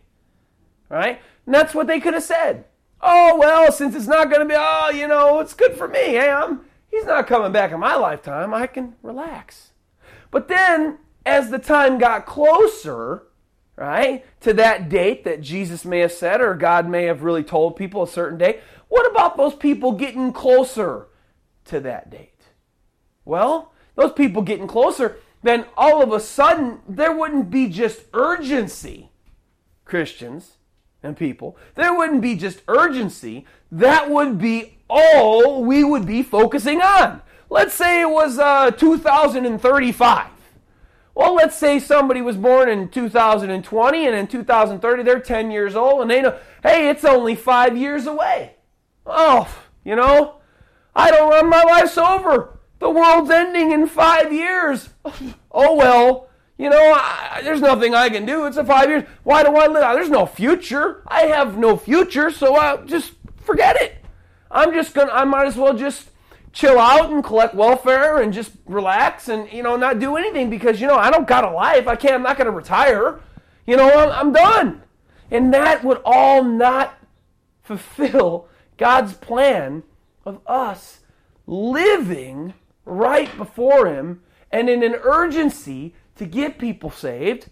Right? 0.88 1.20
And 1.46 1.54
that's 1.54 1.74
what 1.74 1.86
they 1.86 1.98
could 1.98 2.14
have 2.14 2.22
said. 2.22 2.66
Oh, 3.00 3.36
well, 3.38 3.72
since 3.72 3.94
it's 3.94 4.06
not 4.06 4.28
going 4.28 4.40
to 4.40 4.46
be, 4.46 4.54
oh, 4.56 4.90
you 4.90 5.08
know, 5.08 5.40
it's 5.40 5.54
good 5.54 5.74
for 5.74 5.88
me. 5.88 5.98
Hey, 5.98 6.30
I'm, 6.30 6.60
he's 6.90 7.04
not 7.04 7.26
coming 7.26 7.52
back 7.52 7.72
in 7.72 7.80
my 7.80 7.94
lifetime. 7.96 8.54
I 8.54 8.66
can 8.66 8.94
relax. 9.02 9.72
But 10.30 10.48
then, 10.48 10.98
as 11.26 11.50
the 11.50 11.58
time 11.58 11.98
got 11.98 12.24
closer, 12.24 13.24
right, 13.74 14.24
to 14.40 14.54
that 14.54 14.88
date 14.88 15.24
that 15.24 15.42
Jesus 15.42 15.84
may 15.84 15.98
have 15.98 16.12
said 16.12 16.40
or 16.40 16.54
God 16.54 16.88
may 16.88 17.04
have 17.04 17.22
really 17.22 17.42
told 17.42 17.76
people 17.76 18.02
a 18.02 18.08
certain 18.08 18.38
day, 18.38 18.60
what 18.88 19.10
about 19.10 19.36
those 19.36 19.54
people 19.54 19.92
getting 19.92 20.32
closer 20.32 21.08
to 21.66 21.80
that 21.80 22.08
date? 22.08 22.32
Well, 23.24 23.72
those 23.96 24.12
people 24.12 24.42
getting 24.42 24.68
closer, 24.68 25.16
then 25.42 25.66
all 25.76 26.00
of 26.00 26.12
a 26.12 26.20
sudden 26.20 26.80
there 26.88 27.12
wouldn't 27.12 27.50
be 27.50 27.68
just 27.68 28.04
urgency, 28.14 29.10
Christians 29.84 30.52
and 31.02 31.16
people. 31.16 31.56
There 31.74 31.94
wouldn't 31.94 32.22
be 32.22 32.36
just 32.36 32.62
urgency. 32.68 33.46
That 33.72 34.08
would 34.10 34.38
be 34.38 34.78
all 34.88 35.64
we 35.64 35.82
would 35.82 36.06
be 36.06 36.22
focusing 36.22 36.80
on. 36.80 37.20
Let's 37.50 37.74
say 37.74 38.02
it 38.02 38.10
was 38.10 38.38
uh, 38.38 38.70
2035. 38.72 40.35
Well, 41.16 41.34
let's 41.34 41.56
say 41.56 41.78
somebody 41.78 42.20
was 42.20 42.36
born 42.36 42.68
in 42.68 42.90
2020 42.90 44.06
and 44.06 44.14
in 44.14 44.26
2030 44.26 45.02
they're 45.02 45.18
10 45.18 45.50
years 45.50 45.74
old 45.74 46.02
and 46.02 46.10
they 46.10 46.20
know, 46.20 46.38
hey, 46.62 46.90
it's 46.90 47.06
only 47.06 47.34
five 47.34 47.74
years 47.74 48.06
away. 48.06 48.56
Oh, 49.06 49.48
you 49.82 49.96
know, 49.96 50.42
I 50.94 51.10
don't 51.10 51.30
run 51.30 51.48
my 51.48 51.62
life's 51.62 51.96
over. 51.96 52.58
The 52.80 52.90
world's 52.90 53.30
ending 53.30 53.72
in 53.72 53.88
five 53.88 54.32
years. 54.32 54.90
Oh, 55.58 55.74
well, 55.74 56.28
you 56.58 56.68
know, 56.68 56.92
I, 56.94 57.40
there's 57.42 57.62
nothing 57.62 57.94
I 57.94 58.10
can 58.10 58.26
do. 58.26 58.44
It's 58.44 58.58
a 58.58 58.64
five 58.64 58.90
years. 58.90 59.04
Why 59.22 59.42
do 59.42 59.56
I 59.56 59.68
live? 59.68 59.94
There's 59.94 60.10
no 60.10 60.26
future. 60.26 61.02
I 61.06 61.22
have 61.22 61.56
no 61.56 61.78
future, 61.78 62.30
so 62.30 62.56
I 62.56 62.76
just 62.84 63.14
forget 63.36 63.80
it. 63.80 64.04
I'm 64.50 64.74
just 64.74 64.92
gonna. 64.92 65.12
I 65.12 65.24
might 65.24 65.46
as 65.46 65.56
well 65.56 65.72
just 65.72 66.10
chill 66.56 66.78
out 66.78 67.10
and 67.10 67.22
collect 67.22 67.54
welfare 67.54 68.16
and 68.22 68.32
just 68.32 68.50
relax 68.64 69.28
and 69.28 69.52
you 69.52 69.62
know 69.62 69.76
not 69.76 69.98
do 69.98 70.16
anything 70.16 70.48
because 70.48 70.80
you 70.80 70.86
know 70.86 70.96
I 70.96 71.10
don't 71.10 71.28
got 71.28 71.44
a 71.44 71.50
life. 71.50 71.86
I 71.86 71.96
can't. 71.96 72.14
I'm 72.14 72.22
not 72.22 72.38
gonna 72.38 72.50
retire. 72.50 73.20
You 73.66 73.76
know, 73.76 73.90
I'm, 73.90 74.10
I'm 74.10 74.32
done. 74.32 74.82
And 75.30 75.52
that 75.52 75.84
would 75.84 76.00
all 76.04 76.42
not 76.42 76.98
fulfill 77.62 78.48
God's 78.78 79.12
plan 79.12 79.82
of 80.24 80.40
us 80.46 81.00
living 81.46 82.54
right 82.84 83.36
before 83.36 83.86
Him 83.86 84.22
and 84.50 84.70
in 84.70 84.82
an 84.82 84.94
urgency 84.94 85.94
to 86.14 86.24
get 86.24 86.58
people 86.58 86.90
saved 86.90 87.50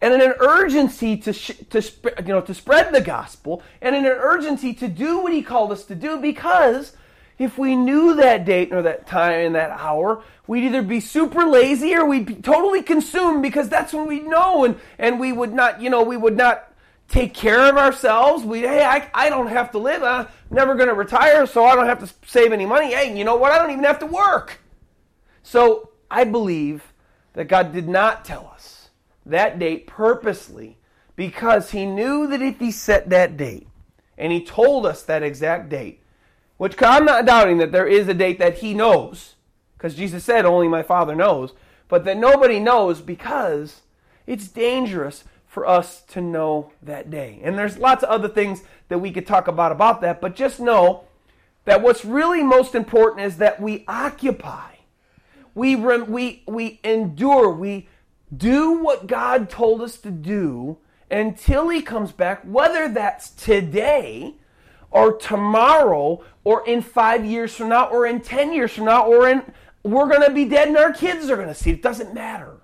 and 0.00 0.12
in 0.14 0.20
an 0.20 0.34
urgency 0.40 1.16
to, 1.18 1.32
sh- 1.32 1.60
to, 1.70 1.80
sp- 1.80 2.16
you 2.18 2.28
know, 2.28 2.40
to 2.40 2.54
spread 2.54 2.92
the 2.92 3.00
gospel 3.00 3.62
and 3.80 3.94
in 3.94 4.04
an 4.04 4.12
urgency 4.12 4.74
to 4.74 4.88
do 4.88 5.20
what 5.20 5.32
he 5.32 5.42
called 5.42 5.70
us 5.70 5.84
to 5.84 5.94
do 5.94 6.18
because 6.18 6.96
if 7.38 7.58
we 7.58 7.74
knew 7.74 8.14
that 8.14 8.44
date 8.44 8.72
or 8.72 8.82
that 8.82 9.06
time 9.06 9.46
and 9.46 9.54
that 9.54 9.70
hour, 9.70 10.22
we'd 10.46 10.64
either 10.64 10.82
be 10.82 11.00
super 11.00 11.44
lazy 11.44 11.94
or 11.94 12.04
we'd 12.04 12.26
be 12.26 12.34
totally 12.34 12.82
consumed 12.82 13.42
because 13.42 13.68
that's 13.68 13.92
when 13.92 14.06
we 14.06 14.20
know 14.20 14.64
and, 14.64 14.78
and 14.98 15.18
we 15.18 15.32
would 15.32 15.52
not, 15.52 15.80
you 15.80 15.90
know, 15.90 16.02
we 16.02 16.16
would 16.16 16.36
not 16.36 16.72
take 17.08 17.34
care 17.34 17.68
of 17.68 17.76
ourselves. 17.76 18.44
We, 18.44 18.60
hey, 18.60 18.84
I, 18.84 19.10
I 19.12 19.28
don't 19.28 19.48
have 19.48 19.72
to 19.72 19.78
live. 19.78 20.02
I'm 20.02 20.28
never 20.50 20.74
going 20.74 20.88
to 20.88 20.94
retire, 20.94 21.46
so 21.46 21.64
I 21.64 21.74
don't 21.74 21.86
have 21.86 22.00
to 22.00 22.14
save 22.28 22.52
any 22.52 22.66
money. 22.66 22.92
Hey, 22.92 23.16
you 23.16 23.24
know 23.24 23.36
what? 23.36 23.52
I 23.52 23.58
don't 23.58 23.70
even 23.70 23.84
have 23.84 23.98
to 24.00 24.06
work. 24.06 24.60
So 25.42 25.90
I 26.10 26.24
believe 26.24 26.92
that 27.34 27.48
God 27.48 27.72
did 27.72 27.88
not 27.88 28.24
tell 28.24 28.50
us 28.52 28.90
that 29.26 29.58
date 29.58 29.86
purposely 29.86 30.78
because 31.16 31.70
He 31.72 31.84
knew 31.84 32.26
that 32.28 32.40
if 32.40 32.58
He 32.58 32.70
set 32.70 33.10
that 33.10 33.36
date 33.36 33.66
and 34.16 34.32
He 34.32 34.44
told 34.44 34.86
us 34.86 35.02
that 35.02 35.22
exact 35.22 35.68
date, 35.68 36.00
which 36.56 36.80
I'm 36.82 37.04
not 37.04 37.26
doubting 37.26 37.58
that 37.58 37.72
there 37.72 37.86
is 37.86 38.08
a 38.08 38.14
date 38.14 38.38
that 38.38 38.58
He 38.58 38.74
knows, 38.74 39.34
because 39.76 39.94
Jesus 39.94 40.24
said, 40.24 40.44
Only 40.44 40.68
my 40.68 40.82
Father 40.82 41.14
knows, 41.14 41.52
but 41.88 42.04
that 42.04 42.16
nobody 42.16 42.58
knows 42.58 43.00
because 43.00 43.82
it's 44.26 44.48
dangerous 44.48 45.24
for 45.46 45.66
us 45.66 46.00
to 46.08 46.20
know 46.20 46.72
that 46.82 47.10
day. 47.10 47.40
And 47.42 47.56
there's 47.56 47.78
lots 47.78 48.02
of 48.02 48.08
other 48.08 48.28
things 48.28 48.62
that 48.88 48.98
we 48.98 49.10
could 49.12 49.26
talk 49.26 49.46
about 49.46 49.72
about 49.72 50.00
that, 50.00 50.20
but 50.20 50.34
just 50.34 50.58
know 50.58 51.04
that 51.64 51.82
what's 51.82 52.04
really 52.04 52.42
most 52.42 52.74
important 52.74 53.24
is 53.24 53.36
that 53.36 53.60
we 53.60 53.84
occupy 53.86 54.74
we, 55.54 55.76
we, 55.76 56.42
we 56.46 56.80
endure, 56.82 57.50
we 57.50 57.88
do 58.36 58.72
what 58.72 59.06
God 59.06 59.48
told 59.48 59.80
us 59.80 59.96
to 59.98 60.10
do 60.10 60.78
until 61.10 61.68
He 61.68 61.80
comes 61.80 62.12
back, 62.12 62.42
whether 62.42 62.88
that's 62.88 63.30
today 63.30 64.34
or 64.94 65.12
tomorrow 65.12 66.24
or 66.44 66.66
in 66.66 66.80
five 66.80 67.24
years 67.24 67.54
from 67.54 67.68
now 67.68 67.88
or 67.88 68.06
in 68.06 68.20
10 68.20 68.52
years 68.52 68.72
from 68.72 68.84
now 68.84 69.04
or 69.04 69.28
in, 69.28 69.42
we're 69.82 70.08
going 70.08 70.26
to 70.26 70.32
be 70.32 70.44
dead 70.44 70.68
and 70.68 70.76
our 70.76 70.92
kids 70.92 71.28
are 71.28 71.36
going 71.36 71.48
to 71.48 71.54
see 71.54 71.70
it. 71.70 71.74
It 71.74 71.82
doesn't 71.82 72.14
matter. 72.14 72.60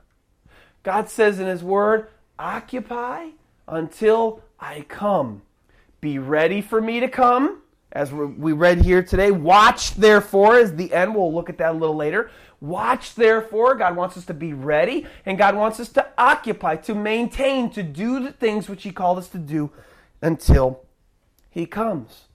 God 0.84 1.08
says 1.08 1.40
in 1.40 1.46
His 1.46 1.62
Word, 1.62 2.06
occupy 2.38 3.30
until 3.66 4.42
I 4.58 4.86
come. 4.88 5.42
Be 6.00 6.18
ready 6.18 6.62
for 6.62 6.80
me 6.80 7.00
to 7.00 7.08
come. 7.08 7.62
As 7.92 8.12
we 8.12 8.52
read 8.52 8.82
here 8.82 9.02
today, 9.02 9.32
watch 9.32 9.96
therefore 9.96 10.56
is 10.56 10.76
the 10.76 10.94
end. 10.94 11.12
We'll 11.12 11.34
look 11.34 11.50
at 11.50 11.58
that 11.58 11.72
a 11.72 11.76
little 11.76 11.96
later. 11.96 12.30
Watch, 12.60 13.16
therefore. 13.16 13.74
God 13.74 13.96
wants 13.96 14.16
us 14.16 14.24
to 14.26 14.34
be 14.34 14.52
ready, 14.52 15.06
and 15.26 15.36
God 15.36 15.56
wants 15.56 15.80
us 15.80 15.88
to 15.90 16.06
occupy, 16.16 16.76
to 16.76 16.94
maintain, 16.94 17.68
to 17.70 17.82
do 17.82 18.20
the 18.20 18.30
things 18.30 18.68
which 18.68 18.84
He 18.84 18.92
called 18.92 19.18
us 19.18 19.28
to 19.30 19.38
do 19.38 19.72
until 20.22 20.84
He 21.50 21.66
comes. 21.66 22.28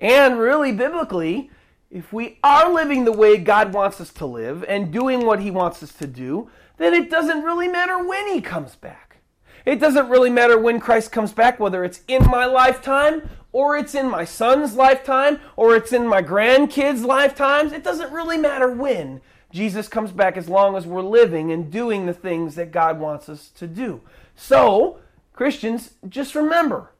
And 0.00 0.38
really, 0.38 0.72
biblically, 0.72 1.50
if 1.90 2.12
we 2.12 2.38
are 2.42 2.72
living 2.72 3.04
the 3.04 3.12
way 3.12 3.36
God 3.36 3.72
wants 3.74 4.00
us 4.00 4.12
to 4.14 4.26
live 4.26 4.64
and 4.66 4.92
doing 4.92 5.26
what 5.26 5.40
He 5.40 5.50
wants 5.50 5.82
us 5.82 5.92
to 5.94 6.06
do, 6.06 6.50
then 6.78 6.94
it 6.94 7.10
doesn't 7.10 7.42
really 7.42 7.68
matter 7.68 8.02
when 8.02 8.26
He 8.32 8.40
comes 8.40 8.74
back. 8.74 9.18
It 9.64 9.78
doesn't 9.78 10.08
really 10.08 10.30
matter 10.30 10.58
when 10.58 10.80
Christ 10.80 11.12
comes 11.12 11.32
back, 11.32 11.60
whether 11.60 11.84
it's 11.84 12.00
in 12.08 12.24
my 12.28 12.46
lifetime 12.46 13.28
or 13.52 13.76
it's 13.76 13.94
in 13.94 14.10
my 14.10 14.24
son's 14.24 14.74
lifetime 14.74 15.38
or 15.54 15.76
it's 15.76 15.92
in 15.92 16.06
my 16.06 16.22
grandkids' 16.22 17.04
lifetimes. 17.04 17.72
It 17.72 17.84
doesn't 17.84 18.12
really 18.12 18.38
matter 18.38 18.72
when 18.72 19.20
Jesus 19.52 19.86
comes 19.86 20.10
back 20.10 20.36
as 20.36 20.48
long 20.48 20.74
as 20.76 20.86
we're 20.86 21.02
living 21.02 21.52
and 21.52 21.70
doing 21.70 22.06
the 22.06 22.14
things 22.14 22.54
that 22.54 22.72
God 22.72 22.98
wants 22.98 23.28
us 23.28 23.50
to 23.50 23.66
do. 23.66 24.00
So, 24.34 24.98
Christians, 25.34 25.92
just 26.08 26.34
remember 26.34 26.90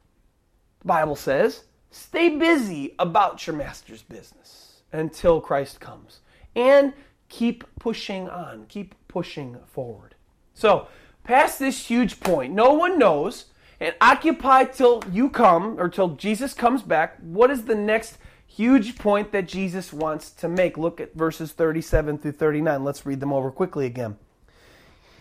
the 0.83 0.89
Bible 0.89 1.17
says, 1.17 1.65
stay 1.91 2.37
busy 2.37 2.95
about 2.99 3.47
your 3.47 3.57
master's 3.57 4.03
business 4.03 4.83
until 4.93 5.41
Christ 5.41 5.81
comes. 5.81 6.21
And 6.55 6.93
keep 7.29 7.65
pushing 7.79 8.29
on, 8.29 8.67
keep 8.67 8.95
pushing 9.09 9.57
forward. 9.67 10.15
So, 10.53 10.89
past 11.25 11.59
this 11.59 11.87
huge 11.87 12.21
point, 12.21 12.53
no 12.53 12.75
one 12.75 12.99
knows, 12.99 13.47
and 13.81 13.95
occupy 14.01 14.65
till 14.65 15.03
you 15.11 15.31
come 15.31 15.81
or 15.81 15.89
till 15.89 16.11
Jesus 16.17 16.53
comes 16.53 16.83
back. 16.83 17.17
What 17.21 17.51
is 17.51 17.65
the 17.65 17.75
next 17.75 18.19
huge 18.55 18.99
point 18.99 19.33
that 19.33 19.49
Jesus 19.49 19.93
wants 19.93 20.31
to 20.31 20.49
make. 20.49 20.77
Look 20.77 21.01
at 21.01 21.15
verses 21.15 21.53
37 21.53 22.19
through 22.19 22.33
39. 22.33 22.85
Let's 22.85 23.07
read 23.07 23.21
them 23.21 23.33
over 23.33 23.51
quickly 23.51 23.87
again. 23.87 24.19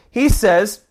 He 0.10 0.28
says, 0.28 0.82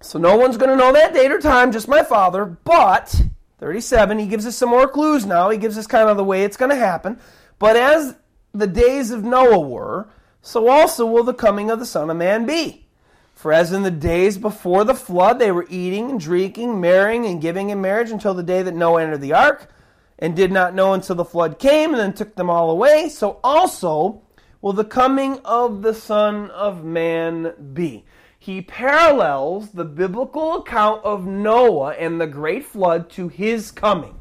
So 0.00 0.18
no 0.18 0.36
one's 0.36 0.56
going 0.56 0.70
to 0.70 0.76
know 0.76 0.92
that 0.92 1.12
date 1.12 1.30
or 1.30 1.40
time, 1.40 1.72
just 1.72 1.88
my 1.88 2.02
Father, 2.02 2.44
but 2.46 3.22
37, 3.58 4.18
he 4.18 4.26
gives 4.26 4.46
us 4.46 4.56
some 4.56 4.68
more 4.68 4.88
clues 4.88 5.24
now. 5.24 5.48
He 5.48 5.58
gives 5.58 5.78
us 5.78 5.86
kind 5.86 6.08
of 6.08 6.16
the 6.16 6.24
way 6.24 6.44
it's 6.44 6.56
going 6.56 6.70
to 6.70 6.76
happen. 6.76 7.18
But 7.58 7.76
as 7.76 8.16
the 8.52 8.66
days 8.66 9.10
of 9.10 9.24
Noah 9.24 9.60
were, 9.60 10.08
so 10.42 10.68
also 10.68 11.06
will 11.06 11.24
the 11.24 11.34
coming 11.34 11.70
of 11.70 11.78
the 11.78 11.86
Son 11.86 12.10
of 12.10 12.16
Man 12.16 12.46
be. 12.46 12.86
For 13.34 13.52
as 13.52 13.72
in 13.72 13.82
the 13.82 13.90
days 13.90 14.38
before 14.38 14.84
the 14.84 14.94
flood, 14.94 15.38
they 15.38 15.52
were 15.52 15.66
eating 15.68 16.10
and 16.10 16.20
drinking, 16.20 16.80
marrying 16.80 17.26
and 17.26 17.40
giving 17.40 17.70
in 17.70 17.80
marriage 17.80 18.10
until 18.10 18.34
the 18.34 18.42
day 18.42 18.62
that 18.62 18.74
Noah 18.74 19.02
entered 19.02 19.20
the 19.20 19.34
ark 19.34 19.70
and 20.18 20.34
did 20.34 20.50
not 20.50 20.74
know 20.74 20.94
until 20.94 21.16
the 21.16 21.24
flood 21.24 21.58
came 21.58 21.90
and 21.90 22.00
then 22.00 22.12
took 22.12 22.34
them 22.34 22.48
all 22.48 22.70
away. 22.70 23.08
So 23.08 23.38
also 23.44 24.22
will 24.62 24.72
the 24.72 24.84
coming 24.84 25.38
of 25.44 25.82
the 25.82 25.94
Son 25.94 26.50
of 26.50 26.84
Man 26.84 27.52
be? 27.74 28.04
He 28.46 28.62
parallels 28.62 29.70
the 29.70 29.84
biblical 29.84 30.58
account 30.58 31.04
of 31.04 31.26
Noah 31.26 31.94
and 31.94 32.20
the 32.20 32.28
great 32.28 32.64
flood 32.64 33.10
to 33.10 33.26
his 33.26 33.72
coming. 33.72 34.20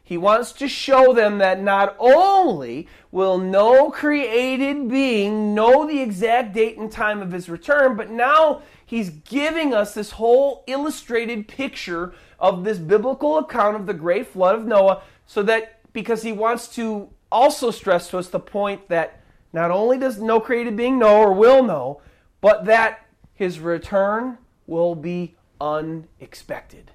He 0.00 0.16
wants 0.16 0.52
to 0.52 0.68
show 0.68 1.12
them 1.12 1.38
that 1.38 1.60
not 1.60 1.96
only 1.98 2.86
will 3.10 3.38
no 3.38 3.90
created 3.90 4.88
being 4.88 5.56
know 5.56 5.88
the 5.88 6.00
exact 6.00 6.54
date 6.54 6.78
and 6.78 6.88
time 6.88 7.20
of 7.20 7.32
his 7.32 7.48
return, 7.48 7.96
but 7.96 8.10
now 8.10 8.62
he's 8.86 9.10
giving 9.10 9.74
us 9.74 9.92
this 9.92 10.12
whole 10.12 10.62
illustrated 10.68 11.48
picture 11.48 12.14
of 12.38 12.62
this 12.62 12.78
biblical 12.78 13.38
account 13.38 13.74
of 13.74 13.86
the 13.86 13.94
great 13.94 14.28
flood 14.28 14.54
of 14.54 14.66
Noah 14.66 15.02
so 15.26 15.42
that 15.42 15.80
because 15.92 16.22
he 16.22 16.30
wants 16.30 16.68
to 16.76 17.08
also 17.32 17.72
stress 17.72 18.08
to 18.10 18.18
us 18.18 18.28
the 18.28 18.38
point 18.38 18.88
that 18.88 19.20
not 19.52 19.72
only 19.72 19.98
does 19.98 20.20
no 20.20 20.38
created 20.38 20.76
being 20.76 20.96
know 20.96 21.16
or 21.16 21.32
will 21.32 21.64
know, 21.64 22.00
but 22.40 22.66
that 22.66 23.01
his 23.34 23.60
return 23.60 24.38
will 24.66 24.94
be 24.94 25.36
unexpected. 25.60 26.90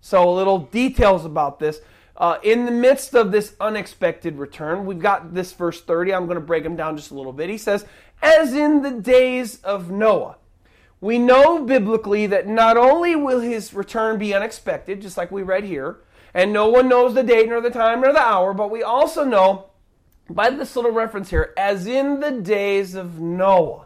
So, 0.00 0.28
a 0.28 0.30
little 0.30 0.58
details 0.58 1.24
about 1.24 1.58
this. 1.58 1.80
Uh, 2.16 2.38
in 2.42 2.64
the 2.64 2.70
midst 2.70 3.14
of 3.14 3.30
this 3.30 3.54
unexpected 3.60 4.38
return, 4.38 4.86
we've 4.86 4.98
got 4.98 5.34
this 5.34 5.52
verse 5.52 5.82
30. 5.82 6.14
I'm 6.14 6.26
going 6.26 6.36
to 6.36 6.40
break 6.40 6.62
them 6.62 6.76
down 6.76 6.96
just 6.96 7.10
a 7.10 7.14
little 7.14 7.32
bit. 7.32 7.50
He 7.50 7.58
says, 7.58 7.84
As 8.22 8.54
in 8.54 8.82
the 8.82 8.92
days 8.92 9.60
of 9.62 9.90
Noah. 9.90 10.36
We 11.00 11.18
know 11.18 11.62
biblically 11.62 12.26
that 12.28 12.46
not 12.46 12.76
only 12.76 13.14
will 13.14 13.40
his 13.40 13.74
return 13.74 14.18
be 14.18 14.32
unexpected, 14.32 15.02
just 15.02 15.16
like 15.16 15.30
we 15.30 15.42
read 15.42 15.64
here, 15.64 15.98
and 16.32 16.52
no 16.52 16.68
one 16.68 16.88
knows 16.88 17.14
the 17.14 17.22
date 17.22 17.48
nor 17.48 17.60
the 17.60 17.70
time 17.70 18.00
nor 18.00 18.12
the 18.12 18.18
hour, 18.18 18.54
but 18.54 18.70
we 18.70 18.82
also 18.82 19.24
know 19.24 19.70
by 20.28 20.50
this 20.50 20.74
little 20.74 20.90
reference 20.90 21.30
here, 21.30 21.52
as 21.56 21.86
in 21.86 22.20
the 22.20 22.32
days 22.32 22.94
of 22.94 23.20
Noah. 23.20 23.85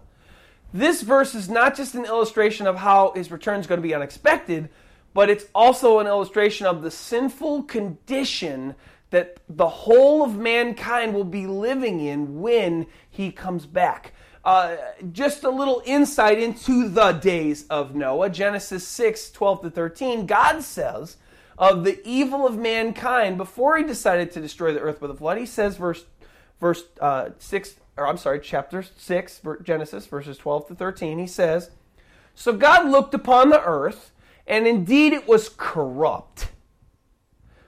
This 0.72 1.02
verse 1.02 1.35
is 1.35 1.48
not 1.48 1.76
just 1.76 1.94
an 1.94 2.04
illustration 2.04 2.66
of 2.66 2.76
how 2.76 3.12
his 3.14 3.30
return 3.30 3.61
is 3.61 3.66
going 3.66 3.80
to 3.80 3.87
be 3.87 3.94
unexpected, 3.94 4.68
but 5.12 5.28
it's 5.28 5.46
also 5.54 5.98
an 5.98 6.06
illustration 6.06 6.66
of 6.66 6.83
the 6.83 6.90
sinful 6.90 7.64
condition 7.64 8.76
that 9.11 9.38
the 9.48 9.68
whole 9.68 10.22
of 10.22 10.38
mankind 10.38 11.14
will 11.14 11.24
be 11.24 11.46
living 11.46 12.00
in 12.00 12.40
when 12.40 12.87
he 13.09 13.33
comes 13.33 13.66
back. 13.66 14.12
Uh, 14.44 14.76
just 15.12 15.44
a 15.44 15.50
little 15.50 15.83
insight 15.85 16.38
into 16.38 16.88
the 16.88 17.12
days 17.12 17.66
of 17.68 17.94
Noah. 17.94 18.30
Genesis 18.30 18.87
6 18.87 19.33
12 19.33 19.62
to 19.62 19.70
13. 19.70 20.26
God 20.26 20.62
says 20.62 21.16
of 21.59 21.85
the 21.85 22.00
evil 22.09 22.46
of 22.46 22.56
mankind 22.56 23.37
before 23.37 23.76
he 23.76 23.85
decided 23.85 24.33
to 24.33 24.40
destroy 24.40 24.72
the 24.72 24.80
earth 24.80 25.02
with 25.02 25.11
a 25.11 25.14
flood. 25.14 25.37
He 25.37 25.44
says, 25.44 25.76
verse, 25.76 26.06
verse 26.59 26.85
uh, 27.00 27.30
6, 27.38 27.74
or 27.96 28.07
I'm 28.07 28.16
sorry, 28.16 28.40
chapter 28.40 28.83
6, 28.83 29.40
Genesis, 29.62 30.07
verses 30.07 30.38
12 30.38 30.68
to 30.68 30.74
13. 30.74 31.18
He 31.18 31.26
says, 31.26 31.70
So 32.35 32.53
God 32.53 32.90
looked 32.90 33.14
upon 33.14 33.50
the 33.50 33.62
earth, 33.62 34.12
and 34.46 34.66
indeed 34.66 35.12
it 35.12 35.29
was 35.29 35.48
corrupt. 35.48 36.50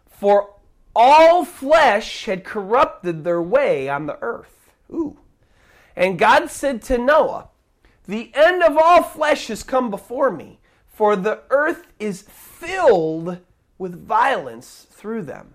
For 0.07 0.55
all 0.95 1.45
flesh 1.45 2.27
had 2.27 2.45
corrupted 2.45 3.25
their 3.25 3.43
way 3.43 3.89
on 3.89 4.07
the 4.07 4.19
earth. 4.23 4.73
Ooh. 4.91 5.19
And 5.97 6.19
God 6.19 6.51
said 6.51 6.83
to 6.83 6.99
Noah, 6.99 7.49
The 8.07 8.31
end 8.35 8.63
of 8.63 8.77
all 8.77 9.03
flesh 9.03 9.49
has 9.49 9.63
come 9.63 9.91
before 9.91 10.31
me, 10.31 10.61
for 10.87 11.17
the 11.17 11.43
earth 11.51 11.87
is 11.99 12.23
filled 12.23 13.39
with 13.79 14.07
violence 14.07 14.87
through 14.91 15.23
them. 15.23 15.55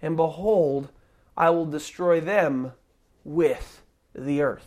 And 0.00 0.16
behold, 0.16 0.90
I 1.36 1.50
will 1.50 1.66
destroy 1.66 2.20
them 2.20 2.72
with 3.24 3.82
the 4.24 4.42
earth. 4.42 4.66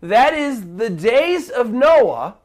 That 0.00 0.34
is 0.34 0.76
the 0.76 0.90
days 0.90 1.50
of 1.50 1.72
Noah 1.72 2.36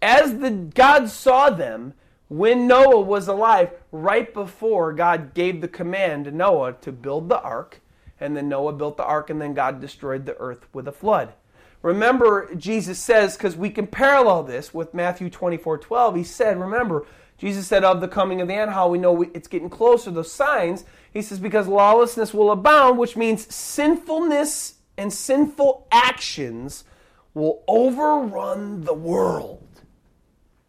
as 0.00 0.38
the 0.38 0.50
God 0.50 1.08
saw 1.08 1.50
them 1.50 1.94
when 2.28 2.66
Noah 2.66 3.00
was 3.00 3.26
alive, 3.26 3.72
right 3.90 4.32
before 4.32 4.92
God 4.92 5.34
gave 5.34 5.60
the 5.60 5.68
command 5.68 6.26
to 6.26 6.30
Noah 6.30 6.74
to 6.74 6.92
build 6.92 7.28
the 7.28 7.40
ark 7.40 7.80
and 8.20 8.36
then 8.36 8.48
Noah 8.48 8.72
built 8.72 8.96
the 8.96 9.04
ark, 9.04 9.30
and 9.30 9.40
then 9.40 9.54
God 9.54 9.80
destroyed 9.80 10.26
the 10.26 10.36
earth 10.38 10.66
with 10.72 10.88
a 10.88 10.92
flood. 10.92 11.34
Remember, 11.82 12.52
Jesus 12.56 12.98
says, 12.98 13.36
because 13.36 13.56
we 13.56 13.70
can 13.70 13.86
parallel 13.86 14.42
this 14.42 14.74
with 14.74 14.94
Matthew 14.94 15.30
24 15.30 15.78
12, 15.78 16.16
he 16.16 16.24
said, 16.24 16.58
remember, 16.58 17.06
Jesus 17.36 17.68
said, 17.68 17.84
of 17.84 18.00
the 18.00 18.08
coming 18.08 18.40
of 18.40 18.48
the 18.48 18.54
end, 18.54 18.72
how 18.72 18.88
we 18.88 18.98
know 18.98 19.22
it's 19.22 19.46
getting 19.46 19.70
closer, 19.70 20.10
those 20.10 20.32
signs. 20.32 20.84
He 21.12 21.22
says, 21.22 21.38
because 21.38 21.68
lawlessness 21.68 22.34
will 22.34 22.50
abound, 22.50 22.98
which 22.98 23.16
means 23.16 23.54
sinfulness 23.54 24.77
and 24.98 25.12
sinful 25.12 25.86
actions 25.92 26.84
will 27.32 27.62
overrun 27.68 28.82
the 28.82 28.92
world. 28.92 29.62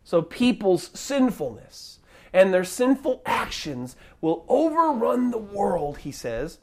So 0.04 0.22
people's 0.22 0.92
sinfulness 0.98 2.00
and 2.32 2.54
their 2.54 2.64
sinful 2.64 3.24
actions 3.26 3.96
will 4.22 4.46
overrun 4.48 5.32
the 5.32 5.40
world, 5.40 6.00
he 6.00 6.12
says. 6.12 6.60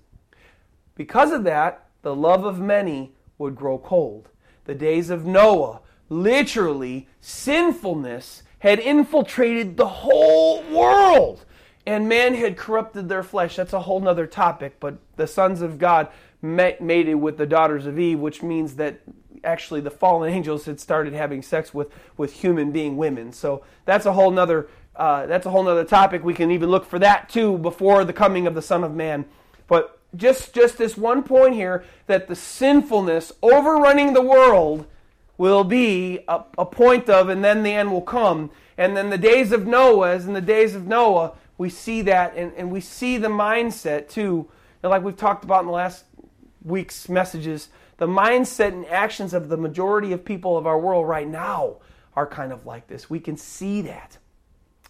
Because 0.94 1.32
of 1.32 1.44
that, 1.44 1.88
the 2.02 2.14
love 2.14 2.44
of 2.44 2.60
many 2.60 3.12
would 3.36 3.56
grow 3.56 3.78
cold. 3.78 4.28
The 4.64 4.74
days 4.74 5.10
of 5.10 5.26
Noah, 5.26 5.80
literally, 6.08 7.08
sinfulness 7.20 8.44
had 8.60 8.78
infiltrated 8.78 9.76
the 9.76 9.88
whole 9.88 10.62
world. 10.70 11.44
And 11.84 12.08
man 12.08 12.34
had 12.34 12.56
corrupted 12.56 13.08
their 13.08 13.22
flesh. 13.22 13.56
That's 13.56 13.72
a 13.72 13.80
whole 13.80 14.06
other 14.08 14.26
topic, 14.26 14.78
but 14.80 14.98
the 15.16 15.26
sons 15.26 15.62
of 15.62 15.78
God 15.78 16.08
mated 16.54 17.16
with 17.16 17.38
the 17.38 17.46
daughters 17.46 17.86
of 17.86 17.98
Eve, 17.98 18.18
which 18.18 18.42
means 18.42 18.76
that 18.76 19.00
actually 19.44 19.80
the 19.80 19.90
fallen 19.90 20.32
angels 20.32 20.64
had 20.64 20.80
started 20.80 21.12
having 21.12 21.42
sex 21.42 21.72
with, 21.72 21.88
with 22.16 22.32
human 22.32 22.72
being 22.72 22.96
women. 22.96 23.32
So 23.32 23.64
that's 23.84 24.06
a 24.06 24.12
whole 24.12 24.30
nother 24.30 24.68
uh, 24.96 25.26
that's 25.26 25.46
a 25.46 25.50
whole 25.50 25.68
other 25.68 25.84
topic. 25.84 26.24
We 26.24 26.34
can 26.34 26.50
even 26.50 26.70
look 26.70 26.86
for 26.86 26.98
that 26.98 27.28
too 27.28 27.58
before 27.58 28.04
the 28.04 28.12
coming 28.12 28.46
of 28.46 28.54
the 28.54 28.62
Son 28.62 28.82
of 28.82 28.94
Man. 28.94 29.26
But 29.68 29.98
just, 30.16 30.54
just 30.54 30.78
this 30.78 30.96
one 30.96 31.22
point 31.22 31.54
here 31.54 31.84
that 32.06 32.28
the 32.28 32.36
sinfulness 32.36 33.32
overrunning 33.42 34.14
the 34.14 34.22
world 34.22 34.86
will 35.36 35.64
be 35.64 36.20
a, 36.28 36.44
a 36.56 36.64
point 36.64 37.10
of, 37.10 37.28
and 37.28 37.44
then 37.44 37.62
the 37.62 37.72
end 37.72 37.92
will 37.92 38.00
come. 38.00 38.50
And 38.78 38.96
then 38.96 39.10
the 39.10 39.18
days 39.18 39.52
of 39.52 39.66
Noah, 39.66 40.12
as 40.12 40.26
in 40.26 40.32
the 40.32 40.40
days 40.40 40.74
of 40.74 40.86
Noah, 40.86 41.32
we 41.58 41.68
see 41.68 42.00
that, 42.02 42.34
and, 42.34 42.52
and 42.56 42.70
we 42.70 42.80
see 42.80 43.18
the 43.18 43.28
mindset 43.28 44.08
too. 44.08 44.48
And 44.82 44.90
like 44.90 45.02
we've 45.02 45.16
talked 45.16 45.44
about 45.44 45.60
in 45.60 45.66
the 45.66 45.72
last 45.72 46.05
week's 46.66 47.08
messages, 47.08 47.68
the 47.96 48.06
mindset 48.06 48.68
and 48.68 48.86
actions 48.86 49.32
of 49.32 49.48
the 49.48 49.56
majority 49.56 50.12
of 50.12 50.24
people 50.24 50.58
of 50.58 50.66
our 50.66 50.78
world 50.78 51.08
right 51.08 51.28
now 51.28 51.76
are 52.14 52.26
kind 52.26 52.52
of 52.52 52.66
like 52.66 52.88
this. 52.88 53.08
We 53.08 53.20
can 53.20 53.36
see 53.36 53.82
that. 53.82 54.18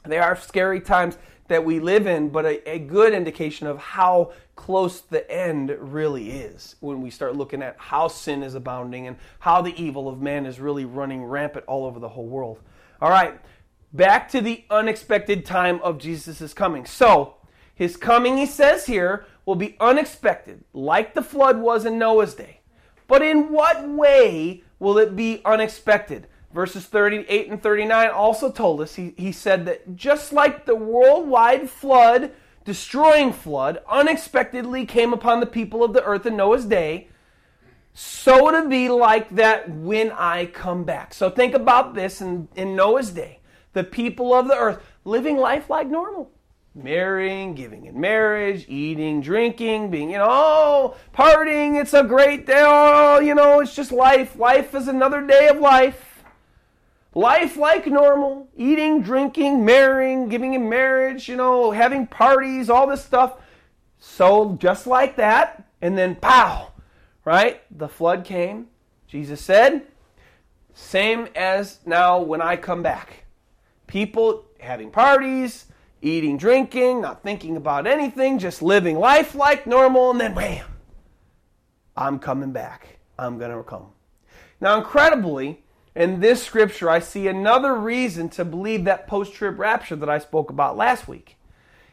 There 0.04 0.22
are 0.22 0.36
scary 0.36 0.80
times 0.80 1.18
that 1.48 1.64
we 1.64 1.78
live 1.80 2.06
in, 2.06 2.30
but 2.30 2.44
a, 2.44 2.70
a, 2.70 2.78
good 2.78 3.12
indication 3.12 3.66
of 3.66 3.78
how 3.78 4.32
close 4.56 5.00
the 5.00 5.28
end 5.30 5.76
really 5.78 6.30
is 6.30 6.76
when 6.80 7.02
we 7.02 7.10
start 7.10 7.36
looking 7.36 7.62
at 7.62 7.76
how 7.78 8.08
sin 8.08 8.42
is 8.42 8.54
abounding 8.54 9.06
and 9.06 9.16
how 9.38 9.62
the 9.62 9.74
evil 9.80 10.08
of 10.08 10.20
man 10.20 10.46
is 10.46 10.58
really 10.58 10.84
running 10.84 11.24
rampant 11.24 11.64
all 11.66 11.84
over 11.84 12.00
the 12.00 12.08
whole 12.08 12.26
world. 12.26 12.58
All 13.00 13.10
right, 13.10 13.38
back 13.92 14.28
to 14.30 14.40
the 14.40 14.64
unexpected 14.70 15.44
time 15.44 15.80
of 15.82 15.98
Jesus' 15.98 16.52
coming. 16.52 16.84
So, 16.84 17.34
his 17.74 17.96
coming, 17.96 18.38
he 18.38 18.46
says 18.46 18.86
here, 18.86 19.26
will 19.46 19.54
be 19.54 19.76
unexpected, 19.80 20.62
like 20.74 21.14
the 21.14 21.22
flood 21.22 21.58
was 21.58 21.86
in 21.86 21.98
Noah's 21.98 22.34
day. 22.34 22.60
But 23.08 23.22
in 23.22 23.50
what 23.50 23.88
way 23.88 24.62
will 24.78 24.98
it 24.98 25.16
be 25.16 25.40
unexpected? 25.44 26.26
verses 26.56 26.86
38 26.86 27.50
and 27.50 27.62
39 27.62 28.08
also 28.08 28.50
told 28.50 28.80
us, 28.80 28.94
he, 28.94 29.12
he 29.18 29.30
said 29.30 29.66
that 29.66 29.94
just 29.94 30.32
like 30.32 30.64
the 30.64 30.74
worldwide 30.74 31.68
flood, 31.68 32.32
destroying 32.64 33.30
flood, 33.30 33.82
unexpectedly 33.88 34.86
came 34.86 35.12
upon 35.12 35.38
the 35.38 35.46
people 35.46 35.84
of 35.84 35.92
the 35.92 36.02
earth 36.02 36.24
in 36.24 36.34
Noah's 36.34 36.64
day, 36.64 37.08
so 37.92 38.50
to 38.50 38.66
be 38.68 38.88
like 38.88 39.28
that 39.36 39.68
when 39.70 40.10
I 40.12 40.46
come 40.46 40.84
back. 40.84 41.12
So 41.12 41.28
think 41.28 41.54
about 41.54 41.94
this 41.94 42.22
in, 42.22 42.48
in 42.56 42.74
Noah's 42.74 43.10
day. 43.10 43.40
The 43.74 43.84
people 43.84 44.32
of 44.32 44.48
the 44.48 44.56
earth 44.56 44.82
living 45.04 45.36
life 45.36 45.68
like 45.68 45.88
normal. 45.88 46.30
Marrying, 46.76 47.54
giving 47.54 47.86
in 47.86 47.98
marriage, 47.98 48.66
eating, 48.68 49.22
drinking, 49.22 49.90
being, 49.90 50.10
you 50.10 50.18
know, 50.18 50.94
partying, 51.14 51.80
it's 51.80 51.94
a 51.94 52.04
great 52.04 52.46
day. 52.46 52.62
Oh, 52.64 53.18
you 53.18 53.34
know, 53.34 53.60
it's 53.60 53.74
just 53.74 53.90
life. 53.90 54.36
Life 54.36 54.74
is 54.74 54.86
another 54.86 55.26
day 55.26 55.48
of 55.48 55.58
life 55.58 56.16
life 57.16 57.56
like 57.56 57.86
normal, 57.86 58.46
eating, 58.54 59.00
drinking, 59.00 59.64
marrying, 59.64 60.28
giving 60.28 60.52
in 60.52 60.68
marriage, 60.68 61.28
you 61.28 61.34
know, 61.34 61.70
having 61.70 62.06
parties, 62.06 62.68
all 62.68 62.86
this 62.86 63.02
stuff. 63.02 63.40
So 63.98 64.56
just 64.60 64.86
like 64.86 65.16
that, 65.16 65.66
and 65.80 65.96
then 65.96 66.14
pow, 66.16 66.72
right? 67.24 67.62
The 67.76 67.88
flood 67.88 68.24
came. 68.24 68.66
Jesus 69.08 69.40
said, 69.40 69.86
same 70.74 71.28
as 71.34 71.78
now 71.86 72.20
when 72.20 72.42
I 72.42 72.56
come 72.56 72.82
back. 72.82 73.24
People 73.86 74.44
having 74.60 74.90
parties, 74.90 75.66
eating, 76.02 76.36
drinking, 76.36 77.00
not 77.00 77.22
thinking 77.22 77.56
about 77.56 77.86
anything, 77.86 78.38
just 78.38 78.62
living 78.62 78.98
life 78.98 79.34
like 79.34 79.66
normal, 79.66 80.10
and 80.10 80.20
then 80.20 80.34
wham, 80.34 80.66
I'm 81.96 82.18
coming 82.18 82.52
back. 82.52 82.98
I'm 83.18 83.38
going 83.38 83.50
to 83.50 83.62
come. 83.62 83.92
Now, 84.60 84.76
incredibly, 84.78 85.62
in 85.94 86.20
this 86.20 86.42
scripture, 86.42 86.90
I 86.90 86.98
see 86.98 87.28
another 87.28 87.74
reason 87.74 88.28
to 88.30 88.44
believe 88.44 88.84
that 88.84 89.06
post 89.06 89.32
trib 89.32 89.58
rapture 89.58 89.96
that 89.96 90.10
I 90.10 90.18
spoke 90.18 90.50
about 90.50 90.76
last 90.76 91.08
week. 91.08 91.36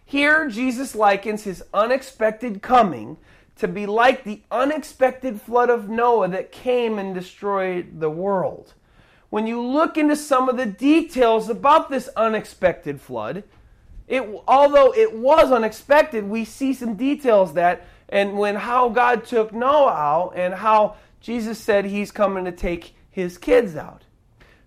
Here, 0.05 0.49
Jesus 0.49 0.95
likens 0.95 1.43
his 1.43 1.63
unexpected 1.73 2.61
coming 2.61 3.17
to 3.55 3.67
be 3.67 3.85
like 3.85 4.23
the 4.23 4.41
unexpected 4.51 5.39
flood 5.39 5.69
of 5.69 5.87
Noah 5.87 6.27
that 6.29 6.51
came 6.51 6.99
and 6.99 7.13
destroyed 7.13 7.99
the 7.99 8.09
world. 8.09 8.73
When 9.29 9.47
you 9.47 9.61
look 9.61 9.97
into 9.97 10.15
some 10.15 10.49
of 10.49 10.57
the 10.57 10.65
details 10.65 11.49
about 11.49 11.89
this 11.89 12.09
unexpected 12.15 12.99
flood, 12.99 13.43
it, 14.07 14.23
although 14.47 14.93
it 14.93 15.15
was 15.15 15.51
unexpected, 15.51 16.23
we 16.23 16.45
see 16.45 16.73
some 16.73 16.95
details 16.95 17.53
that 17.53 17.85
and 18.09 18.37
when 18.37 18.55
how 18.55 18.89
God 18.89 19.25
took 19.25 19.53
Noah 19.53 19.91
out 19.91 20.33
and 20.35 20.53
how 20.53 20.97
Jesus 21.19 21.57
said 21.57 21.85
he's 21.85 22.11
coming 22.11 22.45
to 22.45 22.51
take 22.51 22.95
his 23.09 23.37
kids 23.37 23.75
out. 23.75 24.03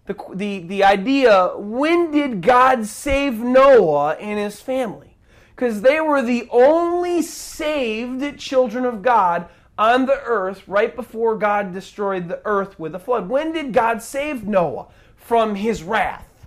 The, 0.07 0.16
the, 0.35 0.59
the 0.61 0.85
idea 0.85 1.53
when 1.57 2.11
did 2.11 2.40
God 2.40 2.87
save 2.87 3.38
Noah 3.38 4.14
and 4.14 4.38
his 4.38 4.61
family? 4.61 5.16
Because 5.55 5.83
they 5.83 6.01
were 6.01 6.22
the 6.22 6.49
only 6.51 7.22
saved 7.22 8.38
children 8.38 8.85
of 8.85 9.03
God 9.03 9.49
on 9.79 10.07
the 10.07 10.20
earth 10.22 10.66
right 10.66 10.94
before 10.94 11.37
God 11.37 11.72
destroyed 11.72 12.29
the 12.29 12.40
earth 12.44 12.79
with 12.79 12.94
a 12.94 12.99
flood. 12.99 13.29
When 13.29 13.53
did 13.53 13.72
God 13.72 14.03
save 14.03 14.44
Noah 14.44 14.88
from 15.16 15.55
his 15.55 15.83
wrath 15.83 16.46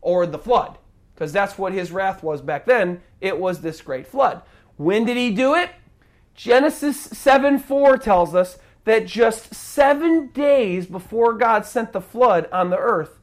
or 0.00 0.26
the 0.26 0.38
flood? 0.38 0.78
Because 1.14 1.32
that's 1.32 1.56
what 1.58 1.72
his 1.72 1.92
wrath 1.92 2.22
was 2.22 2.42
back 2.42 2.66
then. 2.66 3.00
It 3.20 3.38
was 3.38 3.60
this 3.60 3.80
great 3.80 4.06
flood. 4.06 4.42
When 4.76 5.04
did 5.04 5.16
he 5.16 5.30
do 5.30 5.54
it? 5.54 5.70
Genesis 6.34 7.00
7 7.00 7.58
4 7.58 7.98
tells 7.98 8.34
us 8.34 8.58
that 8.84 9.06
just 9.06 9.54
seven 9.54 10.28
days 10.28 10.86
before 10.86 11.34
God 11.34 11.64
sent 11.64 11.92
the 11.92 12.00
flood 12.00 12.48
on 12.52 12.70
the 12.70 12.78
earth, 12.78 13.20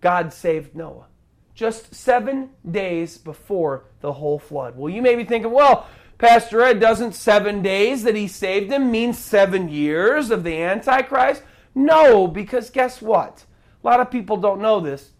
God 0.00 0.32
saved 0.32 0.74
Noah. 0.74 1.06
Just 1.54 1.94
seven 1.94 2.50
days 2.68 3.18
before 3.18 3.84
the 4.00 4.14
whole 4.14 4.38
flood. 4.38 4.76
Well, 4.76 4.92
you 4.92 5.02
may 5.02 5.16
be 5.16 5.24
thinking, 5.24 5.50
well, 5.50 5.86
Pastor 6.16 6.62
Ed, 6.62 6.80
doesn't 6.80 7.14
seven 7.14 7.62
days 7.62 8.02
that 8.02 8.16
he 8.16 8.26
saved 8.26 8.72
him 8.72 8.90
mean 8.90 9.12
seven 9.12 9.68
years 9.68 10.30
of 10.30 10.42
the 10.42 10.60
Antichrist? 10.60 11.42
No, 11.74 12.26
because 12.26 12.70
guess 12.70 13.00
what? 13.00 13.44
A 13.82 13.86
lot 13.86 14.00
of 14.00 14.10
people 14.10 14.36
don't 14.36 14.60
know 14.60 14.80
this. 14.80 15.10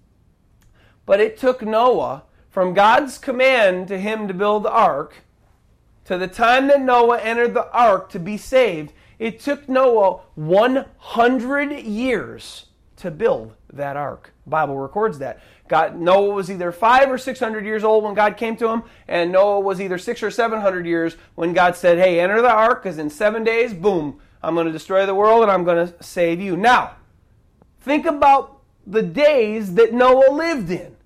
But 1.08 1.20
it 1.20 1.38
took 1.38 1.62
Noah, 1.62 2.24
from 2.50 2.74
God's 2.74 3.16
command 3.16 3.88
to 3.88 3.98
him 3.98 4.28
to 4.28 4.34
build 4.34 4.62
the 4.62 4.70
ark, 4.70 5.22
to 6.04 6.18
the 6.18 6.28
time 6.28 6.66
that 6.66 6.82
Noah 6.82 7.18
entered 7.20 7.54
the 7.54 7.72
ark 7.72 8.10
to 8.10 8.18
be 8.18 8.36
saved, 8.36 8.92
it 9.18 9.40
took 9.40 9.70
Noah 9.70 10.20
100 10.34 11.72
years 11.80 12.66
to 12.96 13.10
build 13.10 13.54
that 13.72 13.96
ark. 13.96 14.34
The 14.44 14.50
Bible 14.50 14.76
records 14.76 15.18
that. 15.20 15.40
God, 15.66 15.98
Noah 15.98 16.34
was 16.34 16.50
either 16.50 16.72
five 16.72 17.10
or 17.10 17.16
six 17.16 17.40
hundred 17.40 17.64
years 17.64 17.84
old 17.84 18.04
when 18.04 18.12
God 18.12 18.36
came 18.36 18.54
to 18.58 18.68
him, 18.68 18.82
and 19.06 19.32
Noah 19.32 19.60
was 19.60 19.80
either 19.80 19.96
six 19.96 20.22
or 20.22 20.30
seven 20.30 20.60
hundred 20.60 20.84
years 20.84 21.16
when 21.36 21.54
God 21.54 21.74
said, 21.74 21.96
Hey, 21.96 22.20
enter 22.20 22.42
the 22.42 22.52
ark, 22.52 22.82
because 22.82 22.98
in 22.98 23.08
seven 23.08 23.44
days, 23.44 23.72
boom, 23.72 24.20
I'm 24.42 24.54
going 24.54 24.66
to 24.66 24.72
destroy 24.72 25.06
the 25.06 25.14
world 25.14 25.40
and 25.40 25.50
I'm 25.50 25.64
going 25.64 25.88
to 25.88 26.02
save 26.04 26.38
you. 26.38 26.54
Now, 26.54 26.96
think 27.80 28.04
about 28.04 28.60
the 28.86 29.02
days 29.02 29.72
that 29.74 29.94
Noah 29.94 30.30
lived 30.32 30.70
in. 30.70 30.97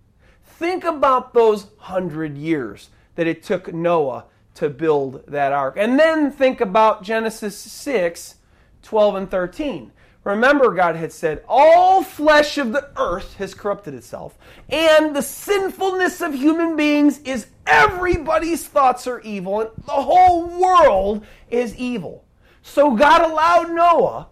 Think 0.62 0.84
about 0.84 1.34
those 1.34 1.66
hundred 1.78 2.38
years 2.38 2.90
that 3.16 3.26
it 3.26 3.42
took 3.42 3.74
Noah 3.74 4.26
to 4.54 4.70
build 4.70 5.26
that 5.26 5.52
ark. 5.52 5.74
And 5.76 5.98
then 5.98 6.30
think 6.30 6.60
about 6.60 7.02
Genesis 7.02 7.58
6 7.58 8.36
12 8.82 9.14
and 9.16 9.28
13. 9.28 9.90
Remember, 10.22 10.72
God 10.72 10.94
had 10.94 11.12
said, 11.12 11.42
All 11.48 12.04
flesh 12.04 12.58
of 12.58 12.70
the 12.70 12.88
earth 12.96 13.34
has 13.38 13.54
corrupted 13.54 13.94
itself, 13.94 14.38
and 14.68 15.16
the 15.16 15.22
sinfulness 15.22 16.20
of 16.20 16.32
human 16.32 16.76
beings 16.76 17.18
is 17.24 17.48
everybody's 17.66 18.64
thoughts 18.64 19.08
are 19.08 19.18
evil, 19.22 19.62
and 19.62 19.70
the 19.84 19.90
whole 19.90 20.46
world 20.46 21.26
is 21.50 21.74
evil. 21.74 22.24
So 22.62 22.94
God 22.94 23.28
allowed 23.28 23.72
Noah 23.72 24.28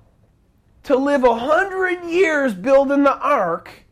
to 0.84 0.94
live 0.94 1.24
a 1.24 1.34
hundred 1.34 2.04
years 2.04 2.54
building 2.54 3.02
the 3.02 3.18
ark 3.18 3.86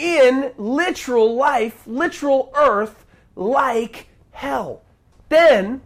in 0.00 0.52
literal 0.56 1.34
life, 1.34 1.86
literal 1.86 2.50
earth, 2.56 3.04
like 3.36 4.08
hell. 4.32 4.82
Then 5.28 5.82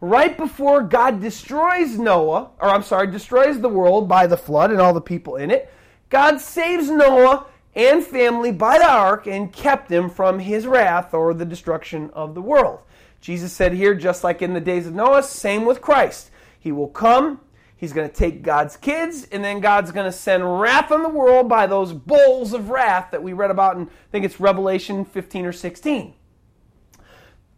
right 0.00 0.36
before 0.36 0.82
God 0.82 1.20
destroys 1.20 1.98
Noah, 1.98 2.50
or 2.58 2.70
I'm 2.70 2.82
sorry, 2.82 3.10
destroys 3.10 3.60
the 3.60 3.68
world 3.68 4.08
by 4.08 4.26
the 4.26 4.36
flood 4.36 4.70
and 4.70 4.80
all 4.80 4.94
the 4.94 5.00
people 5.00 5.36
in 5.36 5.50
it, 5.50 5.70
God 6.08 6.40
saves 6.40 6.88
Noah 6.88 7.46
and 7.74 8.02
family 8.02 8.52
by 8.52 8.78
the 8.78 8.88
ark 8.88 9.26
and 9.26 9.52
kept 9.52 9.90
him 9.90 10.08
from 10.08 10.38
his 10.38 10.66
wrath 10.66 11.12
or 11.12 11.34
the 11.34 11.44
destruction 11.44 12.10
of 12.10 12.34
the 12.34 12.42
world. 12.42 12.80
Jesus 13.20 13.52
said 13.52 13.72
here, 13.72 13.94
just 13.94 14.24
like 14.24 14.42
in 14.42 14.54
the 14.54 14.60
days 14.60 14.86
of 14.86 14.94
Noah, 14.94 15.22
same 15.22 15.64
with 15.64 15.80
Christ. 15.80 16.30
He 16.58 16.72
will 16.72 16.88
come, 16.88 17.40
he's 17.76 17.92
going 17.92 18.08
to 18.08 18.14
take 18.14 18.42
God's 18.42 18.76
kids, 18.76 19.26
and 19.30 19.44
then 19.44 19.60
God's 19.60 19.92
going 19.92 20.06
to 20.06 20.12
send 20.12 20.60
wrath 20.60 20.90
on 20.90 21.02
the 21.02 21.08
world 21.08 21.48
by 21.48 21.66
those 21.66 21.92
bowls 21.92 22.52
of 22.52 22.70
wrath 22.70 23.10
that 23.10 23.22
we 23.22 23.32
read 23.32 23.50
about 23.50 23.76
in, 23.76 23.82
I 23.82 24.10
think 24.12 24.24
it's 24.24 24.40
Revelation 24.40 25.04
15 25.04 25.46
or 25.46 25.52
16. 25.52 26.14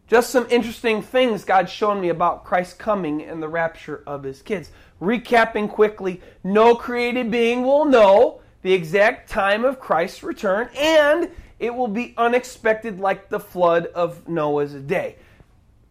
Just 0.09 0.31
some 0.31 0.47
interesting 0.51 1.03
things 1.03 1.45
God's 1.45 1.71
shown 1.71 2.01
me 2.01 2.11
about 2.11 2.45
Christ 2.45 2.79
coming 2.79 3.23
and 3.23 3.43
the 3.43 3.49
rapture 3.49 4.05
of 4.07 4.23
his 4.23 4.41
kids. 4.41 4.71
Recapping 5.03 5.69
quickly, 5.69 6.21
no 6.45 6.77
created 6.77 7.31
being 7.31 7.63
will 7.63 7.85
know 7.85 8.41
the 8.63 8.73
exact 8.73 9.29
time 9.29 9.65
of 9.65 9.81
Christ's 9.81 10.23
return, 10.23 10.69
and 10.77 11.31
it 11.59 11.75
will 11.75 11.89
be 11.89 12.15
unexpected 12.17 13.01
like 13.01 13.29
the 13.29 13.41
flood 13.41 13.87
of 13.87 14.29
Noah's 14.29 14.75
day. 14.75 15.17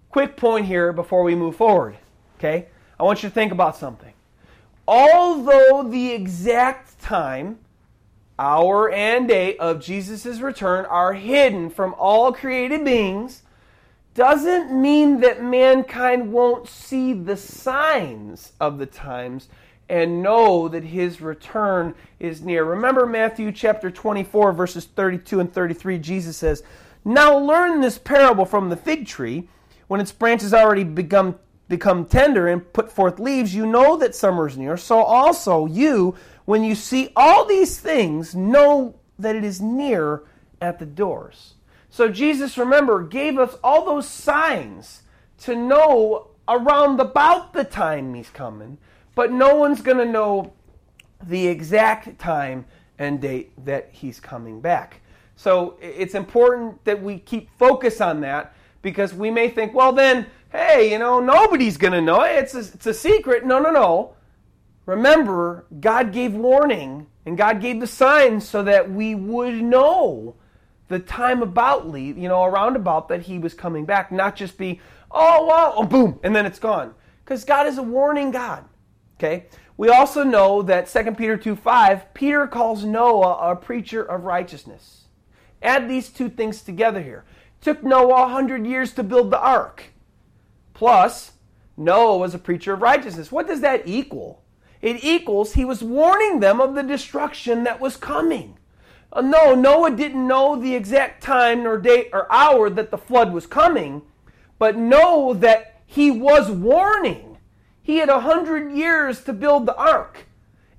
Quick 0.10 0.38
point 0.38 0.66
here 0.66 0.94
before 0.94 1.24
we 1.24 1.36
move 1.36 1.58
forward, 1.58 1.98
okay? 2.38 2.68
I 2.98 3.04
want 3.04 3.22
you 3.22 3.30
to 3.30 3.36
think 3.36 3.52
about 3.52 3.76
something. 3.76 4.14
Although 4.88 5.88
the 5.90 6.12
exact 6.12 7.00
time, 7.02 7.60
hour, 8.38 8.92
and 8.92 9.28
day 9.28 9.58
of 9.58 9.82
Jesus' 9.82 10.40
return 10.40 10.86
are 10.86 11.14
hidden 11.14 11.70
from 11.70 11.96
all 11.98 12.32
created 12.32 12.86
beings, 12.86 13.44
doesn't 14.14 14.72
mean 14.72 15.20
that 15.20 15.44
mankind 15.44 16.32
won't 16.32 16.68
see 16.68 17.14
the 17.14 17.36
signs 17.36 18.54
of 18.60 18.78
the 18.78 18.86
times 18.86 19.50
and 19.90 20.24
know 20.24 20.68
that 20.68 20.84
his 20.84 21.22
return 21.22 21.94
is 22.20 22.42
near. 22.42 22.64
Remember 22.64 23.06
Matthew 23.06 23.52
chapter 23.52 23.92
24, 23.92 24.54
verses 24.54 24.86
32 24.86 25.42
and 25.42 25.54
33. 25.54 26.00
Jesus 26.00 26.38
says, 26.38 26.64
Now 27.04 27.38
learn 27.38 27.82
this 27.82 27.98
parable 27.98 28.46
from 28.46 28.70
the 28.70 28.78
fig 28.78 29.06
tree. 29.06 29.48
When 29.88 30.02
its 30.02 30.12
branches 30.12 30.54
already 30.54 30.84
become, 30.84 31.38
become 31.68 32.06
tender 32.06 32.48
and 32.48 32.72
put 32.74 32.92
forth 32.92 33.20
leaves, 33.20 33.56
you 33.56 33.66
know 33.66 33.98
that 33.98 34.16
summer 34.16 34.48
is 34.48 34.58
near. 34.58 34.78
So 34.78 35.00
also 35.00 35.66
you, 35.66 36.16
when 36.46 36.64
you 36.64 36.76
see 36.76 37.10
all 37.16 37.46
these 37.46 37.80
things, 37.80 38.36
know 38.36 38.96
that 39.18 39.36
it 39.36 39.44
is 39.44 39.62
near 39.62 40.24
at 40.62 40.80
the 40.80 40.86
doors. 40.86 41.56
So 41.90 42.10
Jesus, 42.10 42.58
remember, 42.58 43.04
gave 43.04 43.40
us 43.40 43.58
all 43.64 43.86
those 43.86 44.08
signs 44.08 45.04
to 45.40 45.56
know 45.56 46.28
around 46.48 47.00
about 47.00 47.54
the 47.54 47.64
time 47.64 48.14
he's 48.14 48.30
coming, 48.30 48.78
but 49.16 49.32
no 49.32 49.56
one's 49.56 49.82
going 49.82 49.98
to 49.98 50.06
know 50.06 50.54
the 51.24 51.48
exact 51.48 52.20
time 52.20 52.66
and 53.00 53.22
date 53.22 53.52
that 53.66 53.90
he's 53.92 54.20
coming 54.20 54.62
back. 54.62 55.02
So 55.36 55.78
it's 55.82 56.16
important 56.16 56.84
that 56.86 57.02
we 57.02 57.20
keep 57.20 57.50
focus 57.58 58.00
on 58.00 58.22
that 58.22 58.56
because 58.82 59.14
we 59.14 59.32
may 59.32 59.50
think, 59.50 59.74
well, 59.74 59.92
then, 59.92 60.28
hey, 60.56 60.92
you 60.92 61.00
know, 61.00 61.20
nobody's 61.20 61.78
going 61.78 61.94
to 61.94 62.02
know 62.02 62.22
it. 62.24 62.36
It's 62.36 62.56
a, 62.56 62.60
it's 62.60 62.88
a 62.88 62.94
secret. 62.94 63.46
No, 63.46 63.60
no, 63.60 63.72
no. 63.72 64.16
Remember, 64.86 65.66
God 65.80 66.12
gave 66.12 66.34
warning 66.34 67.08
and 67.26 67.38
God 67.38 67.62
gave 67.62 67.80
the 67.80 67.88
signs 67.88 68.48
so 68.48 68.64
that 68.64 68.92
we 68.92 69.16
would 69.16 69.62
know 69.62 70.36
the 70.88 71.00
time 71.00 71.42
aboutly, 71.42 72.16
you 72.18 72.30
know, 72.30 72.44
around 72.44 72.76
about 72.76 73.08
that 73.10 73.24
he 73.24 73.40
was 73.40 73.54
coming 73.54 73.86
back, 73.86 74.12
not 74.12 74.36
just 74.36 74.58
be, 74.58 74.80
oh, 75.12 75.46
wow, 75.46 75.74
oh, 75.76 75.84
boom, 75.84 76.20
and 76.24 76.36
then 76.36 76.46
it's 76.46 76.60
gone. 76.60 76.94
Because 77.24 77.44
God 77.44 77.66
is 77.66 77.80
a 77.80 77.84
warning 77.84 78.30
God. 78.30 78.66
Okay? 79.18 79.48
We 79.78 79.90
also 79.90 80.24
know 80.24 80.62
that 80.62 80.88
2 80.88 81.12
Peter 81.14 81.36
2 81.38 81.56
5, 81.56 82.14
Peter 82.14 82.48
calls 82.48 82.86
Noah 82.86 83.52
a 83.52 83.56
preacher 83.56 84.04
of 84.04 84.24
righteousness. 84.24 85.06
Add 85.62 85.90
these 85.90 86.10
two 86.10 86.30
things 86.30 86.62
together 86.62 87.02
here. 87.02 87.26
Took 87.62 87.84
Noah 87.84 88.28
100 88.28 88.68
years 88.68 88.94
to 88.94 89.04
build 89.04 89.32
the 89.32 89.40
ark. 89.40 89.95
Plus, 90.76 91.32
Noah 91.78 92.18
was 92.18 92.36
a 92.36 92.40
preacher 92.40 92.74
of 92.74 92.82
righteousness. 92.82 93.32
What 93.32 93.48
does 93.48 93.62
that 93.62 93.88
equal? 93.88 94.44
It 94.82 95.04
equals 95.04 95.54
he 95.54 95.66
was 95.66 95.82
warning 95.82 96.42
them 96.42 96.62
of 96.62 96.76
the 96.76 96.84
destruction 96.84 97.64
that 97.64 97.80
was 97.80 97.98
coming. 97.98 98.60
Uh, 99.12 99.22
no, 99.22 99.56
Noah 99.56 99.92
didn't 99.92 100.28
know 100.28 100.56
the 100.56 100.76
exact 100.76 101.24
time 101.24 101.64
nor 101.64 101.78
date 101.78 102.10
or 102.14 102.32
hour 102.32 102.70
that 102.70 102.92
the 102.92 102.98
flood 102.98 103.34
was 103.34 103.48
coming, 103.48 104.04
but 104.60 104.78
know 104.78 105.34
that 105.34 105.82
he 105.86 106.12
was 106.12 106.52
warning. 106.52 107.38
He 107.82 107.98
had 107.98 108.10
a 108.10 108.20
hundred 108.20 108.74
years 108.74 109.24
to 109.24 109.34
build 109.34 109.66
the 109.66 109.76
ark. 109.76 110.28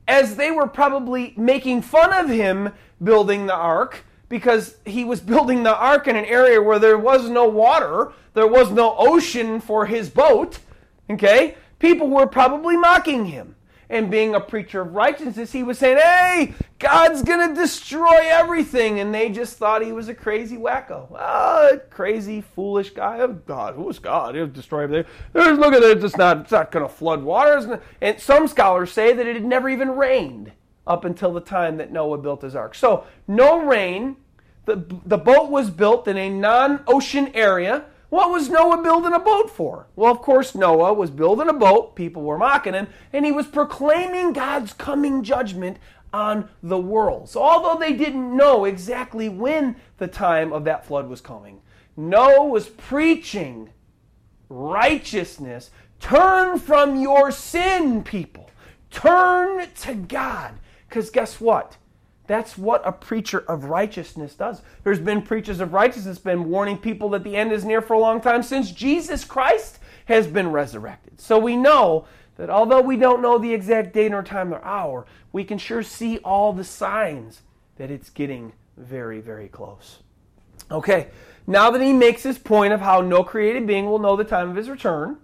As 0.07 0.37
they 0.37 0.51
were 0.51 0.69
probably 0.69 1.33
making 1.37 1.83
fun 1.83 2.13
of 2.13 2.29
him 2.29 2.73
building 3.03 3.47
the 3.47 3.55
ark, 3.55 4.05
because 4.29 4.77
he 4.85 5.05
was 5.05 5.21
building 5.33 5.63
the 5.63 5.77
ark 5.77 6.07
in 6.07 6.17
an 6.17 6.25
area 6.27 6.61
where 6.61 6.79
there 6.79 6.99
was 6.99 7.29
no 7.31 7.49
water, 7.49 8.13
there 8.37 8.47
was 8.47 8.71
no 8.71 8.95
ocean 8.99 9.61
for 9.61 9.87
his 9.87 10.11
boat, 10.11 10.59
okay? 11.09 11.57
People 11.79 12.09
were 12.09 12.27
probably 12.27 12.77
mocking 12.77 13.25
him. 13.25 13.57
And 13.89 14.11
being 14.11 14.35
a 14.35 14.41
preacher 14.41 14.83
of 14.83 14.95
righteousness, 14.95 15.53
he 15.53 15.63
was 15.63 15.79
saying, 15.79 15.97
Hey, 15.97 16.55
God's 16.79 17.23
going 17.23 17.49
to 17.49 17.55
destroy 17.55 18.19
everything. 18.25 19.01
And 19.01 19.15
they 19.15 19.31
just 19.31 19.57
thought 19.57 19.83
he 19.83 19.93
was 19.93 20.09
a 20.09 20.15
crazy 20.15 20.59
wacko. 20.59 21.07
Oh, 21.19 21.81
crazy, 21.89 22.43
foolish 22.43 22.91
guy. 22.91 23.21
Oh, 23.21 23.29
God, 23.29 23.75
who's 23.75 24.01
God? 24.01 24.35
He'll 24.35 24.49
destroy 24.49 24.83
everything. 24.83 25.11
Look 25.33 25.73
at 25.73 25.83
it. 25.83 26.05
It's 26.05 26.17
not, 26.17 26.41
it's 26.41 26.51
not 26.51 26.71
going 26.71 26.87
to 26.87 26.93
flood 26.93 27.23
waters. 27.23 27.67
And 28.03 28.21
some 28.21 28.49
scholars 28.49 28.93
say 28.93 29.15
that 29.15 29.27
it 29.27 29.37
had 29.37 29.47
never 29.47 29.71
even 29.71 29.91
rained 29.91 30.53
up 30.87 31.07
until 31.07 31.33
the 31.33 31.41
time 31.41 31.79
that 31.79 31.91
Noah 31.91 32.19
built 32.19 32.43
his 32.43 32.55
ark. 32.55 32.75
So, 32.75 33.07
no 33.27 33.65
rain. 33.65 34.17
The, 34.67 34.85
the 35.07 35.19
boat 35.19 35.49
was 35.49 35.71
built 35.71 36.07
in 36.07 36.19
a 36.19 36.29
non 36.29 36.83
ocean 36.87 37.31
area. 37.35 37.87
What 38.09 38.31
was 38.31 38.49
Noah 38.49 38.83
building 38.83 39.13
a 39.13 39.19
boat 39.19 39.51
for? 39.51 39.89
Well, 39.97 40.13
of 40.13 40.23
course, 40.23 40.55
Noah 40.55 40.93
was 40.93 41.11
building 41.11 41.49
a 41.49 41.53
boat. 41.53 41.97
People 41.97 42.23
were 42.23 42.39
mocking 42.39 42.75
him, 42.75 42.87
and 43.13 43.27
he 43.27 43.33
was 43.33 43.47
proclaiming 43.47 44.33
God's 44.33 44.73
coming 44.73 45.23
judgment 45.25 45.79
on 46.13 46.49
the 46.63 46.79
world. 46.79 47.29
So, 47.29 47.43
although 47.43 47.79
they 47.79 47.93
didn't 47.93 48.37
know 48.37 48.65
exactly 48.65 49.29
when 49.29 49.77
the 49.99 50.07
time 50.07 50.53
of 50.53 50.65
that 50.65 50.87
flood 50.87 51.09
was 51.09 51.21
coming, 51.21 51.61
Noah 51.97 52.47
was 52.47 52.69
preaching 52.69 53.71
righteousness. 54.49 55.71
Turn 55.99 56.59
from 56.59 57.01
your 57.01 57.31
sin, 57.31 58.05
people. 58.05 58.51
Turn 58.91 59.69
to 59.81 59.95
God. 59.95 60.55
Because 60.89 61.11
guess 61.11 61.41
what? 61.41 61.77
That's 62.27 62.59
what 62.59 62.83
a 62.85 62.93
preacher 62.93 63.41
of 63.49 63.65
righteousness 63.65 64.35
does. 64.35 64.63
There's 64.85 64.99
been 64.99 65.23
preachers 65.23 65.61
of 65.61 65.73
righteousness 65.73 66.19
been 66.19 66.51
warning 66.51 66.79
people 66.79 67.11
that 67.11 67.25
the 67.25 67.37
end 67.37 67.53
is 67.53 67.65
near 67.65 67.81
for 67.81 67.95
a 67.95 68.01
long 68.01 68.21
time 68.21 68.43
since 68.43 68.73
Jesus 68.73 69.25
Christ 69.25 69.79
has 70.07 70.27
been 70.27 70.51
resurrected. 70.51 71.21
So 71.21 71.39
we 71.39 71.57
know 71.57 72.07
that 72.37 72.51
although 72.51 72.81
we 72.81 72.97
don't 72.97 73.23
know 73.23 73.39
the 73.39 73.55
exact 73.55 73.93
date 73.93 74.13
or 74.13 74.23
time 74.23 74.53
or 74.53 74.63
hour, 74.65 75.07
we 75.33 75.45
can 75.45 75.59
sure 75.59 75.83
see 75.83 76.19
all 76.19 76.53
the 76.53 76.65
signs 76.65 77.43
that 77.77 77.91
it's 77.91 78.11
getting 78.11 78.53
very, 78.77 79.21
very 79.21 79.49
close. 79.49 80.01
Okay, 80.71 81.09
now 81.47 81.71
that 81.71 81.81
he 81.81 81.93
makes 81.93 82.23
his 82.23 82.39
point 82.39 82.73
of 82.73 82.81
how 82.81 83.01
no 83.01 83.23
created 83.23 83.67
being 83.67 83.87
will 83.87 83.99
know 83.99 84.17
the 84.17 84.25
time 84.25 84.51
of 84.51 84.57
his 84.57 84.69
return, 84.69 85.19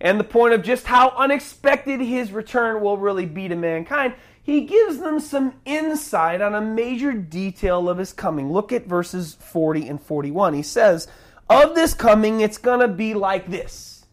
and 0.00 0.20
the 0.20 0.24
point 0.24 0.54
of 0.54 0.62
just 0.62 0.86
how 0.86 1.10
unexpected 1.16 2.00
his 2.00 2.30
return 2.30 2.82
will 2.82 2.98
really 2.98 3.26
be 3.26 3.48
to 3.48 3.56
mankind, 3.56 4.14
he 4.44 4.60
gives 4.66 4.98
them 4.98 5.20
some 5.20 5.54
insight 5.64 6.42
on 6.42 6.54
a 6.54 6.60
major 6.60 7.14
detail 7.14 7.88
of 7.88 7.96
his 7.96 8.12
coming. 8.12 8.52
Look 8.52 8.72
at 8.72 8.86
verses 8.86 9.38
40 9.40 9.88
and 9.88 10.00
41. 10.00 10.52
He 10.52 10.62
says, 10.62 11.08
Of 11.48 11.74
this 11.74 11.94
coming, 11.94 12.42
it's 12.42 12.58
going 12.58 12.80
to 12.80 12.88
be 12.88 13.14
like 13.14 13.50
this. 13.50 14.04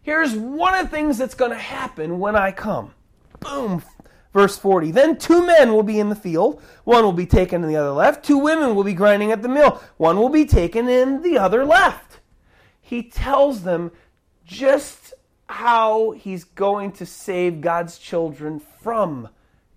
Here's 0.00 0.34
one 0.34 0.74
of 0.74 0.86
the 0.86 0.96
things 0.96 1.18
that's 1.18 1.34
going 1.34 1.50
to 1.50 1.58
happen 1.58 2.18
when 2.18 2.34
I 2.34 2.50
come. 2.50 2.94
Boom. 3.40 3.82
Verse 4.32 4.56
40. 4.56 4.90
Then 4.90 5.18
two 5.18 5.46
men 5.46 5.74
will 5.74 5.82
be 5.82 6.00
in 6.00 6.08
the 6.08 6.14
field. 6.14 6.62
One 6.84 7.04
will 7.04 7.12
be 7.12 7.26
taken 7.26 7.62
and 7.62 7.70
the 7.70 7.76
other 7.76 7.92
left. 7.92 8.24
Two 8.24 8.38
women 8.38 8.74
will 8.74 8.84
be 8.84 8.94
grinding 8.94 9.32
at 9.32 9.42
the 9.42 9.48
mill. 9.48 9.82
One 9.98 10.16
will 10.16 10.30
be 10.30 10.46
taken 10.46 10.88
and 10.88 11.22
the 11.22 11.36
other 11.36 11.62
left. 11.62 12.20
He 12.80 13.02
tells 13.02 13.64
them 13.64 13.92
just 14.46 15.12
how 15.46 16.12
he's 16.12 16.44
going 16.44 16.92
to 16.92 17.04
save 17.04 17.60
God's 17.60 17.98
children 17.98 18.60
from 18.80 19.28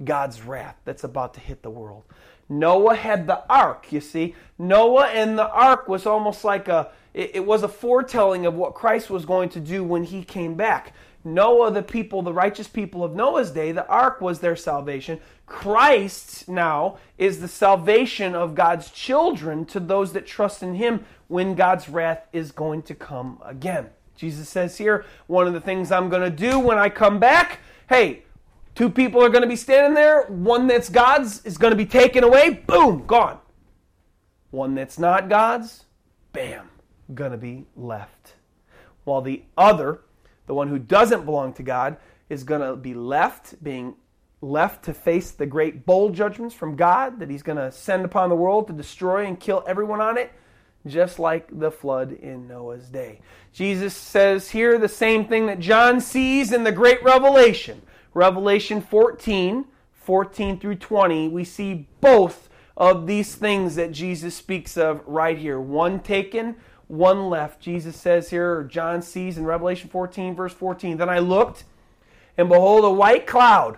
God's 0.03 0.41
wrath 0.41 0.75
that's 0.85 1.03
about 1.03 1.33
to 1.35 1.39
hit 1.39 1.63
the 1.63 1.69
world. 1.69 2.03
Noah 2.49 2.95
had 2.95 3.27
the 3.27 3.43
ark, 3.49 3.91
you 3.91 3.99
see. 3.99 4.35
Noah 4.57 5.07
and 5.07 5.37
the 5.37 5.49
ark 5.49 5.87
was 5.87 6.05
almost 6.05 6.43
like 6.43 6.67
a 6.67 6.91
it, 7.13 7.45
was 7.45 7.63
a 7.63 7.67
foretelling 7.67 8.45
of 8.45 8.53
what 8.53 8.75
Christ 8.75 9.09
was 9.09 9.25
going 9.25 9.49
to 9.49 9.59
do 9.59 9.83
when 9.83 10.03
he 10.03 10.23
came 10.23 10.53
back. 10.53 10.93
Noah, 11.23 11.71
the 11.71 11.81
people, 11.81 12.21
the 12.21 12.31
righteous 12.31 12.67
people 12.67 13.03
of 13.03 13.15
Noah's 13.15 13.49
day, 13.49 13.71
the 13.71 13.87
ark 13.87 14.21
was 14.21 14.39
their 14.39 14.55
salvation. 14.55 15.19
Christ 15.47 16.47
now 16.47 16.99
is 17.17 17.39
the 17.39 17.47
salvation 17.47 18.35
of 18.35 18.53
God's 18.53 18.91
children 18.91 19.65
to 19.65 19.79
those 19.79 20.13
that 20.13 20.27
trust 20.27 20.61
in 20.61 20.75
him 20.75 21.05
when 21.27 21.55
God's 21.55 21.89
wrath 21.89 22.27
is 22.31 22.51
going 22.51 22.83
to 22.83 22.93
come 22.93 23.41
again. 23.43 23.89
Jesus 24.15 24.47
says 24.47 24.77
here, 24.77 25.03
one 25.25 25.47
of 25.47 25.53
the 25.53 25.61
things 25.61 25.91
I'm 25.91 26.09
going 26.09 26.21
to 26.21 26.29
do 26.29 26.59
when 26.59 26.77
I 26.77 26.89
come 26.89 27.19
back, 27.19 27.59
hey, 27.89 28.23
Two 28.77 28.91
people 28.91 29.23
are 29.23 29.29
going 29.29 29.41
to 29.41 29.47
be 29.47 29.55
standing 29.55 29.95
there. 29.95 30.25
One 30.27 30.67
that's 30.67 30.87
God's 30.87 31.43
is 31.43 31.57
going 31.57 31.71
to 31.71 31.75
be 31.75 31.87
taken 31.87 32.23
away. 32.23 32.51
Boom, 32.51 33.07
gone. 33.07 33.39
One 34.51 34.75
that's 34.75 34.99
not 34.99 35.29
God's, 35.29 35.85
bam, 36.31 36.69
going 37.11 37.31
to 37.31 37.39
be 37.39 37.65
left. 37.75 38.35
While 39.03 39.23
the 39.23 39.41
other, 39.57 40.01
the 40.45 40.53
one 40.53 40.67
who 40.67 40.77
doesn't 40.77 41.25
belong 41.25 41.53
to 41.53 41.63
God, 41.63 41.97
is 42.29 42.43
going 42.43 42.61
to 42.61 42.75
be 42.75 42.93
left, 42.93 43.63
being 43.63 43.95
left 44.41 44.85
to 44.85 44.93
face 44.93 45.31
the 45.31 45.47
great 45.47 45.83
bold 45.87 46.13
judgments 46.13 46.53
from 46.53 46.75
God 46.75 47.19
that 47.19 47.31
He's 47.31 47.41
going 47.41 47.57
to 47.57 47.71
send 47.71 48.05
upon 48.05 48.29
the 48.29 48.35
world 48.35 48.67
to 48.67 48.73
destroy 48.73 49.25
and 49.25 49.39
kill 49.39 49.63
everyone 49.65 50.01
on 50.01 50.19
it, 50.19 50.31
just 50.85 51.17
like 51.17 51.49
the 51.51 51.71
flood 51.71 52.11
in 52.11 52.47
Noah's 52.47 52.89
day. 52.89 53.21
Jesus 53.53 53.95
says 53.95 54.51
here 54.51 54.77
the 54.77 54.87
same 54.87 55.25
thing 55.25 55.47
that 55.47 55.59
John 55.59 55.99
sees 55.99 56.51
in 56.51 56.63
the 56.63 56.71
great 56.71 57.01
revelation 57.01 57.81
Revelation 58.17 58.81
14, 58.81 59.65
14 59.93 60.59
through 60.59 60.77
20, 60.77 61.27
we 61.27 61.43
see 61.43 61.87
both 62.01 62.49
of 62.75 63.05
these 63.05 63.35
things 63.35 63.75
that 63.75 63.91
Jesus 63.91 64.33
speaks 64.33 64.75
of 64.75 65.03
right 65.05 65.37
here. 65.37 65.59
One 65.59 65.99
taken, 65.99 66.55
one 66.87 67.29
left. 67.29 67.61
Jesus 67.61 67.95
says 67.95 68.31
here, 68.31 68.57
or 68.57 68.63
John 68.63 69.03
sees 69.03 69.37
in 69.37 69.45
Revelation 69.45 69.87
14, 69.91 70.33
verse 70.33 70.51
14, 70.51 70.97
Then 70.97 71.09
I 71.09 71.19
looked, 71.19 71.65
and 72.39 72.49
behold, 72.49 72.85
a 72.85 72.89
white 72.89 73.27
cloud. 73.27 73.77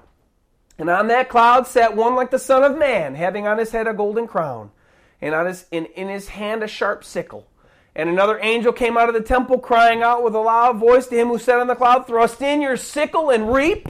And 0.77 0.89
on 0.89 1.09
that 1.09 1.27
cloud 1.27 1.67
sat 1.67 1.97
one 1.97 2.15
like 2.15 2.31
the 2.31 2.39
Son 2.39 2.63
of 2.63 2.77
Man, 2.77 3.15
having 3.15 3.45
on 3.45 3.57
his 3.57 3.71
head 3.71 3.87
a 3.87 3.93
golden 3.93 4.25
crown, 4.25 4.71
and 5.19 5.35
on 5.35 5.47
his, 5.47 5.65
in, 5.69 5.87
in 5.87 6.07
his 6.07 6.29
hand 6.29 6.63
a 6.63 6.67
sharp 6.69 7.03
sickle. 7.03 7.45
And 7.93 8.07
another 8.07 8.39
angel 8.41 8.71
came 8.71 8.95
out 8.95 9.09
of 9.09 9.15
the 9.15 9.21
temple, 9.21 9.59
crying 9.59 10.01
out 10.01 10.23
with 10.23 10.33
a 10.33 10.39
loud 10.39 10.77
voice 10.77 11.07
to 11.07 11.17
him 11.17 11.27
who 11.27 11.39
sat 11.39 11.59
on 11.59 11.67
the 11.67 11.75
cloud, 11.75 12.07
Thrust 12.07 12.41
in 12.41 12.61
your 12.61 12.77
sickle 12.77 13.31
and 13.31 13.51
reap 13.51 13.89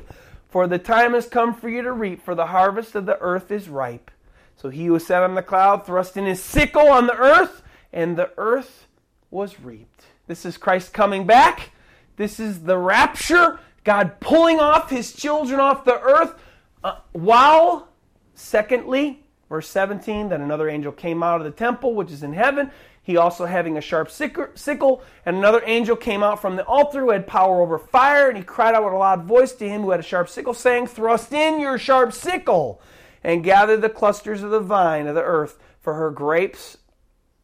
for 0.49 0.67
the 0.67 0.79
time 0.79 1.13
has 1.13 1.27
come 1.27 1.53
for 1.53 1.69
you 1.69 1.81
to 1.81 1.91
reap, 1.91 2.23
for 2.23 2.35
the 2.35 2.47
harvest 2.47 2.95
of 2.95 3.05
the 3.05 3.19
earth 3.19 3.51
is 3.51 3.69
ripe. 3.69 4.11
So 4.55 4.69
he 4.69 4.87
who 4.87 4.99
sat 4.99 5.23
on 5.23 5.35
the 5.35 5.41
cloud 5.41 5.85
thrust 5.85 6.17
in 6.17 6.25
his 6.25 6.43
sickle 6.43 6.89
on 6.89 7.07
the 7.07 7.15
earth, 7.15 7.61
and 7.93 8.17
the 8.17 8.31
earth 8.37 8.87
was 9.31 9.59
reaped. 9.59 10.05
This 10.27 10.45
is 10.45 10.57
Christ 10.57 10.91
coming 10.91 11.25
back. 11.25 11.71
This 12.17 12.39
is 12.39 12.63
the 12.63 12.77
rapture. 12.77 13.59
God 13.83 14.19
pulling 14.19 14.59
off 14.59 14.89
his 14.89 15.13
children 15.13 15.59
off 15.59 15.85
the 15.85 15.99
earth. 15.99 16.35
Uh, 16.83 16.95
while, 17.11 17.87
secondly, 18.33 19.23
verse 19.49 19.67
17, 19.69 20.29
that 20.29 20.41
another 20.41 20.67
angel 20.67 20.91
came 20.91 21.23
out 21.23 21.39
of 21.39 21.45
the 21.45 21.51
temple, 21.51 21.95
which 21.95 22.11
is 22.11 22.23
in 22.23 22.33
heaven, 22.33 22.71
he 23.09 23.17
also 23.17 23.47
having 23.47 23.75
a 23.75 23.81
sharp 23.81 24.11
sickle, 24.11 25.01
and 25.25 25.35
another 25.35 25.63
angel 25.65 25.95
came 25.95 26.21
out 26.21 26.39
from 26.39 26.57
the 26.57 26.65
altar 26.65 26.99
who 26.99 27.09
had 27.09 27.25
power 27.25 27.59
over 27.59 27.79
fire, 27.79 28.29
and 28.29 28.37
he 28.37 28.43
cried 28.43 28.75
out 28.75 28.83
with 28.83 28.93
a 28.93 28.97
loud 28.97 29.23
voice 29.23 29.51
to 29.53 29.67
him 29.67 29.81
who 29.81 29.89
had 29.89 29.99
a 29.99 30.03
sharp 30.03 30.29
sickle, 30.29 30.53
saying, 30.53 30.85
Thrust 30.85 31.33
in 31.33 31.59
your 31.59 31.79
sharp 31.79 32.13
sickle, 32.13 32.79
and 33.23 33.43
gather 33.43 33.77
the 33.77 33.89
clusters 33.89 34.43
of 34.43 34.51
the 34.51 34.59
vine 34.59 35.07
of 35.07 35.15
the 35.15 35.23
earth, 35.23 35.57
for 35.81 35.95
her 35.95 36.11
grapes, 36.11 36.77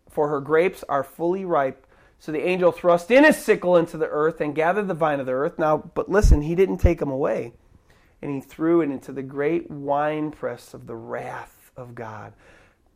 for 0.07 0.29
her 0.29 0.39
grapes 0.39 0.83
are 0.87 1.03
fully 1.03 1.45
ripe. 1.45 1.87
So 2.19 2.31
the 2.31 2.47
angel 2.47 2.71
thrust 2.71 3.09
in 3.09 3.23
his 3.23 3.37
sickle 3.37 3.75
into 3.75 3.97
the 3.97 4.07
earth 4.07 4.39
and 4.41 4.53
gathered 4.53 4.87
the 4.87 4.93
vine 4.93 5.19
of 5.19 5.25
the 5.25 5.31
earth. 5.31 5.57
Now, 5.57 5.77
but 5.95 6.11
listen, 6.11 6.43
he 6.43 6.53
didn't 6.53 6.77
take 6.77 6.99
them 6.99 7.09
away, 7.09 7.53
and 8.21 8.31
he 8.35 8.39
threw 8.39 8.81
it 8.81 8.91
into 8.91 9.11
the 9.11 9.23
great 9.23 9.71
winepress 9.71 10.75
of 10.75 10.85
the 10.85 10.95
wrath 10.95 11.71
of 11.75 11.95
God. 11.95 12.33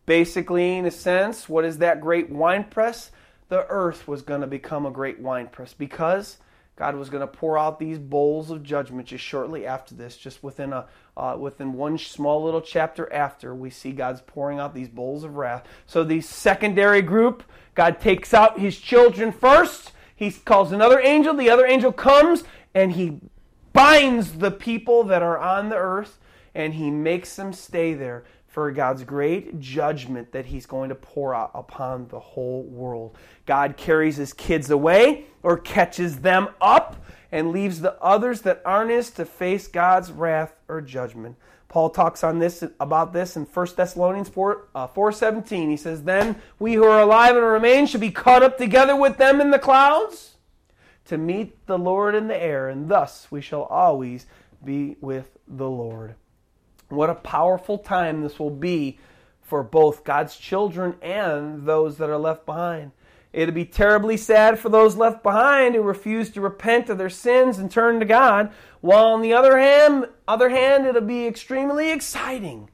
Basically, 0.10 0.76
in 0.76 0.88
a 0.88 0.92
sense, 0.92 1.48
what 1.48 1.64
is 1.64 1.78
that 1.78 2.02
great 2.02 2.32
wine 2.32 2.64
press? 2.64 3.12
The 3.50 3.68
earth 3.68 4.08
was 4.08 4.24
going 4.24 4.42
to 4.42 4.48
become 4.48 4.88
a 4.88 4.92
great 4.92 5.20
wine 5.20 5.50
press 5.50 5.76
because 5.76 6.38
God 6.76 6.96
was 6.96 7.12
going 7.12 7.22
to 7.22 7.28
pour 7.28 7.60
out 7.60 7.78
these 7.78 8.00
bowls 8.00 8.50
of 8.50 8.64
judgment 8.64 9.10
just 9.10 9.24
shortly 9.24 9.68
after 9.68 9.94
this. 9.94 10.18
Just 10.18 10.42
within 10.42 10.74
a 10.74 10.88
uh, 11.16 11.38
within 11.40 11.74
one 11.74 12.00
small 12.00 12.44
little 12.44 12.60
chapter 12.60 13.14
after, 13.14 13.54
we 13.54 13.70
see 13.70 13.92
God's 13.92 14.22
pouring 14.22 14.58
out 14.58 14.74
these 14.74 14.90
bowls 14.90 15.24
of 15.24 15.36
wrath. 15.36 15.68
So 15.86 16.04
the 16.04 16.22
secondary 16.22 17.04
group, 17.04 17.44
God 17.76 18.02
takes 18.02 18.34
out 18.34 18.60
His 18.60 18.80
children 18.80 19.32
first. 19.32 19.92
He 20.16 20.32
calls 20.32 20.72
another 20.72 21.00
angel. 21.00 21.36
The 21.36 21.52
other 21.52 21.68
angel 21.68 21.92
comes 21.92 22.46
and 22.74 22.94
he 22.94 23.20
binds 23.74 24.40
the 24.40 24.50
people 24.50 25.04
that 25.04 25.22
are 25.22 25.38
on 25.38 25.70
the 25.70 25.78
earth 25.78 26.18
and 26.56 26.74
he 26.74 26.90
makes 26.90 27.36
them 27.36 27.54
stay 27.54 27.94
there 27.94 28.24
for 28.50 28.72
God's 28.72 29.04
great 29.04 29.60
judgment 29.60 30.32
that 30.34 30.46
He's 30.46 30.66
going 30.66 30.90
to 30.90 30.96
pour 30.96 31.34
out 31.34 31.52
upon 31.54 32.08
the 32.10 32.20
whole 32.20 32.64
world. 32.64 33.18
God 33.46 33.78
carries 33.78 34.18
His 34.18 34.34
kids 34.34 34.70
away 34.70 35.26
or 35.42 35.58
catches 35.58 36.20
them 36.20 36.50
up, 36.60 36.98
and 37.32 37.52
leaves 37.52 37.82
the 37.82 38.02
others 38.02 38.42
that 38.42 38.62
aren't 38.66 38.92
his 38.92 39.12
to 39.12 39.26
face 39.26 39.68
God's 39.68 40.12
wrath 40.12 40.54
or 40.68 40.82
judgment. 40.82 41.36
Paul 41.68 41.92
talks 41.92 42.24
on 42.24 42.40
this 42.40 42.64
about 42.80 43.14
this 43.14 43.38
in 43.38 43.46
1 43.46 43.68
Thessalonians 43.76 44.30
4, 44.30 44.68
uh, 44.74 44.88
4.17. 44.88 45.70
He 45.70 45.78
says, 45.78 46.04
Then 46.04 46.36
we 46.58 46.74
who 46.74 46.84
are 46.84 47.02
alive 47.02 47.36
and 47.36 47.46
remain 47.46 47.86
should 47.86 48.02
be 48.02 48.10
caught 48.10 48.42
up 48.42 48.58
together 48.58 48.96
with 48.96 49.18
them 49.18 49.40
in 49.40 49.52
the 49.52 49.60
clouds 49.60 50.38
to 51.06 51.18
meet 51.18 51.68
the 51.68 51.78
Lord 51.78 52.16
in 52.16 52.28
the 52.28 52.42
air, 52.42 52.70
and 52.70 52.90
thus 52.90 53.28
we 53.30 53.42
shall 53.42 53.64
always 53.64 54.26
be 54.64 54.98
with 55.00 55.38
the 55.48 55.70
Lord. 55.70 56.16
What 56.90 57.10
a 57.10 57.16
powerful 57.16 57.78
time 57.78 58.22
this 58.22 58.40
will 58.40 58.50
be 58.50 59.00
for 59.42 59.64
both 59.64 60.04
God's 60.04 60.36
children 60.36 60.96
and 61.02 61.66
those 61.66 61.98
that 61.98 62.10
are 62.10 62.18
left 62.18 62.46
behind. 62.46 62.92
It'll 63.32 63.54
be 63.54 63.66
terribly 63.66 64.18
sad 64.18 64.58
for 64.58 64.70
those 64.70 64.96
left 64.96 65.22
behind 65.22 65.76
who 65.76 65.82
refuse 65.82 66.32
to 66.32 66.42
repent 66.42 66.90
of 66.90 66.98
their 66.98 67.10
sins 67.10 67.60
and 67.60 67.70
turn 67.70 68.00
to 68.00 68.06
God, 68.06 68.52
while 68.82 69.06
on 69.06 69.22
the 69.22 69.34
other 69.34 69.60
hand, 69.60 70.08
other 70.28 70.50
hand 70.50 70.88
it'll 70.88 71.02
be 71.02 71.28
extremely 71.28 71.92
exciting 71.92 72.70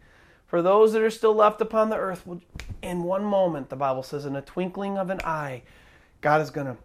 for 0.48 0.62
those 0.62 0.94
that 0.94 1.02
are 1.02 1.10
still 1.10 1.34
left 1.34 1.60
upon 1.60 1.90
the 1.90 1.98
earth. 1.98 2.26
In 2.82 3.04
one 3.04 3.26
moment, 3.26 3.70
the 3.70 3.76
Bible 3.76 4.04
says, 4.04 4.26
in 4.26 4.38
a 4.38 4.42
twinkling 4.42 4.98
of 4.98 5.10
an 5.10 5.20
eye, 5.26 5.64
God 6.22 6.40
is 6.40 6.52
going 6.52 6.68
to 6.68 6.78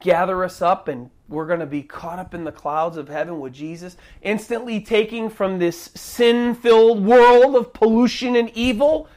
gather 0.00 0.44
us 0.44 0.60
up 0.60 0.88
and 0.88 1.10
we're 1.28 1.46
going 1.46 1.60
to 1.60 1.66
be 1.66 1.82
caught 1.82 2.18
up 2.18 2.34
in 2.34 2.44
the 2.44 2.52
clouds 2.52 2.96
of 2.96 3.08
heaven 3.08 3.40
with 3.40 3.52
Jesus, 3.52 3.96
instantly 4.22 4.80
taking 4.80 5.30
from 5.30 5.58
this 5.58 5.90
sin 5.94 6.54
filled 6.54 7.04
world 7.04 7.54
of 7.54 7.72
pollution 7.72 8.36
and 8.36 8.50
evil 8.50 9.08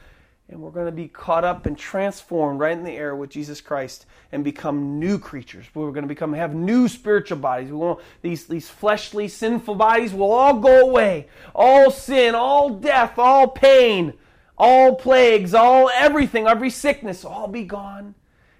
and 0.48 0.60
we're 0.60 0.70
going 0.70 0.86
to 0.86 0.92
be 0.92 1.08
caught 1.08 1.42
up 1.42 1.64
and 1.64 1.76
transformed 1.76 2.60
right 2.60 2.76
in 2.76 2.84
the 2.84 2.92
air 2.92 3.16
with 3.16 3.30
Jesus 3.30 3.60
Christ 3.62 4.04
and 4.30 4.44
become 4.44 5.00
new 5.00 5.18
creatures. 5.18 5.66
We're 5.74 5.90
going 5.90 6.02
to 6.04 6.08
become 6.08 6.34
have 6.34 6.54
new 6.54 6.86
spiritual 6.86 7.38
bodies. 7.38 7.70
We 7.70 7.76
won't, 7.76 8.00
these 8.20 8.46
these 8.46 8.68
fleshly 8.68 9.26
sinful 9.26 9.74
bodies 9.76 10.12
will 10.12 10.32
all 10.32 10.60
go 10.60 10.80
away. 10.80 11.28
All 11.54 11.90
sin, 11.90 12.34
all 12.34 12.70
death, 12.70 13.18
all 13.18 13.48
pain, 13.48 14.12
all 14.58 14.96
plagues, 14.96 15.54
all 15.54 15.90
everything, 15.94 16.46
every 16.46 16.70
sickness 16.70 17.24
all 17.24 17.48
be 17.48 17.64
gone. 17.64 18.14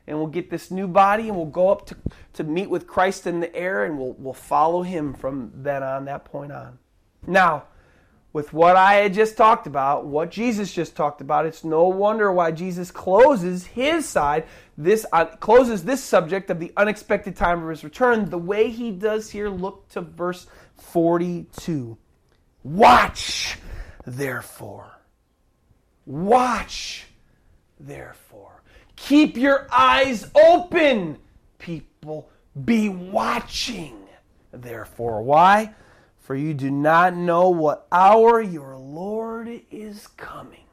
And 0.06 0.18
we'll 0.18 0.26
get 0.26 0.50
this 0.50 0.70
new 0.70 0.86
body 0.86 1.28
and 1.28 1.36
we'll 1.36 1.46
go 1.46 1.70
up 1.70 1.86
to, 1.86 1.96
to 2.34 2.44
meet 2.44 2.68
with 2.68 2.86
Christ 2.86 3.26
in 3.26 3.40
the 3.40 3.54
air 3.54 3.84
and 3.84 3.98
we'll, 3.98 4.12
we'll 4.18 4.34
follow 4.34 4.82
him 4.82 5.14
from 5.14 5.50
then 5.54 5.82
on, 5.82 6.04
that 6.04 6.24
point 6.26 6.52
on. 6.52 6.78
Now, 7.26 7.64
with 8.34 8.52
what 8.52 8.74
I 8.74 8.94
had 8.94 9.14
just 9.14 9.36
talked 9.36 9.68
about, 9.68 10.06
what 10.06 10.30
Jesus 10.32 10.74
just 10.74 10.96
talked 10.96 11.20
about, 11.20 11.46
it's 11.46 11.62
no 11.62 11.84
wonder 11.84 12.32
why 12.32 12.50
Jesus 12.50 12.90
closes 12.90 13.64
his 13.64 14.06
side, 14.08 14.46
this 14.76 15.06
uh, 15.12 15.24
closes 15.24 15.84
this 15.84 16.02
subject 16.02 16.50
of 16.50 16.58
the 16.58 16.72
unexpected 16.76 17.36
time 17.36 17.62
of 17.62 17.70
his 17.70 17.84
return 17.84 18.28
the 18.28 18.36
way 18.36 18.70
he 18.70 18.90
does 18.90 19.30
here. 19.30 19.48
Look 19.48 19.88
to 19.90 20.00
verse 20.00 20.48
42. 20.78 21.96
Watch, 22.64 23.56
therefore. 24.04 24.98
Watch, 26.04 27.06
therefore. 27.78 28.53
Keep 28.96 29.36
your 29.36 29.66
eyes 29.72 30.30
open, 30.34 31.18
people. 31.58 32.28
Be 32.64 32.88
watching, 32.88 33.96
therefore. 34.52 35.22
Why? 35.22 35.74
for 36.24 36.34
you 36.34 36.54
do 36.54 36.70
not 36.70 37.14
know 37.14 37.50
what 37.50 37.86
hour 37.92 38.40
your 38.40 38.78
Lord 38.78 39.60
is 39.70 40.06
coming. 40.06 40.64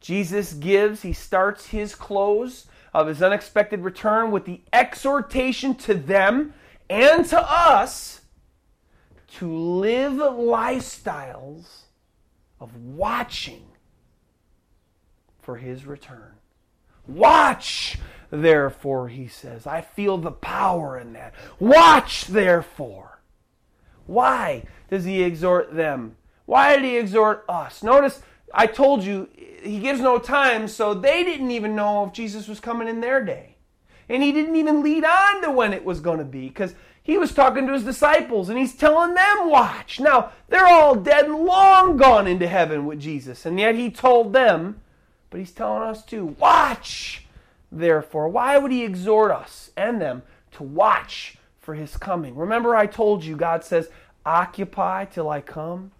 Jesus 0.00 0.52
gives, 0.52 1.00
he 1.00 1.14
starts 1.14 1.68
his 1.68 1.94
close 1.94 2.66
of 2.92 3.06
his 3.06 3.22
unexpected 3.22 3.80
return 3.80 4.30
with 4.30 4.44
the 4.44 4.60
exhortation 4.70 5.74
to 5.76 5.94
them 5.94 6.52
and 6.90 7.24
to 7.26 7.40
us 7.40 8.20
to 9.38 9.50
live 9.50 10.12
lifestyles 10.12 11.84
of 12.60 12.76
watching 12.76 13.64
for 15.40 15.56
his 15.56 15.86
return. 15.86 16.34
Watch, 17.14 17.98
therefore, 18.30 19.08
he 19.08 19.28
says. 19.28 19.66
I 19.66 19.80
feel 19.80 20.18
the 20.18 20.30
power 20.30 20.98
in 20.98 21.12
that. 21.14 21.34
Watch, 21.58 22.26
therefore. 22.26 23.20
Why 24.06 24.64
does 24.88 25.04
he 25.04 25.22
exhort 25.22 25.74
them? 25.74 26.16
Why 26.46 26.76
did 26.76 26.84
he 26.84 26.96
exhort 26.96 27.44
us? 27.48 27.82
Notice 27.82 28.22
I 28.52 28.66
told 28.66 29.04
you 29.04 29.28
he 29.62 29.78
gives 29.78 30.00
no 30.00 30.18
time, 30.18 30.66
so 30.68 30.94
they 30.94 31.22
didn't 31.22 31.50
even 31.50 31.76
know 31.76 32.04
if 32.04 32.12
Jesus 32.12 32.48
was 32.48 32.60
coming 32.60 32.88
in 32.88 33.00
their 33.00 33.24
day. 33.24 33.56
And 34.08 34.22
he 34.22 34.32
didn't 34.32 34.56
even 34.56 34.82
lead 34.82 35.04
on 35.04 35.42
to 35.42 35.50
when 35.52 35.72
it 35.72 35.84
was 35.84 36.00
going 36.00 36.18
to 36.18 36.24
be 36.24 36.48
because 36.48 36.74
he 37.02 37.16
was 37.16 37.32
talking 37.32 37.66
to 37.66 37.72
his 37.72 37.84
disciples 37.84 38.48
and 38.48 38.58
he's 38.58 38.74
telling 38.74 39.14
them, 39.14 39.48
watch. 39.48 40.00
Now, 40.00 40.32
they're 40.48 40.66
all 40.66 40.96
dead 40.96 41.26
and 41.26 41.44
long 41.44 41.96
gone 41.96 42.26
into 42.26 42.48
heaven 42.48 42.86
with 42.86 42.98
Jesus. 42.98 43.46
And 43.46 43.60
yet 43.60 43.76
he 43.76 43.90
told 43.90 44.32
them, 44.32 44.80
but 45.30 45.40
he's 45.40 45.52
telling 45.52 45.82
us 45.82 46.04
to 46.06 46.26
watch. 46.26 47.24
Therefore, 47.72 48.28
why 48.28 48.58
would 48.58 48.72
he 48.72 48.84
exhort 48.84 49.30
us 49.30 49.70
and 49.76 50.00
them 50.00 50.22
to 50.52 50.62
watch 50.62 51.38
for 51.60 51.74
his 51.74 51.96
coming. 51.96 52.34
Remember, 52.34 52.74
I 52.74 52.86
told 52.86 53.24
you, 53.24 53.36
God 53.36 53.64
says, 53.64 53.90
occupy 54.24 55.04
till 55.04 55.28
I 55.28 55.40
come. 55.40 55.92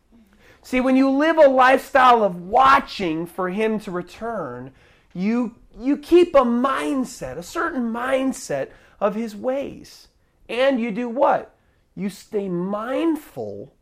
See, 0.63 0.81
when 0.81 0.97
you 0.97 1.09
live 1.11 1.39
a 1.39 1.49
lifestyle 1.49 2.23
of 2.23 2.43
watching 2.43 3.27
for 3.27 3.51
him 3.51 3.79
to 3.81 3.91
return, 3.91 4.73
you, 5.15 5.55
you 5.79 5.97
keep 5.97 6.35
a 6.35 6.41
mindset, 6.41 7.37
a 7.37 7.43
certain 7.43 7.93
mindset 7.93 8.71
of 8.99 9.15
his 9.15 9.37
ways. 9.37 10.09
And 10.49 10.81
you 10.81 10.91
do 10.91 11.09
what? 11.09 11.55
You 11.95 12.11
stay 12.11 12.49
mindful 12.49 13.75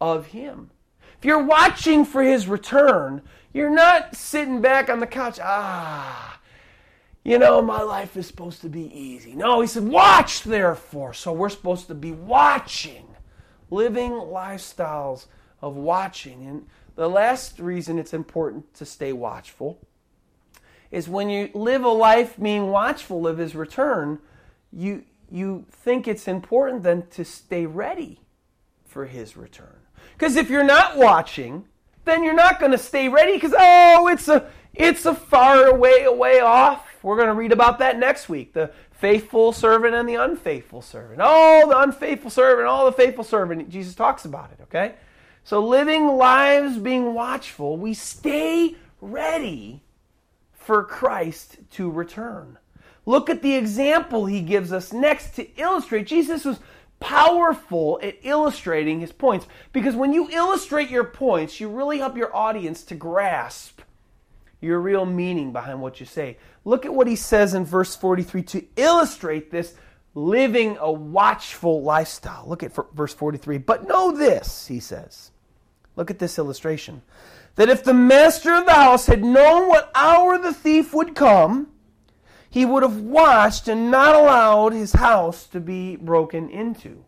of 0.00 0.26
him. 0.26 0.70
If 1.18 1.24
you're 1.24 1.44
watching 1.44 2.04
for 2.04 2.22
his 2.22 2.46
return, 2.46 3.22
you're 3.52 3.70
not 3.70 4.14
sitting 4.14 4.60
back 4.60 4.88
on 4.88 5.00
the 5.00 5.06
couch, 5.06 5.38
ah, 5.42 6.38
you 7.24 7.38
know, 7.38 7.60
my 7.60 7.82
life 7.82 8.16
is 8.16 8.26
supposed 8.26 8.62
to 8.62 8.68
be 8.68 8.90
easy. 8.98 9.34
No, 9.34 9.60
he 9.60 9.66
said, 9.66 9.84
watch 9.84 10.42
therefore. 10.42 11.12
So 11.12 11.32
we're 11.32 11.50
supposed 11.50 11.86
to 11.88 11.94
be 11.94 12.12
watching, 12.12 13.06
living 13.70 14.12
lifestyles 14.12 15.26
of 15.60 15.76
watching. 15.76 16.46
And 16.46 16.66
the 16.96 17.08
last 17.08 17.58
reason 17.58 17.98
it's 17.98 18.14
important 18.14 18.72
to 18.74 18.86
stay 18.86 19.12
watchful 19.12 19.78
is 20.90 21.08
when 21.08 21.28
you 21.28 21.50
live 21.54 21.84
a 21.84 21.88
life 21.88 22.36
being 22.40 22.68
watchful 22.68 23.26
of 23.26 23.38
his 23.38 23.54
return, 23.54 24.18
you, 24.72 25.04
you 25.30 25.66
think 25.70 26.08
it's 26.08 26.26
important 26.26 26.82
then 26.82 27.06
to 27.10 27.24
stay 27.24 27.66
ready 27.66 28.20
for 28.86 29.06
his 29.06 29.36
return. 29.36 29.76
Because 30.12 30.36
if 30.36 30.50
you're 30.50 30.64
not 30.64 30.96
watching, 30.96 31.66
then 32.04 32.22
you're 32.22 32.34
not 32.34 32.60
going 32.60 32.72
to 32.72 32.78
stay 32.78 33.08
ready 33.08 33.34
because, 33.34 33.54
oh, 33.58 34.08
it's 34.08 34.28
a, 34.28 34.48
it's 34.74 35.06
a 35.06 35.14
far 35.14 35.66
away, 35.66 36.04
away 36.04 36.40
off 36.40 36.86
we're 37.02 37.16
going 37.16 37.28
to 37.28 37.34
read 37.34 37.52
about 37.52 37.78
that 37.78 37.98
next 37.98 38.28
week 38.28 38.52
the 38.52 38.70
faithful 38.92 39.52
servant 39.52 39.94
and 39.94 40.08
the 40.08 40.16
unfaithful 40.16 40.82
servant. 40.82 41.20
Oh, 41.22 41.66
the 41.68 41.80
unfaithful 41.80 42.30
servant, 42.30 42.68
all 42.68 42.84
the 42.84 42.92
faithful 42.92 43.24
servant. 43.24 43.70
Jesus 43.70 43.94
talks 43.94 44.24
about 44.24 44.50
it, 44.52 44.62
okay? 44.64 44.94
So, 45.42 45.66
living 45.66 46.06
lives 46.06 46.76
being 46.76 47.14
watchful, 47.14 47.78
we 47.78 47.94
stay 47.94 48.76
ready 49.00 49.82
for 50.52 50.84
Christ 50.84 51.58
to 51.72 51.90
return. 51.90 52.58
Look 53.06 53.30
at 53.30 53.40
the 53.40 53.56
example 53.56 54.26
he 54.26 54.42
gives 54.42 54.72
us 54.72 54.92
next 54.92 55.34
to 55.36 55.48
illustrate. 55.56 56.06
Jesus 56.06 56.44
was 56.44 56.60
powerful 57.00 57.98
at 58.02 58.16
illustrating 58.22 59.00
his 59.00 59.12
points 59.12 59.46
because 59.72 59.96
when 59.96 60.12
you 60.12 60.28
illustrate 60.30 60.90
your 60.90 61.04
points, 61.04 61.58
you 61.58 61.68
really 61.68 61.98
help 61.98 62.16
your 62.16 62.34
audience 62.34 62.82
to 62.84 62.94
grasp 62.94 63.80
your 64.60 64.78
real 64.78 65.06
meaning 65.06 65.52
behind 65.52 65.80
what 65.80 65.98
you 66.00 66.06
say. 66.06 66.36
Look 66.64 66.84
at 66.84 66.94
what 66.94 67.06
he 67.06 67.16
says 67.16 67.54
in 67.54 67.64
verse 67.64 67.96
43 67.96 68.42
to 68.42 68.64
illustrate 68.76 69.50
this 69.50 69.74
living 70.14 70.76
a 70.80 70.90
watchful 70.92 71.82
lifestyle. 71.82 72.44
Look 72.46 72.62
at 72.62 72.76
verse 72.94 73.14
43. 73.14 73.58
But 73.58 73.88
know 73.88 74.16
this, 74.16 74.66
he 74.66 74.80
says. 74.80 75.30
Look 75.96 76.10
at 76.10 76.18
this 76.18 76.38
illustration. 76.38 77.02
That 77.56 77.68
if 77.68 77.82
the 77.82 77.94
master 77.94 78.54
of 78.54 78.66
the 78.66 78.74
house 78.74 79.06
had 79.06 79.24
known 79.24 79.68
what 79.68 79.90
hour 79.94 80.38
the 80.38 80.52
thief 80.52 80.92
would 80.94 81.14
come, 81.14 81.68
he 82.50 82.66
would 82.66 82.82
have 82.82 83.00
watched 83.00 83.68
and 83.68 83.90
not 83.90 84.14
allowed 84.14 84.72
his 84.72 84.92
house 84.92 85.46
to 85.46 85.60
be 85.60 85.96
broken 85.96 86.50
into. 86.50 87.04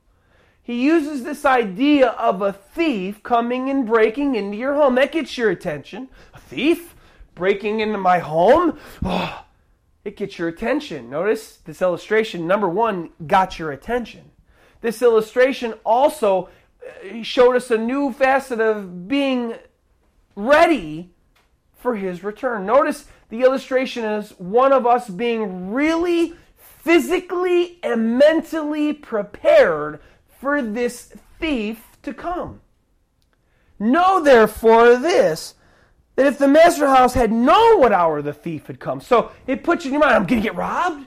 He 0.62 0.84
uses 0.84 1.24
this 1.24 1.44
idea 1.44 2.10
of 2.10 2.40
a 2.40 2.52
thief 2.52 3.22
coming 3.22 3.68
and 3.68 3.84
breaking 3.84 4.36
into 4.36 4.56
your 4.56 4.74
home. 4.74 4.94
That 4.94 5.12
gets 5.12 5.36
your 5.36 5.50
attention. 5.50 6.08
A 6.32 6.38
thief? 6.38 6.94
breaking 7.34 7.80
into 7.80 7.98
my 7.98 8.18
home, 8.18 8.78
oh, 9.04 9.44
it 10.04 10.16
gets 10.16 10.38
your 10.38 10.48
attention. 10.48 11.10
Notice 11.10 11.58
this 11.64 11.82
illustration, 11.82 12.46
number 12.46 12.68
one, 12.68 13.10
got 13.26 13.58
your 13.58 13.72
attention. 13.72 14.30
This 14.80 15.02
illustration 15.02 15.74
also 15.84 16.48
uh, 16.84 17.22
showed 17.22 17.56
us 17.56 17.70
a 17.70 17.78
new 17.78 18.12
facet 18.12 18.60
of 18.60 19.08
being 19.08 19.54
ready 20.34 21.11
for 21.82 21.96
his 21.96 22.24
return. 22.24 22.64
Notice 22.64 23.06
the 23.28 23.42
illustration 23.42 24.04
is 24.04 24.30
one 24.38 24.72
of 24.72 24.86
us 24.86 25.08
being 25.08 25.72
really 25.72 26.34
physically 26.56 27.78
and 27.82 28.18
mentally 28.18 28.92
prepared 28.92 30.00
for 30.40 30.62
this 30.62 31.12
thief 31.38 31.84
to 32.02 32.14
come. 32.14 32.60
Know 33.78 34.22
therefore 34.22 34.96
this 34.96 35.54
that 36.14 36.26
if 36.26 36.38
the 36.38 36.48
master 36.48 36.86
house 36.86 37.14
had 37.14 37.32
known 37.32 37.80
what 37.80 37.92
hour 37.92 38.22
the 38.22 38.32
thief 38.32 38.66
had 38.66 38.78
come, 38.78 39.00
so 39.00 39.32
it 39.46 39.64
puts 39.64 39.84
you 39.84 39.88
in 39.88 39.94
your 39.94 40.00
mind, 40.00 40.14
I'm 40.14 40.26
going 40.26 40.40
to 40.40 40.48
get 40.48 40.54
robbed. 40.54 41.06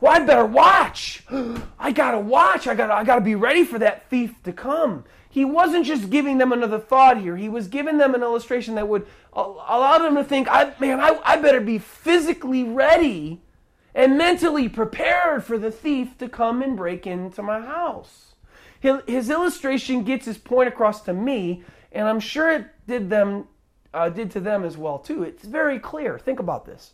Well, 0.00 0.12
I 0.12 0.24
better 0.24 0.46
watch. 0.46 1.24
I 1.78 1.92
gotta 1.92 2.18
watch. 2.18 2.66
I 2.66 2.74
gotta, 2.74 2.94
I 2.94 3.04
gotta 3.04 3.20
be 3.20 3.34
ready 3.34 3.64
for 3.64 3.78
that 3.78 4.08
thief 4.10 4.34
to 4.42 4.52
come. 4.52 5.04
He 5.34 5.44
wasn't 5.44 5.84
just 5.84 6.10
giving 6.10 6.38
them 6.38 6.52
another 6.52 6.78
thought 6.78 7.20
here. 7.20 7.36
He 7.36 7.48
was 7.48 7.66
giving 7.66 7.98
them 7.98 8.14
an 8.14 8.22
illustration 8.22 8.76
that 8.76 8.86
would 8.86 9.04
allow 9.32 9.98
them 9.98 10.14
to 10.14 10.22
think, 10.22 10.46
I, 10.48 10.72
man, 10.78 11.00
I, 11.00 11.18
I 11.24 11.38
better 11.38 11.60
be 11.60 11.78
physically 11.78 12.62
ready 12.62 13.40
and 13.96 14.16
mentally 14.16 14.68
prepared 14.68 15.42
for 15.42 15.58
the 15.58 15.72
thief 15.72 16.16
to 16.18 16.28
come 16.28 16.62
and 16.62 16.76
break 16.76 17.04
into 17.04 17.42
my 17.42 17.60
house. 17.60 18.36
His, 18.78 19.28
illustration 19.28 20.04
gets 20.04 20.24
his 20.24 20.38
point 20.38 20.68
across 20.68 21.00
to 21.00 21.12
me, 21.12 21.64
and 21.90 22.06
I'm 22.06 22.20
sure 22.20 22.52
it 22.52 22.66
did 22.86 23.10
them 23.10 23.48
uh, 23.92 24.10
did 24.10 24.30
to 24.30 24.40
them 24.40 24.62
as 24.62 24.76
well 24.76 25.00
too. 25.00 25.24
It's 25.24 25.44
very 25.44 25.80
clear. 25.80 26.16
Think 26.16 26.38
about 26.38 26.64
this. 26.64 26.92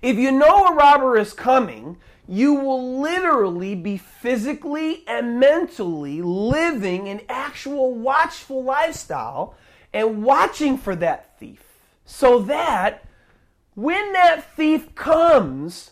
If 0.00 0.16
you 0.16 0.32
know 0.32 0.68
a 0.68 0.74
robber 0.74 1.18
is 1.18 1.34
coming, 1.34 1.98
you 2.30 2.54
will 2.54 3.00
literally 3.00 3.74
be 3.74 3.96
physically 3.96 5.02
and 5.08 5.40
mentally 5.40 6.22
living 6.22 7.08
an 7.08 7.20
actual 7.28 7.92
watchful 7.92 8.62
lifestyle 8.62 9.56
and 9.92 10.22
watching 10.22 10.78
for 10.78 10.94
that 10.94 11.36
thief 11.40 11.64
so 12.04 12.38
that 12.38 13.04
when 13.74 14.12
that 14.12 14.44
thief 14.54 14.94
comes, 14.94 15.90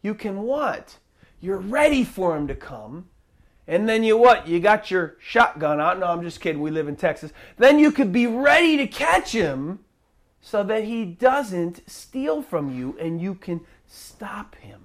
you 0.00 0.14
can 0.14 0.42
what? 0.42 0.98
You're 1.40 1.58
ready 1.58 2.04
for 2.04 2.36
him 2.36 2.46
to 2.46 2.54
come. 2.54 3.08
And 3.66 3.88
then 3.88 4.04
you 4.04 4.16
what? 4.16 4.46
You 4.46 4.60
got 4.60 4.92
your 4.92 5.16
shotgun 5.18 5.80
out. 5.80 5.98
No, 5.98 6.06
I'm 6.06 6.22
just 6.22 6.40
kidding. 6.40 6.62
We 6.62 6.70
live 6.70 6.86
in 6.86 6.94
Texas. 6.94 7.32
Then 7.58 7.80
you 7.80 7.90
could 7.90 8.12
be 8.12 8.28
ready 8.28 8.76
to 8.76 8.86
catch 8.86 9.32
him 9.32 9.80
so 10.40 10.62
that 10.62 10.84
he 10.84 11.04
doesn't 11.04 11.82
steal 11.90 12.42
from 12.42 12.72
you 12.72 12.96
and 13.00 13.20
you 13.20 13.34
can 13.34 13.62
stop 13.88 14.54
him. 14.56 14.83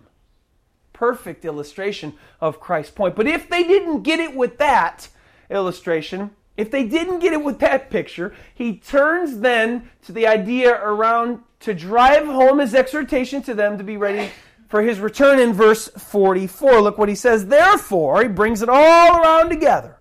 Perfect 1.00 1.45
illustration 1.45 2.14
of 2.41 2.60
Christ's 2.60 2.91
point. 2.91 3.16
But 3.16 3.26
if 3.26 3.47
they 3.50 3.64
didn't 3.64 4.04
get 4.04 4.20
it 4.20 4.36
with 4.36 4.58
that 4.58 5.08
illustration, 5.50 6.32
if 6.58 6.70
they 6.70 6.84
didn't 6.84 7.20
get 7.20 7.32
it 7.32 7.41
with 7.41 7.60
that 7.60 7.89
picture, 7.89 8.36
he 8.54 8.76
turns 8.76 9.39
then 9.39 9.89
to 10.02 10.12
the 10.12 10.28
idea 10.28 10.76
around 10.76 11.39
to 11.62 11.74
drive 11.74 12.26
home 12.26 12.60
his 12.60 12.76
exhortation 12.76 13.41
to 13.43 13.54
them 13.54 13.78
to 13.78 13.84
be 13.86 13.95
ready 13.95 14.30
for 14.68 14.82
his 14.82 15.00
return 15.00 15.39
in 15.39 15.54
verse 15.54 15.88
44. 15.88 16.82
Look 16.82 16.97
what 16.97 17.08
he 17.08 17.16
says. 17.16 17.47
Therefore, 17.47 18.22
he 18.22 18.28
brings 18.28 18.62
it 18.62 18.68
all 18.68 19.16
around 19.16 19.47
together. 19.47 20.00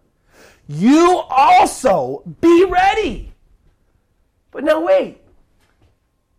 You 0.66 1.22
also 1.30 2.24
be 2.40 2.64
ready. 2.64 3.32
But 4.50 4.64
now 4.64 4.84
wait. 4.84 5.20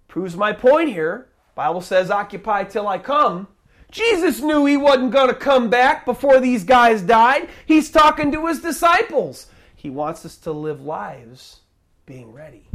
Proves 0.09 0.35
my 0.35 0.51
point 0.51 0.89
here. 0.89 1.29
Bible 1.55 1.79
says, 1.79 2.11
occupy 2.11 2.65
till 2.65 2.89
I 2.89 2.97
come. 2.97 3.47
Jesus 3.91 4.39
knew 4.39 4.65
he 4.65 4.77
wasn't 4.77 5.11
going 5.11 5.29
to 5.29 5.33
come 5.33 5.69
back 5.69 6.05
before 6.05 6.39
these 6.39 6.63
guys 6.63 7.01
died. 7.01 7.49
He's 7.65 7.89
talking 7.89 8.31
to 8.31 8.47
his 8.47 8.61
disciples. 8.61 9.47
He 9.75 9.89
wants 9.89 10.25
us 10.25 10.37
to 10.37 10.51
live 10.51 10.81
lives 10.81 11.61
being 12.05 12.33
ready. 12.33 12.67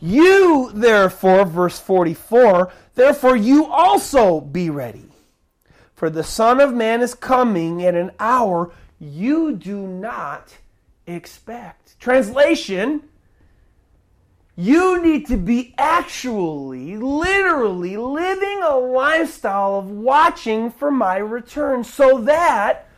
You, 0.00 0.70
therefore, 0.72 1.44
verse 1.44 1.78
44, 1.80 2.72
therefore 2.94 3.36
you 3.36 3.66
also 3.66 4.40
be 4.40 4.70
ready. 4.70 5.08
For 5.94 6.08
the 6.08 6.22
Son 6.22 6.60
of 6.60 6.72
Man 6.72 7.00
is 7.00 7.14
coming 7.14 7.84
at 7.84 7.96
an 7.96 8.12
hour 8.20 8.70
you 9.00 9.56
do 9.56 9.86
not 9.86 10.56
expect. 11.06 11.98
Translation 11.98 13.07
you 14.60 15.00
need 15.00 15.24
to 15.28 15.36
be 15.36 15.72
actually, 15.78 16.96
literally 16.96 17.96
living 17.96 18.60
a 18.64 18.76
lifestyle 18.76 19.78
of 19.78 19.88
watching 19.88 20.68
for 20.68 20.90
my 20.90 21.16
return 21.16 21.84
so 21.84 22.20
that 22.22 22.88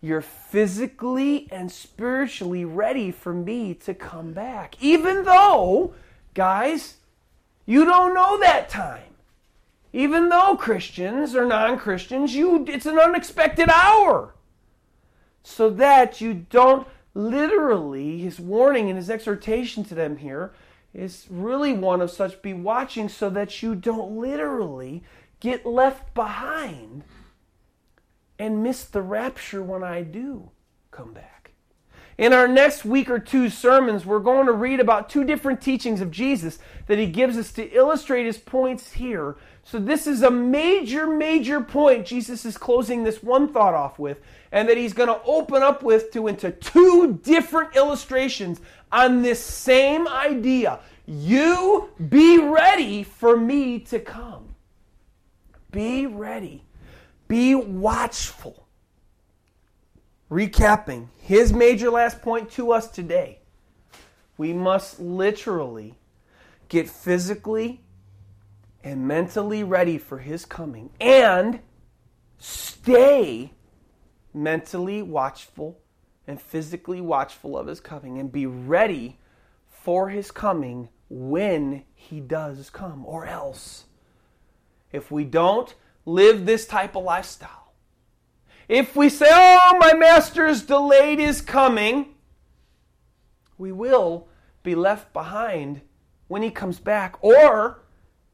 you're 0.00 0.20
physically 0.20 1.48
and 1.50 1.72
spiritually 1.72 2.64
ready 2.64 3.10
for 3.10 3.34
me 3.34 3.74
to 3.74 3.92
come 3.92 4.32
back. 4.32 4.76
Even 4.80 5.24
though, 5.24 5.94
guys, 6.34 6.98
you 7.66 7.84
don't 7.84 8.14
know 8.14 8.38
that 8.38 8.68
time. 8.68 9.02
Even 9.92 10.28
though 10.28 10.54
Christians 10.54 11.34
or 11.34 11.44
non-Christians, 11.44 12.36
you 12.36 12.64
it's 12.68 12.86
an 12.86 13.00
unexpected 13.00 13.68
hour. 13.68 14.32
So 15.42 15.70
that 15.70 16.20
you 16.20 16.34
don't 16.34 16.86
literally 17.14 18.18
his 18.18 18.38
warning 18.38 18.88
and 18.88 18.96
his 18.96 19.10
exhortation 19.10 19.82
to 19.82 19.96
them 19.96 20.18
here 20.18 20.52
is 20.94 21.26
really 21.30 21.72
one 21.72 22.00
of 22.00 22.10
such 22.10 22.42
be 22.42 22.52
watching 22.52 23.08
so 23.08 23.30
that 23.30 23.62
you 23.62 23.74
don't 23.74 24.16
literally 24.16 25.02
get 25.40 25.64
left 25.66 26.14
behind 26.14 27.04
and 28.38 28.62
miss 28.62 28.84
the 28.84 29.02
rapture 29.02 29.62
when 29.62 29.82
I 29.82 30.02
do 30.02 30.50
come 30.90 31.12
back. 31.12 31.37
In 32.18 32.32
our 32.32 32.48
next 32.48 32.84
week 32.84 33.08
or 33.08 33.20
two 33.20 33.48
sermons, 33.48 34.04
we're 34.04 34.18
going 34.18 34.46
to 34.46 34.52
read 34.52 34.80
about 34.80 35.08
two 35.08 35.22
different 35.22 35.60
teachings 35.62 36.00
of 36.00 36.10
Jesus 36.10 36.58
that 36.88 36.98
he 36.98 37.06
gives 37.06 37.38
us 37.38 37.52
to 37.52 37.72
illustrate 37.72 38.26
his 38.26 38.38
points 38.38 38.94
here. 38.94 39.36
So, 39.62 39.78
this 39.78 40.08
is 40.08 40.22
a 40.22 40.30
major, 40.30 41.06
major 41.06 41.60
point 41.60 42.06
Jesus 42.06 42.44
is 42.44 42.58
closing 42.58 43.04
this 43.04 43.22
one 43.22 43.52
thought 43.52 43.74
off 43.74 44.00
with, 44.00 44.18
and 44.50 44.68
that 44.68 44.76
he's 44.76 44.92
going 44.92 45.08
to 45.08 45.22
open 45.24 45.62
up 45.62 45.84
with 45.84 46.10
to 46.12 46.26
into 46.26 46.50
two 46.50 47.20
different 47.22 47.76
illustrations 47.76 48.60
on 48.90 49.22
this 49.22 49.38
same 49.38 50.08
idea. 50.08 50.80
You 51.06 51.90
be 52.08 52.38
ready 52.38 53.04
for 53.04 53.36
me 53.36 53.78
to 53.80 54.00
come. 54.00 54.56
Be 55.70 56.06
ready. 56.06 56.64
Be 57.28 57.54
watchful. 57.54 58.67
Recapping 60.30 61.08
his 61.18 61.52
major 61.52 61.90
last 61.90 62.20
point 62.20 62.50
to 62.52 62.72
us 62.72 62.88
today, 62.88 63.40
we 64.36 64.52
must 64.52 65.00
literally 65.00 65.94
get 66.68 66.88
physically 66.88 67.80
and 68.84 69.08
mentally 69.08 69.64
ready 69.64 69.96
for 69.98 70.18
his 70.18 70.44
coming 70.44 70.90
and 71.00 71.60
stay 72.38 73.52
mentally 74.34 75.02
watchful 75.02 75.80
and 76.26 76.40
physically 76.40 77.00
watchful 77.00 77.56
of 77.56 77.66
his 77.66 77.80
coming 77.80 78.18
and 78.18 78.30
be 78.30 78.44
ready 78.44 79.18
for 79.66 80.10
his 80.10 80.30
coming 80.30 80.88
when 81.08 81.84
he 81.94 82.20
does 82.20 82.68
come, 82.68 83.04
or 83.06 83.24
else. 83.24 83.86
If 84.92 85.10
we 85.10 85.24
don't 85.24 85.74
live 86.04 86.44
this 86.44 86.66
type 86.66 86.96
of 86.96 87.04
lifestyle, 87.04 87.67
if 88.68 88.94
we 88.94 89.08
say, 89.08 89.28
Oh, 89.30 89.76
my 89.80 89.94
master's 89.94 90.62
delayed 90.62 91.18
his 91.18 91.40
coming, 91.40 92.14
we 93.56 93.72
will 93.72 94.28
be 94.62 94.74
left 94.74 95.12
behind 95.12 95.80
when 96.28 96.42
he 96.42 96.50
comes 96.50 96.78
back. 96.78 97.16
Or 97.22 97.82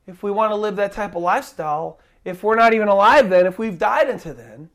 if 0.07 0.22
we 0.22 0.30
want 0.30 0.51
to 0.51 0.57
live 0.57 0.76
that 0.76 0.93
type 0.93 1.14
of 1.14 1.22
lifestyle, 1.22 2.01
if 2.24 2.43
we're 2.43 2.57
not 2.57 2.74
even 2.74 2.89
alive 2.89 3.30
then, 3.30 3.47
if 3.47 3.59
we've 3.59 3.78
died 3.78 4.11
until 4.11 4.35
then, 4.35 4.70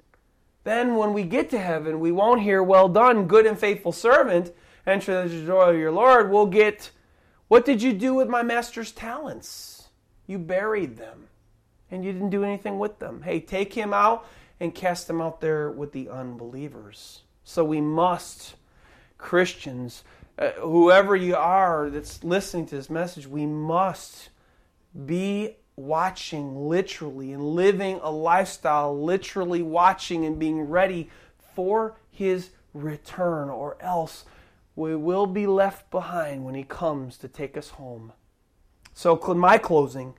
then 0.64 0.96
when 0.96 1.14
we 1.14 1.24
get 1.24 1.50
to 1.50 1.60
heaven, 1.60 2.00
we 2.00 2.12
won't 2.12 2.42
hear, 2.42 2.64
Well 2.64 2.88
done, 2.88 3.28
good 3.28 3.46
and 3.46 3.60
faithful 3.60 3.92
servant, 3.92 4.54
enter 4.88 5.28
the 5.28 5.46
joy 5.46 5.72
of 5.72 5.78
your 5.78 5.92
Lord. 5.92 6.32
We'll 6.32 6.46
get, 6.46 6.92
What 7.48 7.66
did 7.66 7.82
you 7.82 7.94
do 7.94 8.14
with 8.14 8.30
my 8.30 8.44
master's 8.44 8.92
talents? 8.92 9.90
You 10.26 10.38
buried 10.38 10.98
them, 10.98 11.28
and 11.90 12.06
you 12.06 12.14
didn't 12.14 12.30
do 12.30 12.44
anything 12.44 12.78
with 12.78 13.00
them. 13.00 13.24
Hey, 13.24 13.40
take 13.40 13.74
him 13.74 13.94
out 13.94 14.28
and 14.60 14.76
cast 14.76 15.08
them 15.08 15.22
out 15.22 15.42
there 15.42 15.72
with 15.72 15.92
the 15.92 16.10
unbelievers. 16.10 17.24
So 17.44 17.64
we 17.64 17.82
must, 17.82 18.56
Christians, 19.18 20.04
uh, 20.38 20.52
whoever 20.52 21.16
you 21.16 21.36
are 21.36 21.90
that's 21.90 22.24
listening 22.24 22.66
to 22.68 22.76
this 22.76 22.90
message, 22.90 23.28
we 23.28 23.46
must 23.46 24.30
be 25.06 25.56
watching 25.76 26.68
literally 26.68 27.32
and 27.32 27.56
living 27.56 28.00
a 28.04 28.12
lifestyle 28.12 29.02
literally 29.02 29.62
watching 29.62 30.26
and 30.26 30.38
being 30.38 30.62
ready 30.62 31.10
for 31.56 31.96
his 32.12 32.50
return, 32.74 33.50
or 33.50 33.78
else 33.82 34.26
we 34.76 34.96
will 34.96 35.26
be 35.26 35.48
left 35.48 35.90
behind 35.90 36.44
when 36.46 36.56
he 36.56 36.64
comes 36.64 37.18
to 37.18 37.28
take 37.28 37.58
us 37.58 37.70
home. 37.70 38.14
So, 38.94 39.16
my 39.36 39.58
closing 39.58 40.14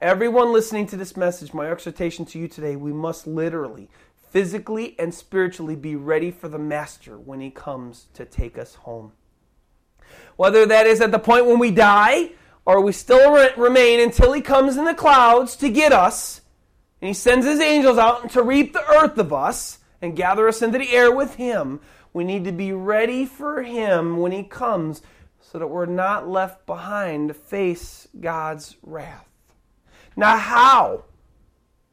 everyone 0.00 0.52
listening 0.52 0.86
to 0.88 0.96
this 0.96 1.16
message, 1.16 1.54
my 1.54 1.70
exhortation 1.70 2.24
to 2.26 2.38
you 2.38 2.48
today, 2.48 2.76
we 2.76 2.92
must 2.92 3.26
literally, 3.26 3.88
physically, 4.30 4.94
and 4.98 5.14
spiritually 5.14 5.76
be 5.76 5.96
ready 5.96 6.30
for 6.30 6.48
the 6.48 6.58
Master 6.58 7.18
when 7.18 7.40
he 7.40 7.50
comes 7.50 8.06
to 8.14 8.24
take 8.24 8.58
us 8.58 8.74
home. 8.74 9.12
Whether 10.36 10.66
that 10.66 10.86
is 10.86 11.00
at 11.00 11.10
the 11.10 11.18
point 11.18 11.46
when 11.46 11.58
we 11.58 11.70
die 11.70 12.32
or 12.64 12.80
we 12.80 12.92
still 12.92 13.32
remain 13.56 14.00
until 14.00 14.32
he 14.32 14.40
comes 14.40 14.76
in 14.76 14.84
the 14.84 14.94
clouds 14.94 15.56
to 15.56 15.68
get 15.70 15.92
us 15.92 16.42
and 17.00 17.08
he 17.08 17.14
sends 17.14 17.46
his 17.46 17.60
angels 17.60 17.98
out 17.98 18.30
to 18.30 18.42
reap 18.42 18.72
the 18.72 18.86
earth 18.98 19.18
of 19.18 19.32
us 19.32 19.78
and 20.02 20.16
gather 20.16 20.46
us 20.46 20.62
into 20.62 20.78
the 20.78 20.90
air 20.90 21.10
with 21.10 21.36
him, 21.36 21.80
we 22.12 22.24
need 22.24 22.44
to 22.44 22.52
be 22.52 22.72
ready 22.72 23.24
for 23.24 23.62
him 23.62 24.18
when 24.18 24.32
he 24.32 24.42
comes 24.42 25.02
so 25.40 25.58
that 25.58 25.66
we're 25.68 25.86
not 25.86 26.28
left 26.28 26.66
behind 26.66 27.28
to 27.28 27.34
face 27.34 28.08
God's 28.20 28.76
wrath. 28.82 29.25
Now, 30.16 30.38
how? 30.38 31.04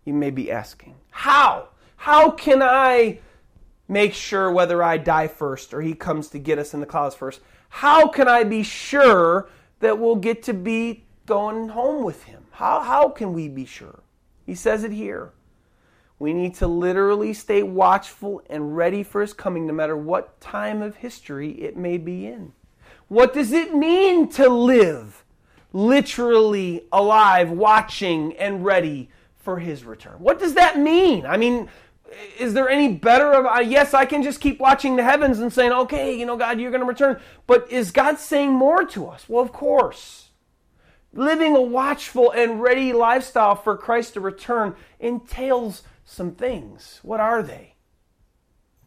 You 0.05 0.13
may 0.13 0.31
be 0.31 0.49
asking. 0.49 0.95
How? 1.11 1.69
How 1.97 2.31
can 2.31 2.63
I 2.63 3.19
make 3.87 4.13
sure 4.13 4.49
whether 4.51 4.81
I 4.81 4.97
die 4.97 5.27
first 5.27 5.73
or 5.73 5.81
he 5.81 5.93
comes 5.93 6.29
to 6.29 6.39
get 6.39 6.57
us 6.57 6.73
in 6.73 6.79
the 6.79 6.85
clouds 6.85 7.15
first? 7.15 7.41
How 7.69 8.07
can 8.07 8.27
I 8.27 8.43
be 8.43 8.63
sure 8.63 9.49
that 9.79 9.99
we'll 9.99 10.15
get 10.15 10.43
to 10.43 10.53
be 10.53 11.05
going 11.25 11.69
home 11.69 12.03
with 12.03 12.23
him? 12.23 12.45
How, 12.51 12.81
how 12.81 13.09
can 13.09 13.33
we 13.33 13.47
be 13.47 13.65
sure? 13.65 14.03
He 14.45 14.55
says 14.55 14.83
it 14.83 14.91
here. 14.91 15.31
We 16.19 16.33
need 16.33 16.55
to 16.55 16.67
literally 16.67 17.33
stay 17.33 17.63
watchful 17.63 18.41
and 18.49 18.77
ready 18.77 19.03
for 19.03 19.21
his 19.21 19.33
coming 19.33 19.67
no 19.67 19.73
matter 19.73 19.97
what 19.97 20.39
time 20.39 20.81
of 20.81 20.97
history 20.97 21.51
it 21.61 21.75
may 21.75 21.97
be 21.97 22.27
in. 22.27 22.53
What 23.07 23.33
does 23.33 23.51
it 23.51 23.73
mean 23.73 24.29
to 24.29 24.47
live 24.47 25.22
literally 25.73 26.85
alive, 26.91 27.49
watching, 27.49 28.37
and 28.37 28.63
ready 28.63 29.09
for 29.35 29.59
his 29.59 29.83
return? 29.83 30.13
What 30.19 30.39
does 30.39 30.53
that 30.53 30.79
mean? 30.79 31.25
I 31.25 31.37
mean, 31.37 31.69
is 32.39 32.53
there 32.53 32.69
any 32.69 32.89
better 32.93 33.31
of 33.33 33.45
uh, 33.45 33.59
yes 33.59 33.93
i 33.93 34.05
can 34.05 34.23
just 34.23 34.39
keep 34.39 34.59
watching 34.59 34.95
the 34.95 35.03
heavens 35.03 35.39
and 35.39 35.51
saying 35.51 35.71
okay 35.71 36.17
you 36.17 36.25
know 36.25 36.37
god 36.37 36.59
you're 36.59 36.71
going 36.71 36.81
to 36.81 36.87
return. 36.87 37.19
But 37.47 37.71
is 37.71 37.91
god 37.91 38.19
saying 38.19 38.51
more 38.51 38.85
to 38.85 39.07
us? 39.07 39.25
Well 39.27 39.43
of 39.43 39.51
course. 39.51 40.29
Living 41.11 41.55
a 41.55 41.61
watchful 41.61 42.31
and 42.31 42.61
ready 42.61 42.91
lifestyle 42.91 43.55
for 43.55 43.77
christ 43.77 44.13
to 44.13 44.19
return 44.19 44.75
entails 44.99 45.83
some 46.05 46.31
things. 46.31 46.99
What 47.03 47.19
are 47.19 47.43
they? 47.43 47.75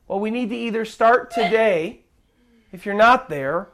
Well 0.08 0.20
we 0.20 0.30
need 0.30 0.50
to 0.50 0.56
either 0.56 0.84
start 0.84 1.30
today 1.30 2.04
if 2.72 2.86
you're 2.86 2.94
not 2.94 3.28
there 3.28 3.70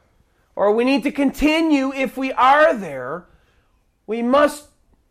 or 0.55 0.73
we 0.73 0.85
need 0.85 1.03
to 1.05 1.13
continue 1.13 1.93
if 1.93 2.17
we 2.17 2.33
are 2.33 2.75
there, 2.75 3.27
we 4.07 4.23
must 4.23 4.69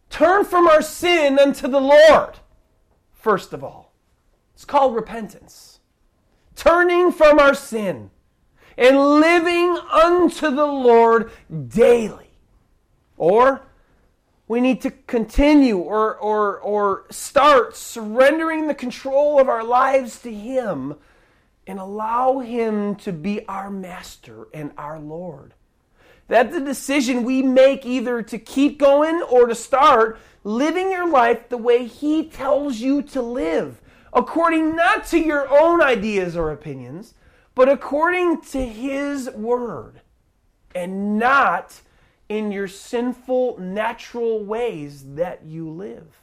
turn 0.09 0.45
from 0.45 0.67
our 0.67 0.81
sin 0.81 1.39
unto 1.39 1.67
the 1.67 1.79
Lord, 1.79 2.39
first 3.13 3.53
of 3.53 3.63
all. 3.63 3.93
It's 4.53 4.65
called 4.65 4.95
repentance. 4.95 5.79
Turning 6.55 7.11
from 7.11 7.39
our 7.39 7.55
sin 7.55 8.11
and 8.77 8.97
living 8.97 9.77
unto 9.91 10.51
the 10.51 10.65
Lord 10.65 11.31
daily. 11.67 12.29
Or 13.17 13.63
we 14.47 14.61
need 14.61 14.81
to 14.81 14.91
continue 14.91 15.77
or, 15.77 16.15
or, 16.17 16.59
or 16.59 17.05
start 17.09 17.75
surrendering 17.75 18.67
the 18.67 18.75
control 18.75 19.39
of 19.39 19.49
our 19.49 19.63
lives 19.63 20.19
to 20.21 20.33
Him 20.33 20.95
and 21.72 21.80
allow 21.80 22.39
Him 22.39 22.95
to 22.97 23.13
be 23.13 23.47
our 23.47 23.69
master 23.69 24.49
and 24.53 24.74
our 24.78 24.99
Lord. 24.99 25.53
That's 26.28 26.53
a 26.53 26.59
decision 26.59 27.24
we 27.24 27.41
make 27.41 27.86
either 27.86 28.22
to 28.24 28.38
keep 28.38 28.78
going 28.78 29.22
or 29.22 29.47
to 29.47 29.55
start 29.55 30.19
living 30.43 30.91
your 30.91 31.07
life 31.07 31.47
the 31.47 31.55
way 31.57 31.86
He 31.86 32.26
tells 32.26 32.80
you 32.80 33.01
to 33.03 33.22
live, 33.22 33.80
according 34.11 34.76
not 34.76 35.05
to 35.07 35.19
your 35.19 35.47
own 35.49 35.82
ideas 35.82 36.36
or 36.36 36.51
opinions, 36.51 37.13
but 37.55 37.69
according 37.69 38.41
to 38.41 38.65
His 38.65 39.30
Word, 39.30 40.01
and 40.76 41.17
not 41.17 41.80
in 42.28 42.51
your 42.51 42.67
sinful, 42.67 43.59
natural 43.59 44.43
ways 44.43 45.15
that 45.15 45.45
you 45.45 45.69
live. 45.69 46.22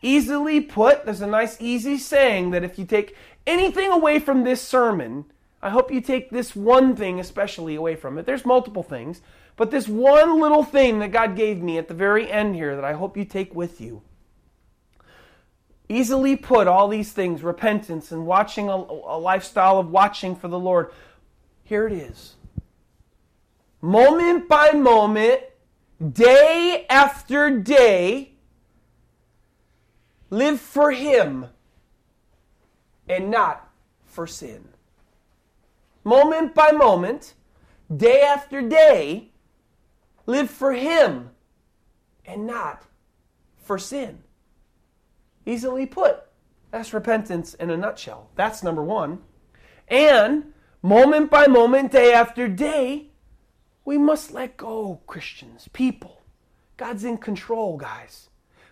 Easily 0.00 0.62
put, 0.62 1.04
there's 1.04 1.20
a 1.20 1.26
nice, 1.26 1.60
easy 1.60 1.98
saying 1.98 2.50
that 2.52 2.64
if 2.64 2.78
you 2.78 2.86
take 2.86 3.14
anything 3.46 3.90
away 3.90 4.18
from 4.18 4.44
this 4.44 4.60
sermon, 4.60 5.24
I 5.62 5.70
hope 5.70 5.90
you 5.90 6.00
take 6.00 6.30
this 6.30 6.54
one 6.54 6.94
thing 6.96 7.18
especially 7.18 7.74
away 7.74 7.96
from 7.96 8.18
it. 8.18 8.26
There's 8.26 8.44
multiple 8.44 8.82
things, 8.82 9.20
but 9.56 9.70
this 9.70 9.88
one 9.88 10.40
little 10.40 10.64
thing 10.64 10.98
that 10.98 11.12
God 11.12 11.36
gave 11.36 11.62
me 11.62 11.78
at 11.78 11.88
the 11.88 11.94
very 11.94 12.30
end 12.30 12.54
here 12.54 12.74
that 12.74 12.84
I 12.84 12.92
hope 12.92 13.16
you 13.16 13.24
take 13.24 13.54
with 13.54 13.80
you. 13.80 14.02
Easily 15.88 16.34
put, 16.36 16.66
all 16.66 16.88
these 16.88 17.12
things 17.12 17.42
repentance 17.42 18.10
and 18.10 18.26
watching 18.26 18.68
a, 18.68 18.74
a 18.74 19.18
lifestyle 19.18 19.78
of 19.78 19.90
watching 19.90 20.34
for 20.34 20.48
the 20.48 20.58
Lord. 20.58 20.90
Here 21.62 21.86
it 21.86 21.92
is. 21.92 22.34
Moment 23.80 24.48
by 24.48 24.72
moment, 24.72 25.42
day 26.12 26.86
after 26.88 27.50
day, 27.50 28.34
Live 30.34 30.60
for 30.60 30.90
Him 30.90 31.46
and 33.08 33.30
not 33.30 33.70
for 34.04 34.26
sin. 34.26 34.68
Moment 36.04 36.54
by 36.54 36.70
moment, 36.70 37.34
day 37.94 38.20
after 38.22 38.62
day, 38.62 39.30
live 40.26 40.50
for 40.50 40.72
Him 40.72 41.30
and 42.26 42.46
not 42.46 42.84
for 43.56 43.78
sin. 43.78 44.22
Easily 45.46 45.86
put. 45.86 46.22
That's 46.70 46.92
repentance 46.92 47.54
in 47.54 47.70
a 47.70 47.76
nutshell. 47.76 48.30
That's 48.34 48.62
number 48.62 48.82
one. 48.82 49.20
And 49.88 50.52
moment 50.82 51.30
by 51.30 51.46
moment, 51.46 51.92
day 51.92 52.12
after 52.12 52.48
day, 52.48 53.10
we 53.84 53.98
must 53.98 54.32
let 54.32 54.56
go, 54.56 55.00
Christians, 55.06 55.68
people. 55.72 56.22
God's 56.76 57.04
in 57.04 57.18
control, 57.18 57.76
guys. 57.76 58.28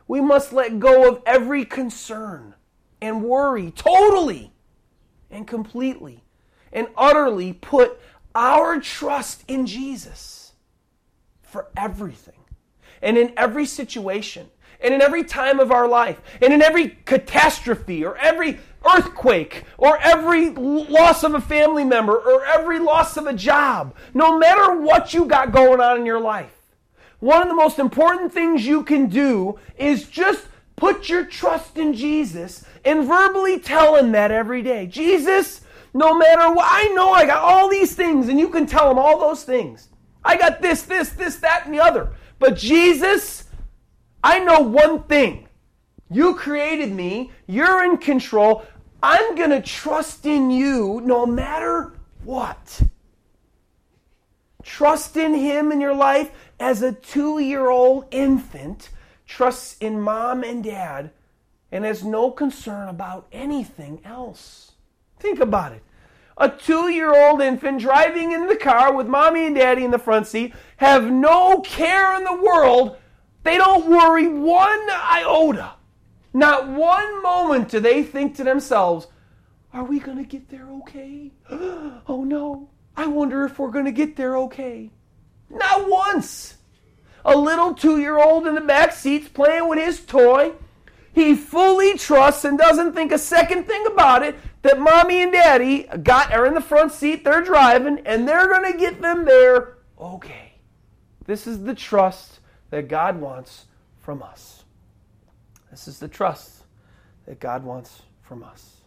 We 0.09 0.21
must 0.21 0.53
let 0.53 0.81
go 0.81 1.09
of 1.09 1.23
every 1.25 1.65
concern 1.65 2.55
and 3.03 3.23
worry 3.23 3.71
totally 3.73 4.53
and 5.31 5.47
completely 5.47 6.25
and 6.73 6.87
utterly 6.97 7.53
put 7.53 8.01
our 8.35 8.81
trust 8.81 9.45
in 9.49 9.67
Jesus 9.67 10.53
for 11.43 11.67
everything. 11.77 12.35
And 13.03 13.19
in 13.19 13.35
every 13.37 13.67
situation 13.67 14.49
and 14.81 14.95
in 14.95 15.03
every 15.03 15.25
time 15.25 15.61
of 15.61 15.71
our 15.71 15.87
life 15.87 16.21
and 16.41 16.53
in 16.53 16.63
every 16.63 16.97
catastrophe 17.05 18.05
or 18.05 18.17
every 18.17 18.59
earthquake 18.97 19.65
or 19.77 19.99
every 19.99 20.51
loss 20.51 21.25
of 21.25 21.35
a 21.35 21.41
family 21.41 21.85
member 21.85 22.17
or 22.17 22.45
every 22.45 22.79
loss 22.79 23.19
of 23.19 23.27
a 23.27 23.35
job, 23.35 23.95
no 24.15 24.39
matter 24.39 24.81
what 24.81 25.13
you 25.13 25.27
got 25.27 25.53
going 25.53 25.81
on 25.81 25.99
in 25.99 26.07
your 26.07 26.21
life 26.21 26.63
one 27.23 27.41
of 27.41 27.47
the 27.47 27.55
most 27.55 27.79
important 27.79 28.33
things 28.33 28.67
you 28.67 28.83
can 28.83 29.07
do 29.07 29.57
is 29.79 30.09
just 30.09 30.45
put 30.75 31.09
your 31.09 31.25
trust 31.25 31.79
in 31.79 31.95
Jesus 31.95 32.65
and 32.85 33.07
verbally 33.07 33.59
tell 33.59 33.97
him 33.97 34.13
that 34.13 34.31
every 34.31 34.63
day. 34.63 34.87
Jesus, 34.87 35.63
no 35.95 36.17
matter 36.17 36.53
what, 36.53 36.69
I 36.71 36.89
know 36.89 37.11
I 37.11 37.27
got 37.27 37.43
all 37.43 37.69
these 37.69 37.95
things, 37.95 38.29
and 38.29 38.39
you 38.39 38.49
can 38.49 38.67
tell 38.67 38.91
him 38.91 38.99
all 38.99 39.19
those 39.19 39.45
things. 39.45 39.89
I 40.25 40.37
got 40.37 40.63
this, 40.63 40.83
this, 40.83 41.11
this, 41.11 41.37
that, 41.37 41.67
and 41.67 41.75
the 41.75 41.81
other. 41.81 42.13
But 42.39 42.57
Jesus, 42.57 43.45
I 44.23 44.39
know 44.41 44.61
one 44.61 45.03
thing. 45.05 45.49
You 46.11 46.35
created 46.35 46.93
me, 46.93 47.31
you're 47.47 47.85
in 47.85 47.97
control. 47.97 48.65
I'm 49.03 49.35
going 49.35 49.51
to 49.51 49.63
trust 49.63 50.27
in 50.27 50.51
you 50.51 51.01
no 51.05 51.27
matter 51.27 51.95
what. 52.25 52.83
Trust 54.63 55.17
in 55.17 55.35
Him 55.35 55.73
in 55.73 55.81
your 55.81 55.95
life 55.95 56.31
as 56.61 56.83
a 56.83 56.93
two 56.93 57.39
year 57.39 57.71
old 57.71 58.07
infant 58.11 58.91
trusts 59.27 59.77
in 59.81 60.01
mom 60.01 60.45
and 60.45 60.63
dad 60.63 61.11
and 61.73 61.87
has 61.87 62.05
no 62.05 62.31
concern 62.31 62.89
about 62.89 63.27
anything 63.33 64.01
else. 64.05 64.73
Think 65.19 65.41
about 65.41 65.73
it. 65.73 65.83
A 66.37 66.49
two 66.49 66.91
year 66.91 67.15
old 67.15 67.41
infant 67.41 67.81
driving 67.81 68.33
in 68.33 68.47
the 68.47 68.57
car 68.57 68.95
with 68.95 69.07
mommy 69.07 69.47
and 69.47 69.57
daddy 69.57 69.85
in 69.85 69.91
the 69.91 69.99
front 69.99 70.27
seat 70.27 70.55
have 70.77 71.11
no 71.11 71.61
care 71.61 72.15
in 72.17 72.25
the 72.25 72.43
world. 72.43 72.97
They 73.43 73.57
don't 73.57 73.89
worry 73.89 74.29
one 74.29 74.89
iota. 74.91 75.73
Not 76.35 76.69
one 76.69 77.23
moment 77.23 77.69
do 77.69 77.81
they 77.81 78.03
think 78.03 78.37
to 78.37 78.45
themselves, 78.45 79.07
Are 79.73 79.85
we 79.85 79.99
going 79.99 80.19
to 80.19 80.25
get 80.25 80.49
there 80.49 80.69
okay? 80.83 81.33
oh 81.51 82.25
no. 82.27 82.69
I 82.97 83.07
wonder 83.07 83.45
if 83.45 83.59
we're 83.59 83.71
going 83.71 83.87
to 83.87 83.93
get 83.93 84.17
there 84.17 84.37
okay. 84.37 84.91
Not 85.49 85.89
once. 85.89 86.57
A 87.25 87.37
little 87.37 87.73
two 87.73 87.99
year 87.99 88.19
old 88.19 88.47
in 88.47 88.55
the 88.55 88.61
back 88.61 88.93
seat's 88.93 89.29
playing 89.29 89.69
with 89.69 89.79
his 89.79 90.05
toy. 90.05 90.53
He 91.13 91.35
fully 91.35 91.99
trusts 91.99 92.45
and 92.45 92.59
doesn't 92.59 92.95
think 92.95 93.13
a 93.13 93.19
second 93.19 93.65
thing 93.65 93.85
about 93.87 94.23
it 94.23 94.37
that 94.63 94.81
mommy 94.81 95.23
and 95.23 95.33
daddy 95.33 95.85
got 96.03 96.33
are 96.33 96.47
in 96.47 96.55
the 96.55 96.61
front 96.61 96.93
seat, 96.93 97.25
they're 97.25 97.43
driving, 97.43 97.99
and 98.07 98.27
they're 98.27 98.49
going 98.49 98.73
to 98.73 98.79
get 98.79 99.03
them 99.03 99.25
there 99.25 99.77
okay. 100.03 100.55
This 101.25 101.47
is 101.47 101.63
the 101.63 101.75
trust 101.75 102.41
that 102.71 102.89
God 102.89 103.21
wants 103.21 103.67
from 104.01 104.23
us. 104.23 104.65
This 105.71 105.89
is 105.89 105.99
the 105.99 106.09
trust 106.09 106.65
that 107.27 107.41
God 107.41 107.65
wants 107.65 108.03
from 108.23 108.43
us. 108.43 108.82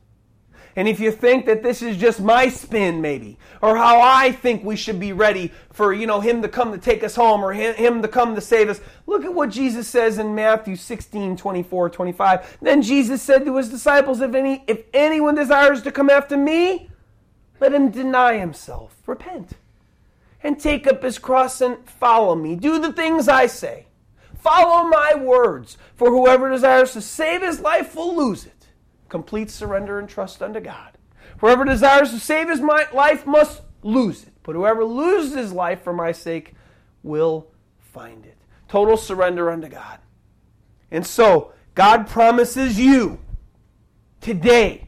And 0.77 0.89
if 0.89 0.99
you 0.99 1.09
think 1.11 1.45
that 1.45 1.63
this 1.63 1.81
is 1.81 1.95
just 1.95 2.19
my 2.19 2.49
spin, 2.49 2.99
maybe, 2.99 3.37
or 3.61 3.77
how 3.77 4.01
I 4.01 4.33
think 4.33 4.63
we 4.63 4.75
should 4.75 4.99
be 4.99 5.13
ready 5.13 5.53
for, 5.71 5.93
you 5.93 6.05
know, 6.05 6.19
him 6.19 6.41
to 6.41 6.49
come 6.49 6.73
to 6.73 6.77
take 6.77 7.01
us 7.01 7.15
home 7.15 7.45
or 7.45 7.53
him 7.53 8.01
to 8.01 8.07
come 8.09 8.35
to 8.35 8.41
save 8.41 8.69
us, 8.69 8.81
look 9.07 9.23
at 9.23 9.33
what 9.33 9.49
Jesus 9.49 9.87
says 9.87 10.17
in 10.17 10.35
Matthew 10.35 10.75
16, 10.75 11.37
24, 11.37 11.89
25. 11.89 12.57
Then 12.61 12.81
Jesus 12.81 13.21
said 13.21 13.45
to 13.45 13.55
his 13.55 13.69
disciples, 13.69 14.19
if, 14.19 14.35
any, 14.35 14.65
if 14.67 14.83
anyone 14.93 15.35
desires 15.35 15.81
to 15.83 15.91
come 15.93 16.09
after 16.09 16.35
me, 16.35 16.89
let 17.61 17.73
him 17.73 17.89
deny 17.89 18.37
himself, 18.37 18.97
repent, 19.05 19.53
and 20.43 20.59
take 20.59 20.87
up 20.87 21.03
his 21.03 21.17
cross 21.17 21.61
and 21.61 21.87
follow 21.87 22.35
me. 22.35 22.57
Do 22.57 22.79
the 22.79 22.91
things 22.91 23.29
I 23.29 23.47
say. 23.47 23.85
Follow 24.37 24.89
my 24.89 25.15
words, 25.15 25.77
for 25.95 26.09
whoever 26.11 26.51
desires 26.51 26.91
to 26.93 27.01
save 27.01 27.41
his 27.41 27.61
life 27.61 27.95
will 27.95 28.15
lose 28.15 28.45
it 28.45 28.54
complete 29.09 29.49
surrender 29.49 29.99
and 29.99 30.09
trust 30.09 30.41
unto 30.41 30.59
God. 30.59 30.97
Whoever 31.39 31.65
desires 31.65 32.11
to 32.11 32.19
save 32.19 32.49
his 32.49 32.61
life 32.61 33.25
must 33.25 33.61
lose 33.83 34.23
it, 34.23 34.33
but 34.43 34.55
whoever 34.55 34.83
loses 34.83 35.35
his 35.35 35.51
life 35.51 35.83
for 35.83 35.93
my 35.93 36.11
sake 36.11 36.53
will 37.03 37.47
find 37.79 38.25
it. 38.25 38.37
Total 38.67 38.97
surrender 38.97 39.49
unto 39.51 39.67
God. 39.67 39.99
And 40.91 41.05
so, 41.05 41.53
God 41.73 42.07
promises 42.07 42.79
you 42.79 43.19
today, 44.21 44.87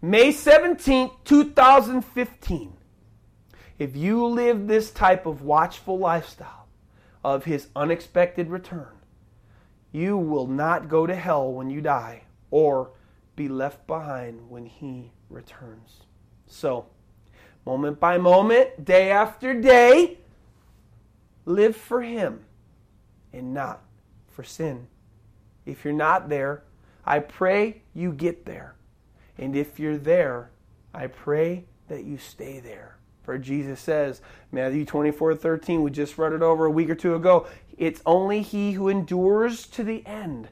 May 0.00 0.32
17th, 0.32 1.12
2015, 1.24 2.76
if 3.78 3.96
you 3.96 4.26
live 4.26 4.66
this 4.66 4.90
type 4.90 5.26
of 5.26 5.42
watchful 5.42 5.98
lifestyle 5.98 6.66
of 7.22 7.44
his 7.44 7.68
unexpected 7.76 8.48
return, 8.48 8.88
you 9.92 10.16
will 10.16 10.46
not 10.46 10.88
go 10.88 11.06
to 11.06 11.14
hell 11.14 11.52
when 11.52 11.70
you 11.70 11.80
die 11.80 12.22
or 12.50 12.92
be 13.36 13.48
left 13.48 13.86
behind 13.86 14.50
when 14.50 14.66
he 14.66 15.12
returns. 15.28 16.00
So, 16.46 16.86
moment 17.64 18.00
by 18.00 18.18
moment, 18.18 18.84
day 18.84 19.10
after 19.10 19.54
day, 19.54 20.18
live 21.44 21.76
for 21.76 22.02
him 22.02 22.40
and 23.32 23.52
not 23.52 23.82
for 24.32 24.42
sin. 24.42 24.86
If 25.64 25.84
you're 25.84 25.94
not 25.94 26.28
there, 26.28 26.62
I 27.04 27.20
pray 27.20 27.82
you 27.94 28.12
get 28.12 28.46
there. 28.46 28.74
And 29.38 29.54
if 29.54 29.78
you're 29.78 29.98
there, 29.98 30.50
I 30.94 31.08
pray 31.08 31.64
that 31.88 32.04
you 32.04 32.18
stay 32.18 32.60
there. 32.60 32.96
For 33.22 33.38
Jesus 33.38 33.80
says, 33.80 34.22
Matthew 34.52 34.84
24 34.84 35.34
13, 35.34 35.82
we 35.82 35.90
just 35.90 36.16
read 36.16 36.32
it 36.32 36.42
over 36.42 36.64
a 36.64 36.70
week 36.70 36.88
or 36.88 36.94
two 36.94 37.16
ago. 37.16 37.46
It's 37.76 38.00
only 38.06 38.40
he 38.40 38.72
who 38.72 38.88
endures 38.88 39.66
to 39.68 39.82
the 39.82 40.06
end 40.06 40.48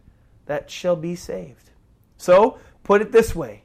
that 0.47 0.71
shall 0.71 0.97
be 0.97 1.15
saved. 1.15 1.71
So, 2.17 2.59
put 2.85 3.03
it 3.03 3.11
this 3.11 3.35
way 3.35 3.65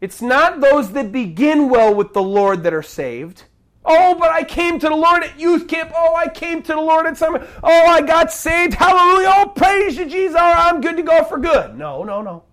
it's 0.00 0.20
not 0.20 0.60
those 0.60 0.92
that 0.92 1.12
begin 1.12 1.70
well 1.70 1.94
with 1.94 2.12
the 2.12 2.22
Lord 2.22 2.62
that 2.64 2.74
are 2.74 2.82
saved. 2.82 3.44
Oh, 3.86 4.14
but 4.14 4.30
I 4.30 4.44
came 4.44 4.78
to 4.78 4.88
the 4.88 4.94
Lord 4.94 5.22
at 5.22 5.40
youth 5.40 5.66
camp. 5.66 5.92
Oh, 5.94 6.14
I 6.14 6.28
came 6.28 6.62
to 6.62 6.72
the 6.72 6.80
Lord 6.80 7.06
at 7.06 7.16
summer. 7.16 7.46
Oh, 7.62 7.86
I 7.86 8.02
got 8.02 8.30
saved. 8.30 8.74
Hallelujah. 8.74 9.32
Oh, 9.34 9.52
praise 9.54 9.96
you, 9.96 10.04
Jesus. 10.04 10.36
I'm 10.38 10.82
good 10.82 10.96
to 10.96 11.02
go 11.02 11.24
for 11.24 11.38
good. 11.38 11.78
No, 11.78 12.02
no, 12.04 12.20
no. 12.20 12.44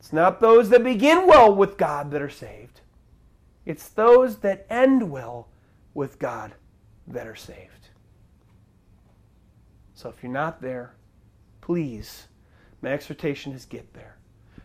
It's 0.00 0.12
not 0.12 0.40
those 0.40 0.70
that 0.70 0.82
begin 0.82 1.26
well 1.28 1.54
with 1.54 1.76
God 1.76 2.10
that 2.10 2.20
are 2.20 2.28
saved. 2.28 2.80
It's 3.64 3.88
those 3.90 4.38
that 4.38 4.66
end 4.68 5.10
well 5.10 5.48
with 5.94 6.18
God 6.18 6.54
that 7.06 7.26
are 7.28 7.36
saved. 7.36 7.90
So 9.94 10.08
if 10.08 10.22
you're 10.22 10.32
not 10.32 10.60
there, 10.60 10.94
please, 11.60 12.26
my 12.82 12.90
exhortation 12.90 13.52
is 13.52 13.64
get 13.64 13.94
there. 13.94 14.16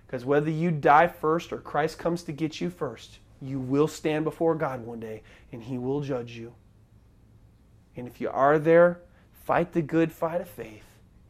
Because 0.09 0.25
whether 0.25 0.49
you 0.49 0.71
die 0.71 1.07
first 1.07 1.53
or 1.53 1.59
Christ 1.59 1.99
comes 1.99 2.23
to 2.23 2.31
get 2.31 2.59
you 2.59 2.71
first, 2.71 3.19
you 3.39 3.59
will 3.59 3.87
stand 3.87 4.25
before 4.25 4.55
God 4.55 4.83
one 4.83 4.99
day 4.99 5.21
and 5.51 5.61
He 5.61 5.77
will 5.77 6.01
judge 6.01 6.31
you. 6.31 6.55
And 7.95 8.07
if 8.07 8.19
you 8.19 8.27
are 8.27 8.57
there, 8.57 9.01
fight 9.45 9.73
the 9.73 9.83
good 9.83 10.11
fight 10.11 10.41
of 10.41 10.49
faith 10.49 10.85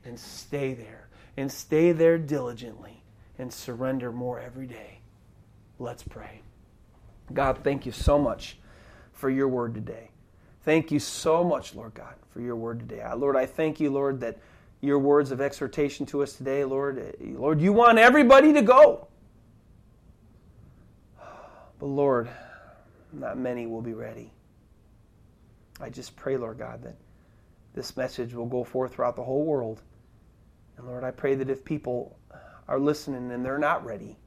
and 0.06 0.18
stay 0.18 0.74
there. 0.74 1.10
And 1.36 1.52
stay 1.52 1.92
there 1.92 2.18
diligently 2.18 3.04
and 3.38 3.52
surrender 3.52 4.14
more 4.14 4.40
every 4.40 4.66
day. 4.66 5.00
Let's 5.78 6.04
pray. 6.04 6.42
God, 7.34 7.60
thank 7.64 7.86
you 7.86 7.92
so 7.92 8.18
much 8.18 8.58
for 9.12 9.30
your 9.30 9.50
word 9.50 9.74
today. 9.74 10.12
Thank 10.64 10.90
you 10.90 11.00
so 11.00 11.44
much, 11.44 11.76
Lord 11.76 11.94
God, 11.94 12.16
for 12.32 12.40
your 12.40 12.56
word 12.56 12.80
today. 12.80 13.04
Lord, 13.14 13.36
I 13.36 13.46
thank 13.46 13.82
you, 13.82 13.90
Lord, 13.90 14.22
that 14.22 14.38
your 14.82 15.00
words 15.00 15.32
of 15.32 15.42
exhortation 15.42 16.06
to 16.08 16.24
us 16.24 16.34
today, 16.34 16.64
Lord. 16.64 17.16
Lord, 17.20 17.62
you 17.62 17.74
want 17.74 17.98
everybody 17.98 18.54
to 18.54 18.62
go. 18.62 19.08
But 21.80 21.86
Lord, 21.86 22.30
not 23.14 23.38
many 23.38 23.66
will 23.68 23.82
be 23.82 23.94
ready. 23.94 24.32
I 25.82 25.90
just 25.90 26.16
pray, 26.16 26.38
Lord 26.38 26.58
God, 26.58 26.84
that 26.84 26.96
this 27.74 27.96
message 27.96 28.34
will 28.34 28.46
go 28.46 28.64
forth 28.64 28.94
throughout 28.94 29.16
the 29.16 29.24
whole 29.24 29.46
world. 29.46 29.82
And 30.78 30.88
Lord, 30.88 31.04
I 31.04 31.12
pray 31.12 31.36
that 31.36 31.50
if 31.50 31.64
people 31.64 32.18
are 32.68 32.80
listening 32.80 33.32
and 33.32 33.46
they're 33.46 33.58
not 33.58 33.86
ready, 33.86 34.18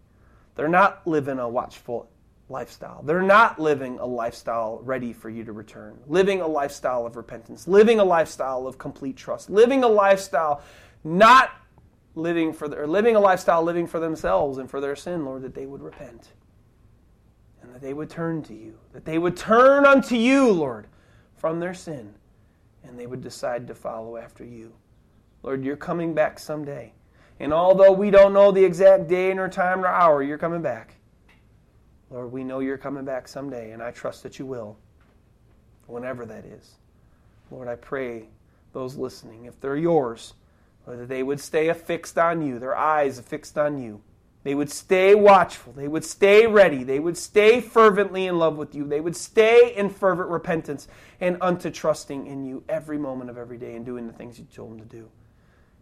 they're 0.55 0.69
not 0.69 1.07
living 1.07 1.39
a 1.39 1.49
watchful 1.49 2.09
lifestyle. 2.49 3.03
They're 3.03 3.23
not 3.23 3.59
living 3.59 3.99
a 3.99 4.07
lifestyle 4.07 4.81
ready 4.83 5.13
for 5.13 5.31
you 5.31 5.45
to 5.45 5.53
return, 5.53 5.99
living 6.07 6.41
a 6.41 6.47
lifestyle 6.47 7.07
of 7.07 7.17
repentance, 7.17 7.67
living 7.67 7.99
a 7.99 8.05
lifestyle 8.05 8.67
of 8.67 8.79
complete 8.79 9.17
trust, 9.17 9.51
living 9.51 9.85
a 9.85 9.89
lifestyle 9.89 10.63
not 11.05 11.51
living 12.15 12.53
for 12.53 12.67
or 12.79 12.87
living 12.87 13.17
a 13.17 13.21
lifestyle 13.21 13.63
living 13.63 13.87
for 13.87 13.99
themselves 13.99 14.59
and 14.59 14.71
for 14.71 14.81
their 14.81 14.95
sin, 14.95 15.25
Lord, 15.25 15.43
that 15.43 15.55
they 15.55 15.67
would 15.67 15.83
repent 15.83 16.29
and 17.63 17.75
that 17.75 17.81
they 17.81 17.95
would 17.95 18.11
turn 18.11 18.43
to 18.45 18.55
you, 18.55 18.79
that 18.93 19.05
they 19.05 19.19
would 19.19 19.37
turn 19.37 19.87
unto 19.87 20.17
you, 20.17 20.51
Lord, 20.51 20.89
from 21.37 21.61
their 21.61 21.75
sin, 21.75 22.15
and 22.85 22.99
they 22.99 23.07
would 23.07 23.23
decide 23.23 23.67
to 23.69 23.75
follow 23.75 24.17
after 24.17 24.45
you. 24.45 24.73
Lord, 25.43 25.65
you're 25.65 25.77
coming 25.77 26.15
back 26.15 26.39
someday. 26.39 26.93
And 27.41 27.53
although 27.53 27.93
we 27.93 28.11
don't 28.11 28.33
know 28.33 28.53
the 28.53 28.65
exact 28.65 29.09
day 29.09 29.33
nor 29.35 29.49
time 29.49 29.81
nor 29.81 29.89
hour, 29.89 30.23
you're 30.23 30.39
coming 30.39 30.63
back. 30.63 30.97
Lord, 32.13 32.31
we 32.31 32.45
know 32.45 32.61
you're 32.61 32.77
coming 32.77 33.05
back 33.05 33.27
someday, 33.27 33.73
and 33.73 33.83
I 33.83 33.91
trust 33.91 34.23
that 34.23 34.39
you 34.39 34.45
will, 34.45 34.77
whenever 35.87 36.27
that 36.27 36.45
is. 36.45 36.73
Lord, 37.51 37.69
I 37.69 37.75
pray 37.75 38.29
those 38.75 38.97
listening, 38.97 39.47
if 39.47 39.59
they're 39.61 39.77
yours, 39.77 40.35
that 40.87 41.09
they 41.09 41.23
would 41.23 41.41
stay 41.41 41.69
affixed 41.69 42.19
on 42.19 42.43
you, 42.43 42.59
their 42.59 42.77
eyes 42.77 43.19
affixed 43.19 43.57
on 43.57 43.83
you. 43.83 44.03
They 44.45 44.55
would 44.55 44.71
stay 44.71 45.15
watchful. 45.15 45.73
They 45.73 45.87
would 45.87 46.05
stay 46.05 46.49
ready. 46.49 46.83
They 46.83 46.99
would 46.99 47.17
stay 47.17 47.61
fervently 47.61 48.27
in 48.27 48.39
love 48.39 48.57
with 48.57 48.75
you. 48.75 48.85
They 48.85 49.01
would 49.01 49.17
stay 49.17 49.73
in 49.77 49.89
fervent 49.89 50.31
repentance 50.31 50.89
and 51.21 51.39
unto 51.41 51.71
trusting 51.71 52.27
in 52.27 52.45
you 52.45 52.65
every 52.69 52.99
moment 52.99 53.31
of 53.31 53.39
every 53.39 53.57
day 53.57 53.77
and 53.77 53.87
doing 53.87 54.09
the 54.09 54.13
things 54.13 54.41
you 54.41 54.47
told 54.53 54.73
them 54.73 54.81
to 54.81 54.85
do. 54.85 55.09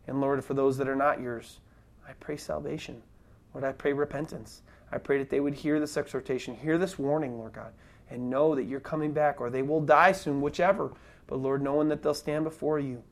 And 0.06 0.20
Lord, 0.20 0.44
for 0.44 0.52
those 0.52 0.76
that 0.76 0.88
are 0.88 0.96
not 0.96 1.22
yours, 1.22 1.60
I 2.06 2.12
pray 2.20 2.36
salvation. 2.36 3.02
Lord, 3.54 3.64
I 3.64 3.72
pray 3.72 3.94
repentance. 3.94 4.60
I 4.92 4.98
pray 4.98 5.18
that 5.18 5.30
they 5.30 5.40
would 5.40 5.54
hear 5.54 5.78
this 5.78 5.96
exhortation, 5.96 6.56
hear 6.56 6.78
this 6.78 6.98
warning, 6.98 7.38
Lord 7.38 7.52
God, 7.52 7.72
and 8.10 8.28
know 8.28 8.54
that 8.54 8.64
you're 8.64 8.80
coming 8.80 9.12
back, 9.12 9.40
or 9.40 9.50
they 9.50 9.62
will 9.62 9.80
die 9.80 10.12
soon, 10.12 10.40
whichever. 10.40 10.92
But 11.26 11.38
Lord, 11.38 11.62
knowing 11.62 11.88
that 11.88 12.02
they'll 12.02 12.14
stand 12.14 12.44
before 12.44 12.80
you, 12.80 13.02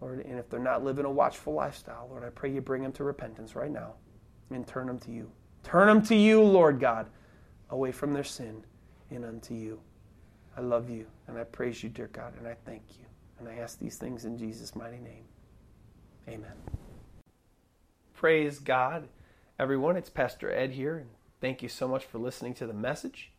Lord, 0.00 0.20
and 0.26 0.38
if 0.38 0.50
they're 0.50 0.60
not 0.60 0.84
living 0.84 1.04
a 1.04 1.10
watchful 1.10 1.54
lifestyle, 1.54 2.08
Lord, 2.10 2.24
I 2.24 2.28
pray 2.28 2.52
you 2.52 2.60
bring 2.60 2.82
them 2.82 2.92
to 2.92 3.04
repentance 3.04 3.54
right 3.54 3.70
now 3.70 3.94
and 4.50 4.66
turn 4.66 4.86
them 4.86 4.98
to 5.00 5.10
you. 5.10 5.30
Turn 5.62 5.86
them 5.86 6.02
to 6.02 6.14
you, 6.14 6.42
Lord 6.42 6.80
God, 6.80 7.06
away 7.70 7.92
from 7.92 8.12
their 8.12 8.24
sin 8.24 8.64
and 9.10 9.24
unto 9.24 9.54
you. 9.54 9.80
I 10.56 10.60
love 10.60 10.90
you 10.90 11.06
and 11.28 11.38
I 11.38 11.44
praise 11.44 11.82
you, 11.82 11.88
dear 11.88 12.08
God, 12.08 12.34
and 12.38 12.46
I 12.46 12.56
thank 12.66 12.82
you. 12.98 13.06
And 13.38 13.48
I 13.48 13.54
ask 13.62 13.78
these 13.78 13.96
things 13.96 14.24
in 14.24 14.36
Jesus' 14.36 14.76
mighty 14.76 14.98
name. 14.98 15.24
Amen. 16.28 16.52
Praise 18.14 18.58
God, 18.58 19.08
everyone. 19.58 19.96
It's 19.96 20.10
Pastor 20.10 20.52
Ed 20.52 20.70
here, 20.70 21.06
Thank 21.42 21.60
you 21.60 21.68
so 21.68 21.88
much 21.88 22.04
for 22.04 22.18
listening 22.18 22.54
to 22.54 22.68
the 22.68 22.72
message. 22.72 23.32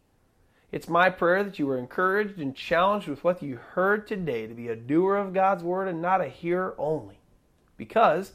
It's 0.73 0.89
my 0.89 1.09
prayer 1.09 1.41
that 1.41 1.57
you 1.57 1.65
were 1.65 1.77
encouraged 1.77 2.37
and 2.37 2.53
challenged 2.53 3.07
with 3.07 3.23
what 3.23 3.41
you 3.41 3.55
heard 3.55 4.05
today 4.05 4.45
to 4.45 4.53
be 4.53 4.67
a 4.67 4.75
doer 4.75 5.15
of 5.15 5.33
God's 5.33 5.63
word 5.63 5.87
and 5.87 6.01
not 6.01 6.19
a 6.19 6.27
hearer 6.27 6.75
only. 6.77 7.19
Because 7.77 8.33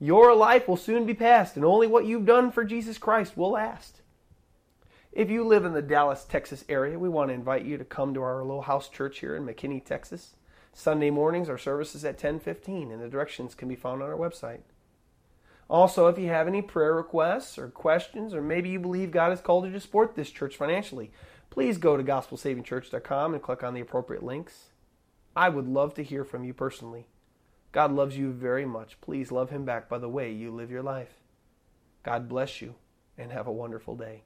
your 0.00 0.34
life 0.34 0.66
will 0.66 0.76
soon 0.76 1.06
be 1.06 1.14
past, 1.14 1.54
and 1.54 1.64
only 1.64 1.86
what 1.86 2.04
you've 2.04 2.26
done 2.26 2.50
for 2.50 2.64
Jesus 2.64 2.98
Christ 2.98 3.36
will 3.36 3.52
last. 3.52 4.00
If 5.12 5.30
you 5.30 5.44
live 5.44 5.64
in 5.64 5.72
the 5.72 5.82
Dallas, 5.82 6.24
Texas 6.24 6.64
area, 6.68 6.98
we 6.98 7.08
want 7.08 7.28
to 7.28 7.34
invite 7.34 7.64
you 7.64 7.78
to 7.78 7.84
come 7.84 8.12
to 8.14 8.22
our 8.22 8.42
little 8.42 8.62
house 8.62 8.88
church 8.88 9.20
here 9.20 9.36
in 9.36 9.46
McKinney, 9.46 9.84
Texas. 9.84 10.34
Sunday 10.72 11.10
mornings, 11.10 11.48
our 11.48 11.58
service 11.58 11.94
is 11.94 12.04
at 12.04 12.18
10:15, 12.18 12.90
and 12.90 13.00
the 13.00 13.08
directions 13.08 13.54
can 13.54 13.68
be 13.68 13.76
found 13.76 14.02
on 14.02 14.10
our 14.10 14.16
website. 14.16 14.62
Also, 15.70 16.08
if 16.08 16.18
you 16.18 16.26
have 16.26 16.48
any 16.48 16.60
prayer 16.60 16.92
requests 16.92 17.56
or 17.56 17.68
questions, 17.68 18.34
or 18.34 18.42
maybe 18.42 18.68
you 18.68 18.80
believe 18.80 19.12
God 19.12 19.30
has 19.30 19.40
called 19.40 19.64
you 19.66 19.70
to 19.70 19.78
support 19.78 20.16
this 20.16 20.32
church 20.32 20.56
financially, 20.56 21.12
please 21.48 21.78
go 21.78 21.96
to 21.96 22.02
gospelsavingchurch.com 22.02 23.34
and 23.34 23.42
click 23.42 23.62
on 23.62 23.74
the 23.74 23.80
appropriate 23.80 24.24
links. 24.24 24.70
I 25.36 25.48
would 25.48 25.68
love 25.68 25.94
to 25.94 26.02
hear 26.02 26.24
from 26.24 26.42
you 26.42 26.52
personally. 26.52 27.06
God 27.70 27.92
loves 27.92 28.18
you 28.18 28.32
very 28.32 28.66
much. 28.66 29.00
Please 29.00 29.30
love 29.30 29.50
him 29.50 29.64
back 29.64 29.88
by 29.88 29.98
the 29.98 30.08
way 30.08 30.32
you 30.32 30.50
live 30.50 30.72
your 30.72 30.82
life. 30.82 31.20
God 32.02 32.28
bless 32.28 32.60
you 32.60 32.74
and 33.16 33.30
have 33.30 33.46
a 33.46 33.52
wonderful 33.52 33.94
day. 33.94 34.24